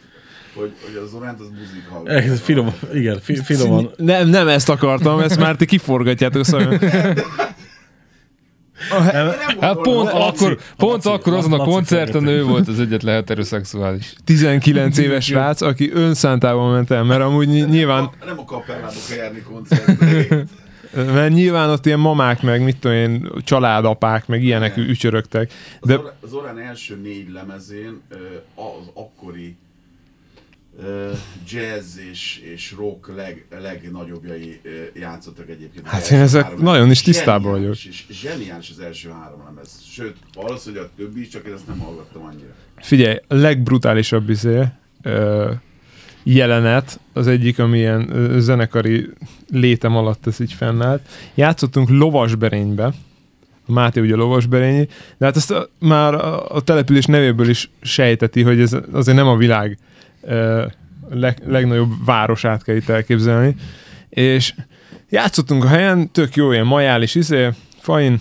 [0.55, 2.13] hogy, hogy a Zoránt az buzik hallgat.
[2.13, 3.91] Ez finom, igen, fi, finoman.
[3.95, 6.79] Nem, nem ezt akartam, ezt már ti kiforgatjátok szóval.
[9.59, 14.13] Hát pont Laci, akkor, pont Laci, akkor azon a koncerten ő volt az egyetlen heteroszexuális.
[14.23, 19.17] 19 éves srác, aki önszántában ment el, mert amúgy ny- nyilván Nem a kapellába kell
[19.17, 20.45] járni koncertre.
[21.13, 24.89] Mert nyilván ott ilyen mamák, meg mit tudom én, családapák, meg ilyenek Igen.
[24.89, 25.51] ücsörögtek.
[25.79, 28.01] Az, De az Orán első négy lemezén
[28.55, 29.57] az akkori
[31.47, 34.61] jazz és, és rock leg, legnagyobbjai
[34.93, 35.87] játszottak egyébként.
[35.87, 39.81] Hát én ezek nagyon is tisztában Zseniális És zseniális az első három lemez.
[39.89, 42.53] Sőt, valószínűleg a többi is, csak én ezt nem hallgattam annyira.
[42.75, 44.63] figyelj, a legbrutálisabb izé,
[45.01, 45.51] ö,
[46.23, 49.09] jelenet, az egyik, ami ilyen ö, zenekari
[49.49, 51.09] létem alatt ez így fennállt.
[51.35, 52.93] Játszottunk Lovasberénybe,
[53.67, 58.41] a Máté ugye Lovasberényi, de hát ezt a, már a, a település nevéből is sejteti,
[58.41, 59.77] hogy ez azért nem a világ
[61.09, 63.55] leg, legnagyobb városát kell itt elképzelni.
[64.09, 64.53] És
[65.09, 67.49] játszottunk a helyen, tök jó, ilyen majális izé,
[67.79, 68.19] fain,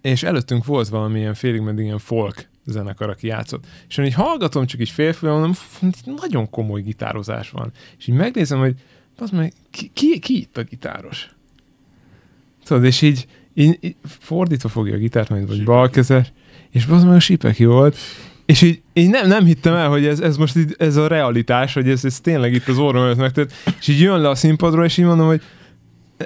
[0.00, 3.64] és előttünk volt valamilyen félig meddig ilyen folk zenekar, aki játszott.
[3.88, 7.72] És én így hallgatom, csak így félfően mondom, "Fú, itt nagyon komoly gitározás van.
[7.98, 8.74] És így megnézem, hogy
[9.18, 11.28] az meg, ki, ki, ki itt a gitáros?
[12.64, 16.32] Tudod, és így, így, így fordítva fogja a gitárt, majd vagy balkezes,
[16.70, 17.96] és az meg a sipeki volt,
[18.44, 21.74] és így, így nem, nem hittem el, hogy ez, ez most így, ez a realitás,
[21.74, 24.84] hogy ez, ez tényleg itt az orrom előtt megtört, és így jön le a színpadról,
[24.84, 25.42] és így mondom, hogy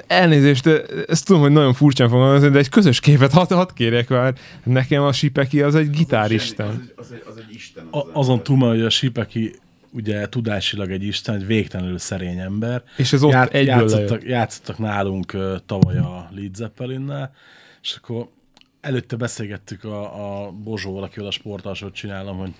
[0.07, 0.67] elnézést,
[1.07, 4.33] ezt tudom, hogy nagyon furcsán fogom de egy közös képet hadd had kérjek már.
[4.63, 6.67] Nekem a Sipeki az egy gitáristen.
[6.67, 7.87] Az egy, az egy, az egy isten.
[7.91, 9.55] A, azon túl, hogy a Sipeki
[9.91, 12.83] ugye tudásilag egy isten, egy végtelenül szerény ember.
[12.97, 14.27] És ez ott Ját, egyből játszottak, lejött.
[14.27, 17.33] játszottak nálunk ö, tavaly a Lead Zeppelinnel,
[17.81, 18.27] és akkor
[18.87, 22.51] előtte beszélgettük a, a Bozsóval, akivel a sportalsót csinálom, hogy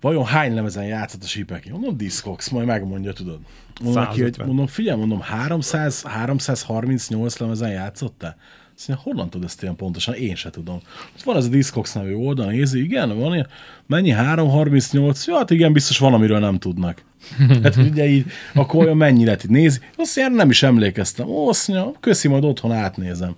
[0.00, 1.70] vajon hány lemezen játszott a Sipeki?
[1.70, 3.38] Mondom, Discogs, majd megmondja, tudod.
[3.82, 4.46] Mondom neki, hogy 150.
[4.46, 8.36] mondom, figyelj, mondom, 300, 338 lemezen játszottál?
[8.76, 10.14] Azt mondja, honnan tudod ezt ilyen pontosan?
[10.14, 10.80] Én se tudom.
[11.14, 13.46] Ott van ez a Discogs nevű oldal, nézi, igen, van ilyen.
[13.86, 14.10] Mennyi?
[14.10, 15.26] 338?
[15.26, 17.02] Ja, hát igen, biztos van, amiről nem tudnak.
[17.62, 19.78] Hát ugye így, akkor olyan mennyi lett itt nézi.
[19.96, 21.28] Azt mondja, nem is emlékeztem.
[21.28, 23.36] Ó, azt mondja, köszi, majd otthon átnézem.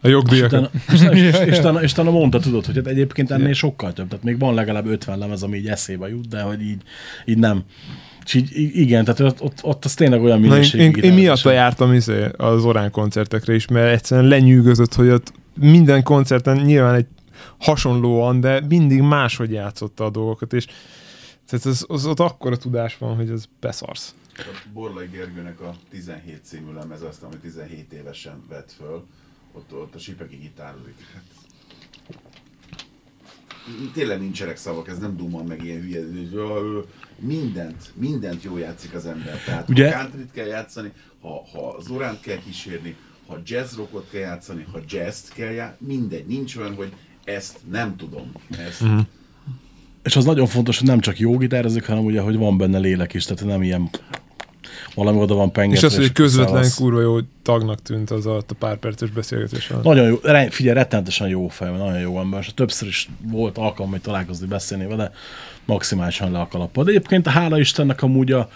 [0.00, 0.52] A És jogdíjakat.
[0.52, 3.92] utána, és, és, és, és, utána, és utána mondta, tudod, hogy hát egyébként ennél sokkal
[3.92, 4.08] több.
[4.08, 6.82] Tehát még van legalább 50 lemez, ami így eszébe jut, de hogy így,
[7.24, 7.64] így nem.
[8.24, 10.82] És így, igen, tehát ott, ott, ott az tényleg olyan minőségű.
[10.82, 16.02] én, én miatta jártam izé, az Orán koncertekre is, mert egyszerűen lenyűgözött, hogy ott minden
[16.02, 17.06] koncerten nyilván egy
[17.58, 20.66] hasonlóan, de mindig máshogy játszotta a dolgokat, és
[21.46, 24.14] tehát az, az ott akkora tudás van, hogy ez beszarsz.
[24.36, 24.42] A
[24.72, 29.06] Borlai Gergőnek a 17 című lemez, azt, ami 17 évesen vett föl,
[29.52, 30.94] ott, ott a Sipeki gitározik.
[33.94, 36.00] Tényleg nincsenek szavak, ez nem dumman meg ilyen hülye,
[37.18, 39.42] mindent, mindent jól játszik az ember.
[39.44, 42.96] Tehát Ugye- ha countryt kell játszani, ha, ha Zoránt kell kísérni,
[43.26, 46.92] ha jazz rockot kell játszani, ha jazz kell játszani, mindegy, nincs olyan, hogy
[47.24, 48.32] ezt nem tudom.
[48.58, 48.98] Ezt, Mhm.
[50.02, 53.14] És az nagyon fontos, hogy nem csak jó gitározik, hanem ugye, hogy van benne lélek
[53.14, 53.90] is, tehát nem ilyen
[54.94, 55.86] valami oda van pengetve.
[55.86, 56.76] És az, hogy közvetlen szevasz.
[56.76, 59.84] kurva jó tagnak tűnt az alatt a pár perces beszélgetés alatt.
[59.84, 60.16] Nagyon jó,
[60.48, 64.86] figyelj, rettenetesen jó fej, nagyon jó ember, és többször is volt alkalom, hogy találkozni, beszélni
[64.86, 65.12] vele,
[65.64, 66.84] maximálisan le a kalappal.
[66.84, 68.48] De egyébként hála Istennek amúgy a,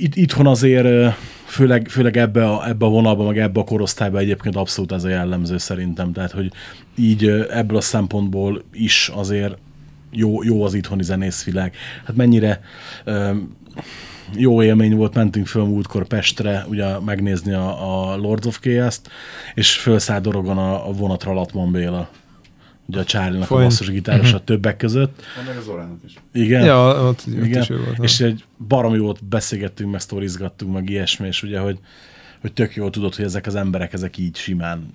[0.00, 1.08] itt, itthon azért, ö,
[1.44, 5.08] főleg, főleg ebbe a, ebbe a vonalba, meg ebbe a korosztályba egyébként abszolút ez a
[5.08, 6.12] jellemző szerintem.
[6.12, 6.52] Tehát, hogy
[6.96, 9.56] így ö, ebből a szempontból is azért
[10.10, 11.74] jó, jó az itthoni zenészvilág.
[12.04, 12.60] Hát mennyire
[13.04, 13.30] ö,
[14.36, 19.10] jó élmény volt, mentünk föl múltkor Pestre, ugye megnézni a, a Lords of Chaos-t,
[19.54, 22.08] és fölszállt dorogon a, a vonatra Latman Béla.
[22.86, 25.22] Ugye a Charlie-nak a basszusgitáros a többek között.
[25.36, 26.14] van meg az Zorának is.
[26.32, 26.64] Igen.
[26.64, 27.98] Ja, ott, ott Igen, is ő volt.
[28.02, 31.78] és egy baromi jót beszélgettünk, meg sztorizgattunk, meg ilyesmi, és ugye, hogy,
[32.40, 34.92] hogy tök jól tudod, hogy ezek az emberek, ezek így simán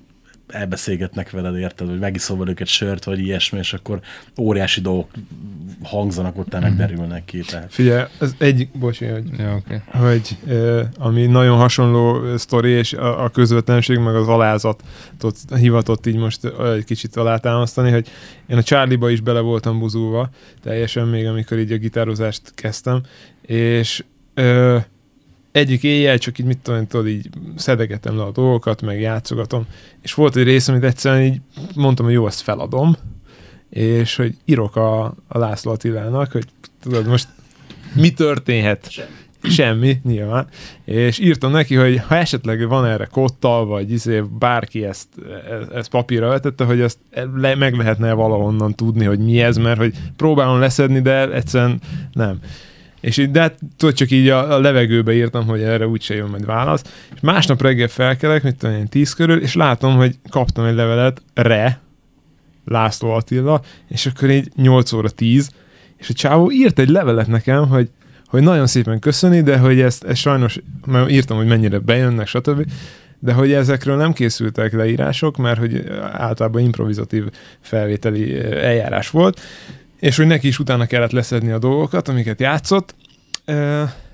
[0.50, 4.00] elbeszélgetnek veled, érted, vagy megiszol velük egy sört, vagy ilyesmi, és akkor
[4.40, 5.10] óriási dolgok
[5.84, 7.40] hangzanak ott, el megderülnek ki.
[7.40, 7.74] Tehát.
[7.74, 9.82] Figyelj, ez egy, bocsi, hogy Ja, oké.
[9.86, 16.18] hogy ö, ami nagyon hasonló sztori, és a, a közvetlenség, meg az alázatot hivatott így
[16.18, 16.46] most
[16.76, 18.08] egy kicsit alátámasztani, hogy
[18.48, 20.30] én a Charlie-ba is bele voltam buzulva,
[20.64, 23.02] teljesen még amikor így a gitározást kezdtem,
[23.42, 24.78] és ö,
[25.52, 29.66] egyik éjjel csak így, mit tudom, tudod, így szedegetem le a dolgokat, meg játszogatom,
[30.02, 31.42] és volt egy rész, amit egyszerűen így
[31.76, 32.96] mondtam, hogy jó, ezt feladom,
[33.70, 36.46] és hogy írok a, a László Attilának, hogy
[36.82, 37.28] tudod, most
[37.94, 38.92] mi történhet?
[38.92, 39.08] Semmi.
[39.44, 40.48] Semmi, nyilván.
[40.86, 45.08] És írtam neki, hogy ha esetleg van erre kottal, vagy izé, bárki ezt,
[45.50, 46.98] e- ezt papírra vetette, hogy ezt
[47.36, 51.82] le, meg lehetne valahonnan tudni, hogy mi ez, mert hogy próbálom leszedni, de egyszerűen
[52.12, 52.40] nem.
[53.00, 56.30] És így, de hát tudod, csak így a, a levegőbe írtam, hogy erre úgyse jön
[56.30, 56.84] majd válasz.
[57.14, 61.22] És másnap reggel felkelek, mit tudom én, tíz körül, és látom, hogy kaptam egy levelet,
[61.34, 61.82] re,
[62.66, 65.50] László Attila, és akkor így 8 óra 10,
[65.98, 67.90] és a csávó írt egy levelet nekem, hogy,
[68.26, 72.66] hogy nagyon szépen köszöni, de hogy ezt, ezt sajnos, mert írtam, hogy mennyire bejönnek, stb.,
[73.20, 77.24] de hogy ezekről nem készültek leírások, mert hogy általában improvizatív
[77.60, 79.42] felvételi eh, eljárás volt,
[80.00, 82.96] és hogy neki is utána kellett leszedni a dolgokat, amiket játszott,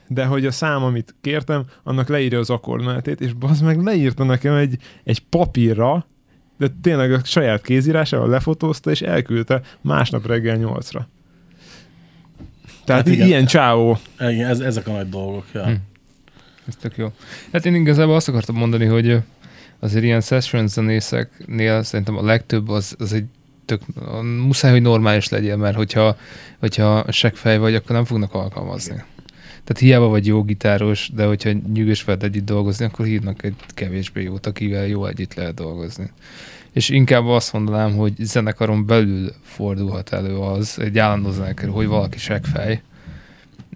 [0.07, 4.53] de hogy a szám, amit kértem, annak leírja az akkordmenetét, és az meg leírta nekem
[4.53, 6.05] egy, egy papírra,
[6.57, 11.07] de tényleg a saját kézírásával lefotózta, és elküldte másnap reggel nyolcra.
[12.86, 13.27] Tehát Hát igen.
[13.27, 13.97] ilyen csáó.
[14.19, 15.45] Igen, ez, ezek a nagy dolgok.
[15.53, 15.65] Ja.
[15.65, 15.73] Hm.
[16.67, 17.11] Ez tök jó.
[17.51, 19.17] Hát én igazából azt akartam mondani, hogy
[19.79, 23.25] azért ilyen session zenészeknél szerintem a legtöbb az, az egy
[23.66, 26.18] tök, a- muszáj, hogy normális legyen, mert hogyha,
[26.59, 28.95] hogyha seggfej vagy, akkor nem fognak alkalmazni.
[29.63, 34.24] Tehát hiába vagy jó gitáros, de hogyha nyűgös veled együtt dolgozni, akkor hívnak egy kevésbé
[34.24, 36.11] jót, akivel jó együtt lehet dolgozni.
[36.72, 42.18] És inkább azt mondanám, hogy zenekaron belül fordulhat elő az, egy állandó zenekar, hogy valaki
[42.18, 42.82] seggfej,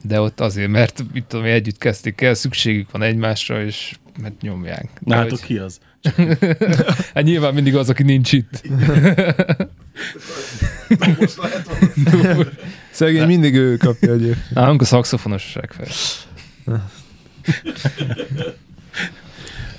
[0.03, 4.41] de ott azért, mert mit tudom, én, együtt kezdték el, szükségük van egymásra, és mert
[4.41, 4.83] nyomják.
[4.83, 5.79] De Na hát hogy- ki az?
[7.13, 8.61] hát nyilván mindig az, aki nincs itt.
[11.19, 11.69] Most lehet.
[12.91, 14.49] Szegény mindig ő kapja egyébként.
[14.49, 15.87] Nálunk a szakszofonos a seggfej.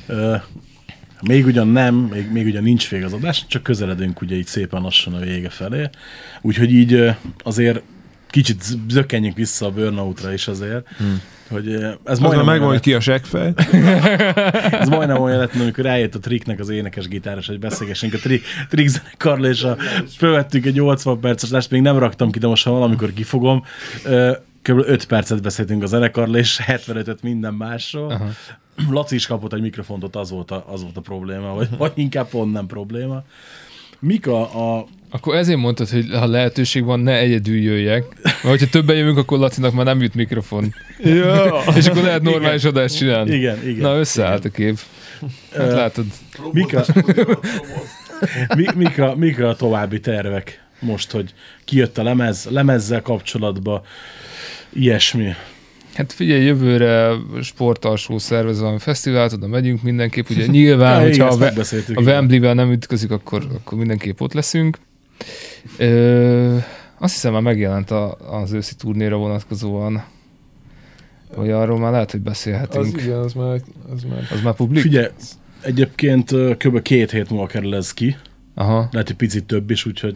[0.06, 0.36] Ö,
[1.20, 4.82] még ugyan nem, még, még ugyan nincs vég az adás, csak közeledünk ugye így szépen
[4.82, 5.88] lassan a vége felé.
[6.40, 7.82] Úgyhogy így azért
[8.30, 11.20] kicsit zökkenjünk vissza a burnoutra is azért, hmm.
[11.48, 13.52] hogy eh, ez Az majdnem, megvan, hogy ki a seggfej.
[14.80, 18.40] ez majdnem olyan lett, amikor eljött a Tricknek az énekes gitáros, hogy beszélgessünk a tri,
[18.68, 19.76] Trick zenekarról, és a,
[20.16, 23.64] fölvettünk egy 80 perces lesz, még nem raktam ki, de most ha valamikor kifogom,
[24.62, 24.78] kb.
[24.78, 28.10] 5 percet beszéltünk a zenekarról, és 75-öt minden másról.
[28.10, 28.28] Aha.
[28.90, 32.28] Laci is kapott egy mikrofontot, az volt a, az volt a probléma, vagy, vagy inkább
[32.28, 33.22] pont nem probléma.
[33.98, 38.04] Mik a, a Akkor ezért mondtad, hogy ha lehetőség van, ne egyedül jöjjek.
[38.22, 40.74] Mert hogyha többen jövünk, akkor Lacinak már nem jut mikrofon.
[40.98, 41.62] ja.
[41.76, 43.34] És akkor lehet normális adást csinálni.
[43.34, 43.80] Igen, igen.
[43.80, 44.78] Na, összeállt a kép.
[45.56, 46.04] Hát látod.
[46.52, 46.84] Mik a,
[48.56, 51.34] mi, mik, a, mik a további tervek most, hogy
[51.64, 53.82] kijött a lemez, lemezzel kapcsolatban,
[54.72, 55.34] ilyesmi.
[55.94, 57.12] Hát figyelj, jövőre
[57.42, 60.28] sportalsó szervez valami fesztivált, oda megyünk mindenképp.
[60.28, 62.04] Ugye nyilván, igen, hogyha a, a igen.
[62.04, 64.78] Wembley-vel nem ütközik, akkor, akkor mindenképp ott leszünk.
[65.78, 66.56] Ö,
[66.98, 70.04] azt hiszem már megjelent a, az őszi turnéra vonatkozóan,
[71.34, 72.96] vagy arról már lehet, hogy beszélhetünk.
[72.96, 73.60] Az igen, az már,
[73.92, 74.82] az már Az már publik?
[74.82, 75.08] Figyelj,
[75.62, 76.82] egyébként kb.
[76.82, 78.16] két hét múlva kerül ez ki,
[78.54, 78.88] Aha.
[78.90, 80.14] lehet, hogy picit több is, úgyhogy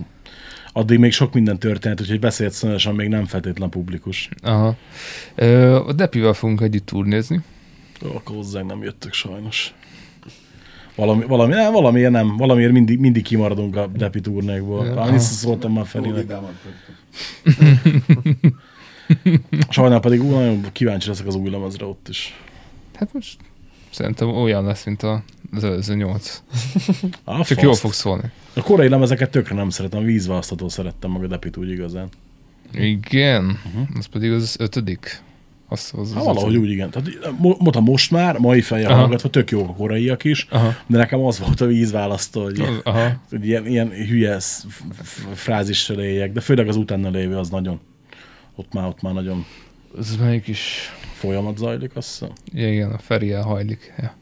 [0.72, 4.28] addig még sok minden történt, úgyhogy beszélt szonyosan még nem feltétlen publikus.
[4.42, 4.76] Aha.
[5.34, 7.40] Ö, a Depivel fogunk együtt turnézni.
[8.04, 9.74] Ó, Akkor hozzánk nem jöttök sajnos.
[10.94, 14.86] Valami, valami, nem, valamiért nem, valamiért mindig, mindig kimaradunk a Depi turnékból.
[14.86, 14.92] Ja.
[14.92, 15.00] Ja.
[15.00, 16.32] Annyi szóltam már Ferinek.
[19.68, 22.40] Sajnál pedig ú, nagyon kíváncsi leszek az új lemezre ott is.
[22.94, 23.36] Hát most
[23.90, 25.22] szerintem olyan lesz, mint a,
[25.52, 26.42] az előző nyolc.
[27.24, 27.60] Ah, Csak faszt.
[27.60, 28.30] jól fog szólni.
[28.54, 32.08] A korai lemezeket tökre nem szeretem, a vízválasztató szerettem meg a Depit úgy igazán.
[32.72, 33.88] Igen, uh-huh.
[33.98, 35.22] az pedig az ötödik.
[35.68, 36.60] Azt az, az Hát valahogy ötödik.
[36.60, 36.90] úgy, igen.
[36.90, 37.08] Tehát,
[37.38, 39.00] mo- mondta most már, mai fejjel Aha.
[39.00, 40.74] hallgatva, tök jók a koraiak is, Aha.
[40.86, 43.20] de nekem az volt a vízválasztó, hogy, Az- Aha.
[43.30, 44.38] hogy ilyen, ilyen hülye
[45.34, 47.80] frázissal éljek, de főleg az utána lévő az nagyon,
[48.54, 49.44] ott már, ott már nagyon
[49.98, 50.92] Az melyik is...
[51.14, 52.28] folyamat zajlik, azt hiszem.
[52.52, 53.92] Ja, igen, a Feri elhajlik.
[53.98, 54.14] Ja.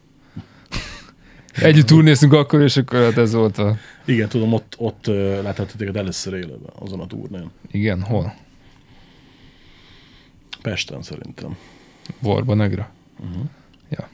[1.69, 3.77] Együtt turnéztünk akkor, és akkor hát ez volt a...
[4.05, 5.10] Igen, tudom, ott, ott
[5.77, 7.51] téged először élőben, azon a turnén.
[7.70, 8.35] Igen, hol?
[10.62, 11.56] Pesten szerintem.
[12.18, 12.90] Borba Negra.
[13.20, 13.44] Uh-huh.
[13.89, 14.09] Ja.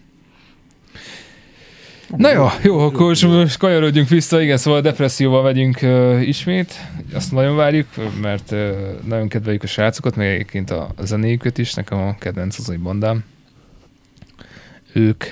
[2.16, 6.74] Na jó, jó, akkor most, kanyarodjunk vissza, igen, szóval a depresszióval megyünk uh, ismét,
[7.12, 7.86] azt nagyon várjuk,
[8.20, 8.70] mert uh,
[9.04, 13.24] nagyon kedveljük a srácokat, meg egyébként a, zenéjüket is, nekem a kedvenc az egy bandám.
[14.92, 15.24] Ők,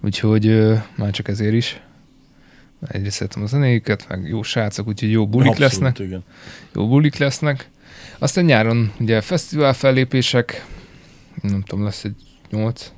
[0.00, 1.80] úgyhogy uh, már csak ezért is.
[2.88, 6.24] Egyrészt szeretem a zenéjüket, meg jó srácok, úgyhogy jó bulik Abszolút, lesznek Igen.
[6.74, 7.69] jó bulik lesznek.
[8.22, 10.66] Aztán nyáron ugye fesztivál fellépések,
[11.42, 12.14] nem tudom, lesz egy
[12.50, 12.92] nyolc.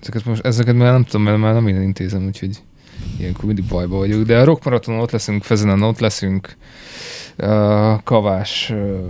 [0.00, 2.62] Ezeket most, ezeket már nem tudom, mert már nem én intézem, úgyhogy
[3.18, 4.22] ilyenkor mindig bajba vagyok.
[4.22, 6.56] De a Rock Maratonon ott leszünk, Fezenen ott leszünk,
[7.38, 9.00] uh, Kavás, uh,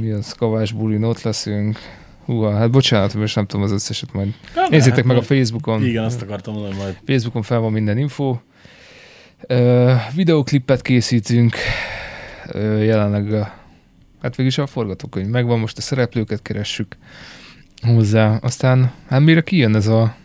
[0.00, 1.78] mi az, Kavás bulin ott leszünk.
[2.24, 4.34] Húha, hát bocsánat, most nem tudom az összeset majd.
[4.54, 5.84] Ja, Nézzétek hát meg a Facebookon.
[5.84, 6.96] Igen, azt akartam mondani majd.
[7.06, 8.36] Facebookon fel van minden info.
[9.46, 11.56] Ö, videoklipet készítünk.
[12.54, 13.54] Jelenleg a,
[14.22, 16.96] hát végülis a forgatókönyv megvan, most a szereplőket keressük
[17.82, 18.36] hozzá.
[18.36, 20.16] Aztán, hát mire kijön ez a,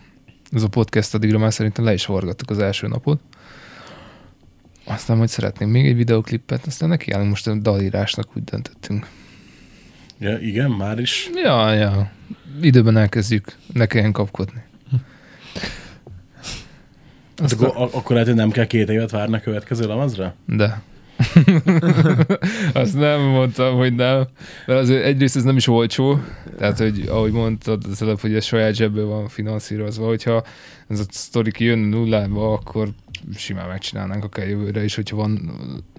[0.51, 3.21] ez a podcast, addigra már szerintem le is forgattuk az első napot.
[4.85, 9.07] Aztán majd szeretném még egy videoklipet, aztán nekiállunk most a dalírásnak, úgy döntöttünk.
[10.19, 11.29] Ja, igen, már is.
[11.43, 12.11] Ja, ja.
[12.61, 14.63] Időben elkezdjük, ne kelljen kapkodni.
[17.37, 20.35] Hát akkor, ak- akkor lehet, hogy nem kell két évet várni a következő lemezre?
[20.45, 20.81] De.
[22.73, 24.27] Azt nem mondtam, hogy nem.
[24.65, 26.19] Mert azért egyrészt ez nem is olcsó.
[26.57, 30.43] Tehát, hogy ahogy mondtad az előbb, hogy ez saját zsebből van finanszírozva, hogyha
[30.87, 32.89] ez a sztori kijön nullába, akkor
[33.35, 35.51] simán megcsinálnánk akár jövőre is, hogyha van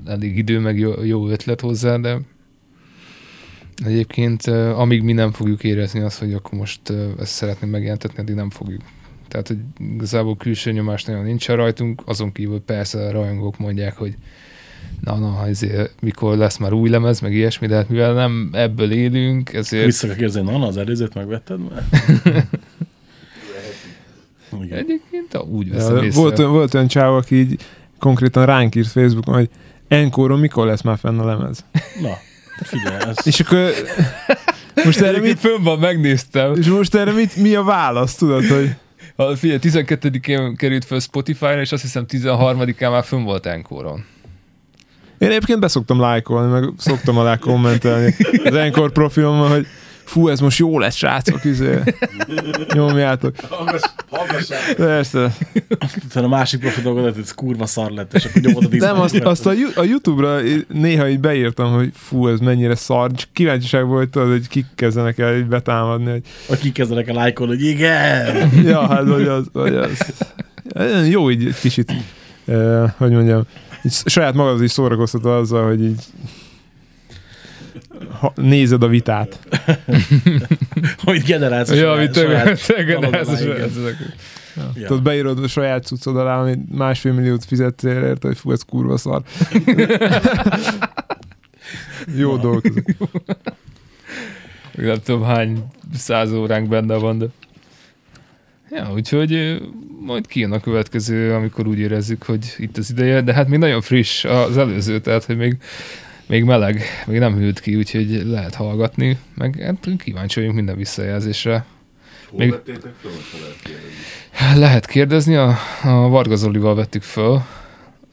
[0.07, 2.19] elég idő, meg jó, jó ötlet hozzá, de
[3.85, 6.81] egyébként amíg mi nem fogjuk érezni azt, hogy akkor most
[7.19, 8.83] ezt szeretném megjelentetni, addig nem fogjuk.
[9.29, 14.17] Tehát, hogy igazából külső nyomás nagyon nincsen rajtunk, azon kívül persze a rajongók mondják, hogy
[15.17, 18.93] na, na, ezért, mikor lesz már új lemez, meg ilyesmi, de hát mivel nem ebből
[18.93, 21.85] élünk, ezért Vissza kell kérdezni, na, na, az előzőt megvetted már?
[24.63, 24.79] Igen.
[24.79, 26.21] egyébként úgy veszem Ja, észre.
[26.21, 27.61] volt, olyan- volt olyan csáv, aki így
[27.99, 29.49] konkrétan ránk írt Facebookon, hogy
[29.89, 31.65] Enkoron mikor lesz már fenn a lemez?
[32.01, 32.13] Na,
[32.63, 33.17] figyelj, ez...
[33.27, 33.71] És akkor
[34.85, 36.55] most erre mit, fönn van, megnéztem.
[36.55, 38.75] és most erre mit, mi a válasz, tudod, hogy
[39.17, 44.05] Ha, figyelj, 12-én került fel Spotify-ra, és azt hiszem 13-án már fönn volt Enkoron.
[45.19, 48.15] Én egyébként beszoktam lájkolni, meg szoktam alá kommentelni
[48.45, 49.67] az Enkor profilomon, hogy
[50.09, 51.79] fú, ez most jó lesz, srácok, izé.
[52.75, 53.35] Nyomjátok.
[53.49, 54.75] Hallgass, hallgassák!
[54.77, 55.37] Persze.
[56.07, 59.01] Aztán a másik profil dolgot, hogy ez kurva szar lett, és akkor nyomod a Nem,
[59.01, 63.87] azt, azt a, a Youtube-ra néha így beírtam, hogy fú, ez mennyire szar, csak kíváncsiság
[63.87, 68.51] volt, tudod, hogy kik kezdenek el így betámadni, hogy Vagy kikezdenek a lájkolni, hogy igen!
[68.65, 69.99] ja, hát vagy az, vagy az.
[71.09, 71.93] Jó így egy kicsit,
[72.45, 73.47] uh, hogy mondjam,
[73.83, 76.03] így saját magad is szórakoztatod azzal, hogy így
[78.21, 79.39] ha, nézed a vitát.
[81.05, 81.71] Amit generálsz.
[81.71, 83.15] Ja, amit igen.
[83.15, 83.45] ez-
[84.75, 84.87] Ja.
[84.87, 88.97] Tudod, beírod a saját cuccod alá, amit másfél milliót fizettél érte, hogy fú, ez kurva
[88.97, 89.23] szar.
[92.17, 92.63] Jó ezek.
[94.75, 95.65] nem tudom hány
[95.95, 97.27] száz óránk benne van, de...
[98.71, 99.63] Ja, úgyhogy
[100.01, 103.81] majd kijön a következő, amikor úgy érezzük, hogy itt az ideje, de hát még nagyon
[103.81, 105.57] friss az előző, tehát hogy még,
[106.27, 111.65] még meleg, még nem hűlt ki, úgyhogy lehet hallgatni, meg hát kíváncsi vagyunk minden visszajelzésre.
[112.31, 114.61] Hol Még- vettétek hol lehet kérdezni?
[114.61, 117.43] Lehet kérdezni, a, a Varga Zolival vettük föl,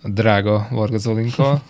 [0.02, 1.62] a drága Varga Zolinkkal.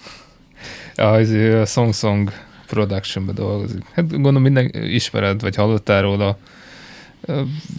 [0.95, 2.31] Az a Song Song
[2.67, 3.83] Productionbe dolgozik.
[3.91, 6.37] Hát gondolom minden ismered, vagy hallottál róla.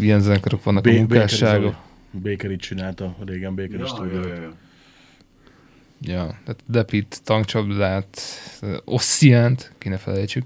[0.01, 1.75] Ilyen zenekarok vannak a Bé- munkásságok.
[2.23, 4.53] Bakery csinálta régen Bakery Ja, ja, ja, ja.
[6.01, 8.21] Ja, tehát Depit, tankcsapdát,
[8.85, 10.45] Ossiant, ki ne felejtsük.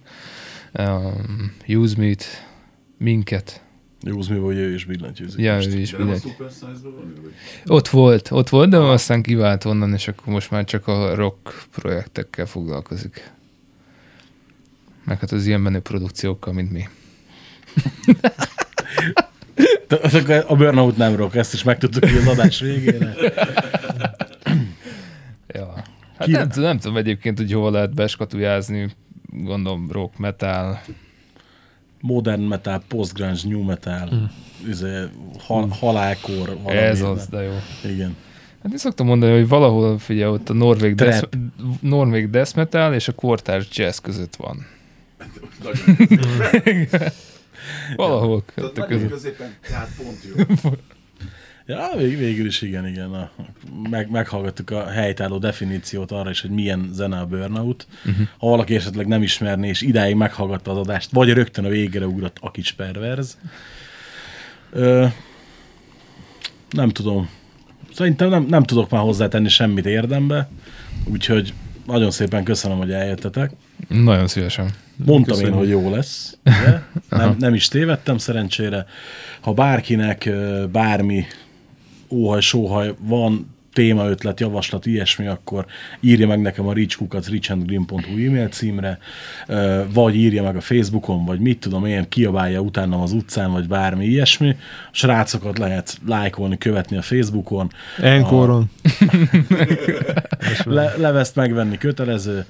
[0.78, 2.24] Um, Use Meat,
[2.96, 3.62] minket.
[4.02, 5.40] Jó, az mi vagy ő is billentyűzik.
[5.40, 5.74] Ja, most.
[5.74, 6.04] ő is a?
[6.06, 6.22] Vagy?
[7.66, 11.64] Ott volt, ott volt, de aztán kivált onnan, és akkor most már csak a rock
[11.70, 13.30] projektekkel foglalkozik.
[15.04, 16.88] Meg hát az ilyen menő produkciókkal, mint mi.
[20.46, 23.14] A Burnout nem rock, ezt is megtudtuk az adás végére.
[25.46, 25.72] Ja.
[26.18, 28.88] Hát Ki- nem, tudom- nem tudom egyébként, hogy hol lehet beskatujázni,
[29.32, 30.80] gondolom rock, metal.
[32.00, 34.30] Modern metal, post-grunge, new metal,
[34.68, 34.96] izé,
[35.38, 36.56] hal, halálkor.
[36.62, 36.80] valami.
[36.80, 37.52] Ez az, de jó.
[37.84, 38.16] Igen.
[38.62, 41.28] Hát én szoktam mondani, hogy valahol, figyelj, ott a norvég death,
[41.80, 44.66] norvég death metal és a kortárs jazz között van.
[45.62, 46.86] Nagyon
[47.96, 50.70] Valahol Tehát nagyon középen, tehát pont jó.
[51.70, 53.12] Ja, vég, végül is igen, igen.
[53.14, 53.30] A,
[53.90, 57.86] meg, meghallgattuk a helytálló definíciót arra is, hogy milyen zene a burnout.
[58.04, 58.26] Uh-huh.
[58.38, 62.36] Ha valaki esetleg nem ismerné, és idáig meghallgatta az adást, vagy rögtön a végére ugrott
[62.40, 63.38] a kis perverz.
[64.72, 65.06] Ö,
[66.70, 67.30] nem tudom.
[67.94, 70.48] Szerintem nem, nem tudok már hozzátenni semmit érdembe,
[71.04, 71.54] úgyhogy
[71.86, 73.50] nagyon szépen köszönöm, hogy eljöttetek.
[73.88, 74.70] Nagyon szívesen.
[75.04, 75.52] Mondtam Köszönöm.
[75.52, 76.38] én, hogy jó lesz.
[77.08, 78.86] Nem, nem is tévedtem szerencsére.
[79.40, 80.30] Ha bárkinek
[80.72, 81.24] bármi
[82.08, 85.66] óhaj, sóhaj van, témaötlet, javaslat, ilyesmi, akkor
[86.00, 88.98] írja meg nekem a richkukat richandgreen.hu e-mail címre,
[89.92, 94.04] vagy írja meg a Facebookon, vagy mit tudom én, kiabálja utánam az utcán, vagy bármi
[94.04, 94.48] ilyesmi.
[94.48, 94.56] A
[94.90, 97.70] srácokat lehet lájkolni, követni a Facebookon.
[98.00, 98.70] Enkoron.
[100.64, 102.44] Le, levezt megvenni kötelező,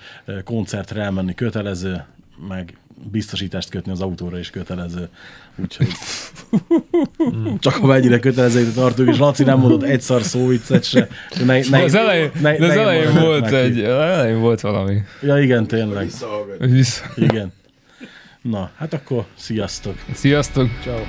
[0.44, 2.04] koncertre elmenni kötelező,
[2.48, 2.76] meg
[3.10, 5.08] biztosítást kötni az autóra is kötelező.
[5.56, 5.88] Úgyhogy
[7.58, 11.08] csak ha mennyire kötelező tartunk, és Laci nem mondott egy szar szóviccet se.
[11.44, 13.56] Ne, ne, az elején, ne- de az elején ne- volt neki.
[13.56, 15.00] egy, elején volt valami.
[15.22, 16.10] Ja igen, tényleg.
[16.58, 17.04] Vissza.
[17.16, 17.52] Igen.
[18.42, 19.94] Na, hát akkor sziasztok.
[20.14, 20.68] Sziasztok!
[20.82, 21.00] Ciao.